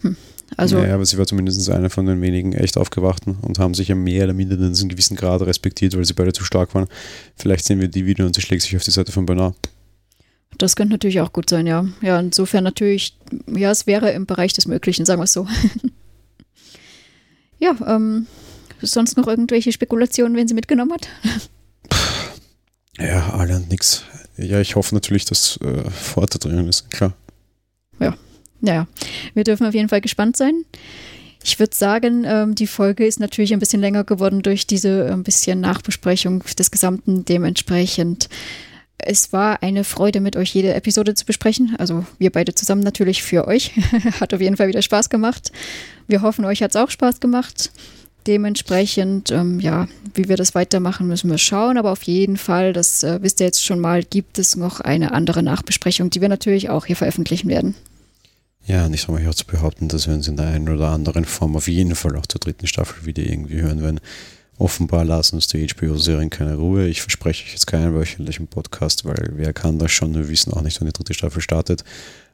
[0.00, 0.16] Hm.
[0.56, 3.88] Also, naja, aber sie war zumindest eine von den wenigen echt Aufgewachten und haben sich
[3.88, 6.86] ja mehr oder minder in einem gewissen Grad respektiert, weil sie beide zu stark waren.
[7.36, 9.56] Vielleicht sehen wir die wieder und sie schlägt sich auf die Seite von Bernard.
[10.58, 11.86] Das könnte natürlich auch gut sein, ja.
[12.00, 13.16] Ja, insofern natürlich,
[13.46, 15.48] ja, es wäre im Bereich des Möglichen, sagen wir es so.
[17.58, 18.26] ja, ähm,
[18.84, 21.08] sonst noch irgendwelche Spekulationen, wen sie mitgenommen hat?
[22.98, 24.04] Ja, alle nix.
[24.36, 27.12] Ja, ich hoffe natürlich, dass äh, Forte drin ist, klar.
[27.98, 28.16] Ja,
[28.60, 28.86] naja,
[29.34, 30.64] wir dürfen auf jeden Fall gespannt sein.
[31.42, 35.24] Ich würde sagen, ähm, die Folge ist natürlich ein bisschen länger geworden durch diese ein
[35.24, 37.26] bisschen Nachbesprechung des Gesamten.
[37.26, 38.30] Dementsprechend,
[38.96, 41.76] es war eine Freude, mit euch jede Episode zu besprechen.
[41.78, 43.72] Also wir beide zusammen natürlich für euch.
[44.20, 45.52] Hat auf jeden Fall wieder Spaß gemacht.
[46.08, 47.70] Wir hoffen, euch hat es auch Spaß gemacht.
[48.26, 51.76] Dementsprechend, ähm, ja, wie wir das weitermachen, müssen wir schauen.
[51.76, 55.12] Aber auf jeden Fall, das äh, wisst ihr jetzt schon mal, gibt es noch eine
[55.12, 57.74] andere Nachbesprechung, die wir natürlich auch hier veröffentlichen werden.
[58.66, 61.54] Ja, nicht einmal hier zu behaupten, dass wir uns in der einen oder anderen Form
[61.54, 64.00] auf jeden Fall auch zur dritten Staffel wieder irgendwie hören werden.
[64.56, 66.86] Offenbar lassen uns die HBO-Serien keine Ruhe.
[66.88, 70.14] Ich verspreche euch jetzt keinen wöchentlichen Podcast, weil wer kann das schon?
[70.14, 71.84] Wir wissen auch nicht, wann die dritte Staffel startet.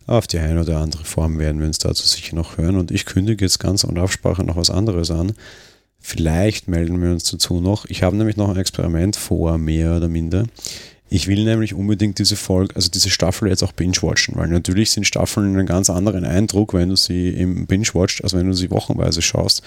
[0.06, 2.76] Auf die eine oder andere Form werden wir uns dazu sicher noch hören.
[2.76, 5.32] Und ich kündige jetzt ganz ohne Absprache noch was anderes an.
[6.00, 7.84] Vielleicht melden wir uns dazu noch.
[7.86, 10.44] Ich habe nämlich noch ein Experiment vor, mehr oder minder.
[11.12, 15.04] Ich will nämlich unbedingt diese Folge, also diese Staffel jetzt auch binge-watchen, weil natürlich sind
[15.04, 19.20] Staffeln einen ganz anderen Eindruck, wenn du sie im binge-watcht, als wenn du sie wochenweise
[19.20, 19.62] schaust.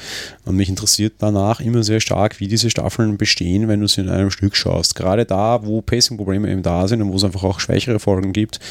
[0.46, 4.10] Und mich interessiert danach immer sehr stark, wie diese Staffeln bestehen, wenn du sie in
[4.10, 4.96] einem Stück schaust.
[4.96, 8.62] Gerade da, wo Pacing-Probleme eben da sind und wo es einfach auch schwächere Folgen gibt,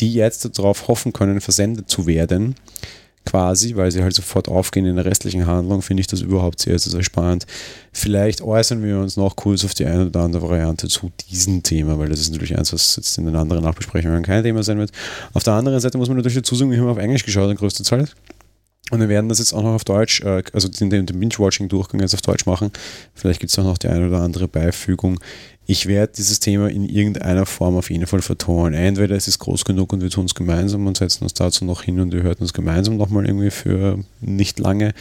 [0.00, 2.56] die jetzt darauf hoffen können, versendet zu werden
[3.26, 6.78] quasi, weil sie halt sofort aufgehen in der restlichen Handlung, finde ich das überhaupt sehr,
[6.78, 7.46] sehr, spannend.
[7.92, 11.98] Vielleicht äußern wir uns noch kurz auf die eine oder andere Variante zu diesem Thema,
[11.98, 14.92] weil das ist natürlich eins, was jetzt in den anderen Nachbesprechungen kein Thema sein wird.
[15.34, 17.56] Auf der anderen Seite muss man natürlich dazu sagen, wir haben auf Englisch geschaut in
[17.56, 18.14] größter Zeit.
[18.92, 22.14] Und wir werden das jetzt auch noch auf Deutsch, äh, also den, den Binge-Watching-Durchgang jetzt
[22.14, 22.70] auf Deutsch machen.
[23.14, 25.18] Vielleicht gibt es auch noch die eine oder andere Beifügung
[25.66, 28.74] ich werde dieses Thema in irgendeiner Form auf jeden Fall vertonen.
[28.74, 31.82] Entweder es ist groß genug und wir tun es gemeinsam und setzen uns dazu noch
[31.82, 34.94] hin und wir hören uns gemeinsam nochmal irgendwie für nicht lange.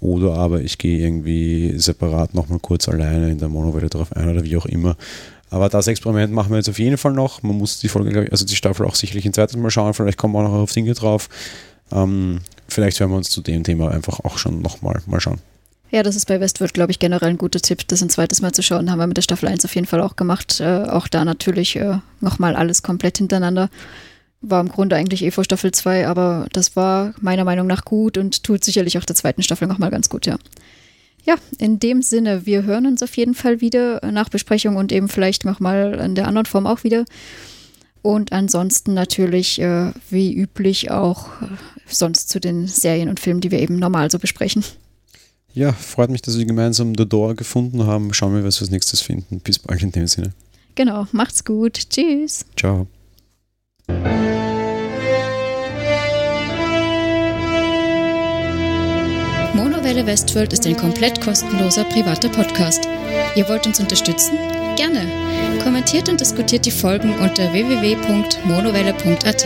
[0.00, 4.44] Oder aber ich gehe irgendwie separat nochmal kurz alleine in der Monowelle drauf ein oder
[4.44, 4.96] wie auch immer.
[5.48, 7.42] Aber das Experiment machen wir jetzt auf jeden Fall noch.
[7.42, 9.94] Man muss die Folge, also die Staffel auch sicherlich ein zweites Mal schauen.
[9.94, 11.28] Vielleicht kommen wir auch noch auf Dinge drauf.
[11.90, 15.38] Ähm, vielleicht hören wir uns zu dem Thema einfach auch schon nochmal mal schauen.
[15.92, 18.52] Ja, das ist bei Westworld, glaube ich, generell ein guter Tipp, das ein zweites Mal
[18.52, 18.90] zu schauen.
[18.90, 20.58] Haben wir mit der Staffel 1 auf jeden Fall auch gemacht.
[20.58, 23.68] Äh, auch da natürlich äh, nochmal alles komplett hintereinander.
[24.40, 28.16] War im Grunde eigentlich eh vor Staffel 2, aber das war meiner Meinung nach gut
[28.16, 30.38] und tut sicherlich auch der zweiten Staffel nochmal ganz gut, ja.
[31.24, 35.10] Ja, in dem Sinne, wir hören uns auf jeden Fall wieder nach Besprechung und eben
[35.10, 37.04] vielleicht nochmal in der anderen Form auch wieder.
[38.00, 41.48] Und ansonsten natürlich, äh, wie üblich, auch äh,
[41.86, 44.64] sonst zu den Serien und Filmen, die wir eben normal so besprechen.
[45.54, 48.14] Ja, freut mich, dass wir gemeinsam The Door gefunden haben.
[48.14, 49.40] Schauen wir, was wir als nächstes finden.
[49.40, 50.32] Bis bald in dem Sinne.
[50.74, 51.90] Genau, macht's gut.
[51.90, 52.46] Tschüss.
[52.56, 52.86] Ciao.
[59.54, 62.88] Monowelle Westworld ist ein komplett kostenloser privater Podcast.
[63.36, 64.38] Ihr wollt uns unterstützen?
[64.76, 65.06] Gerne.
[65.62, 69.44] Kommentiert und diskutiert die Folgen unter www.monowelle.at.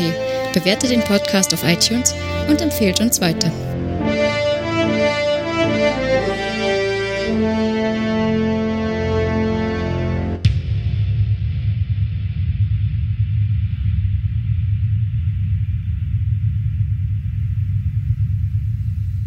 [0.55, 2.15] Bewertet den Podcast auf iTunes
[2.49, 3.51] und empfehlt uns weiter.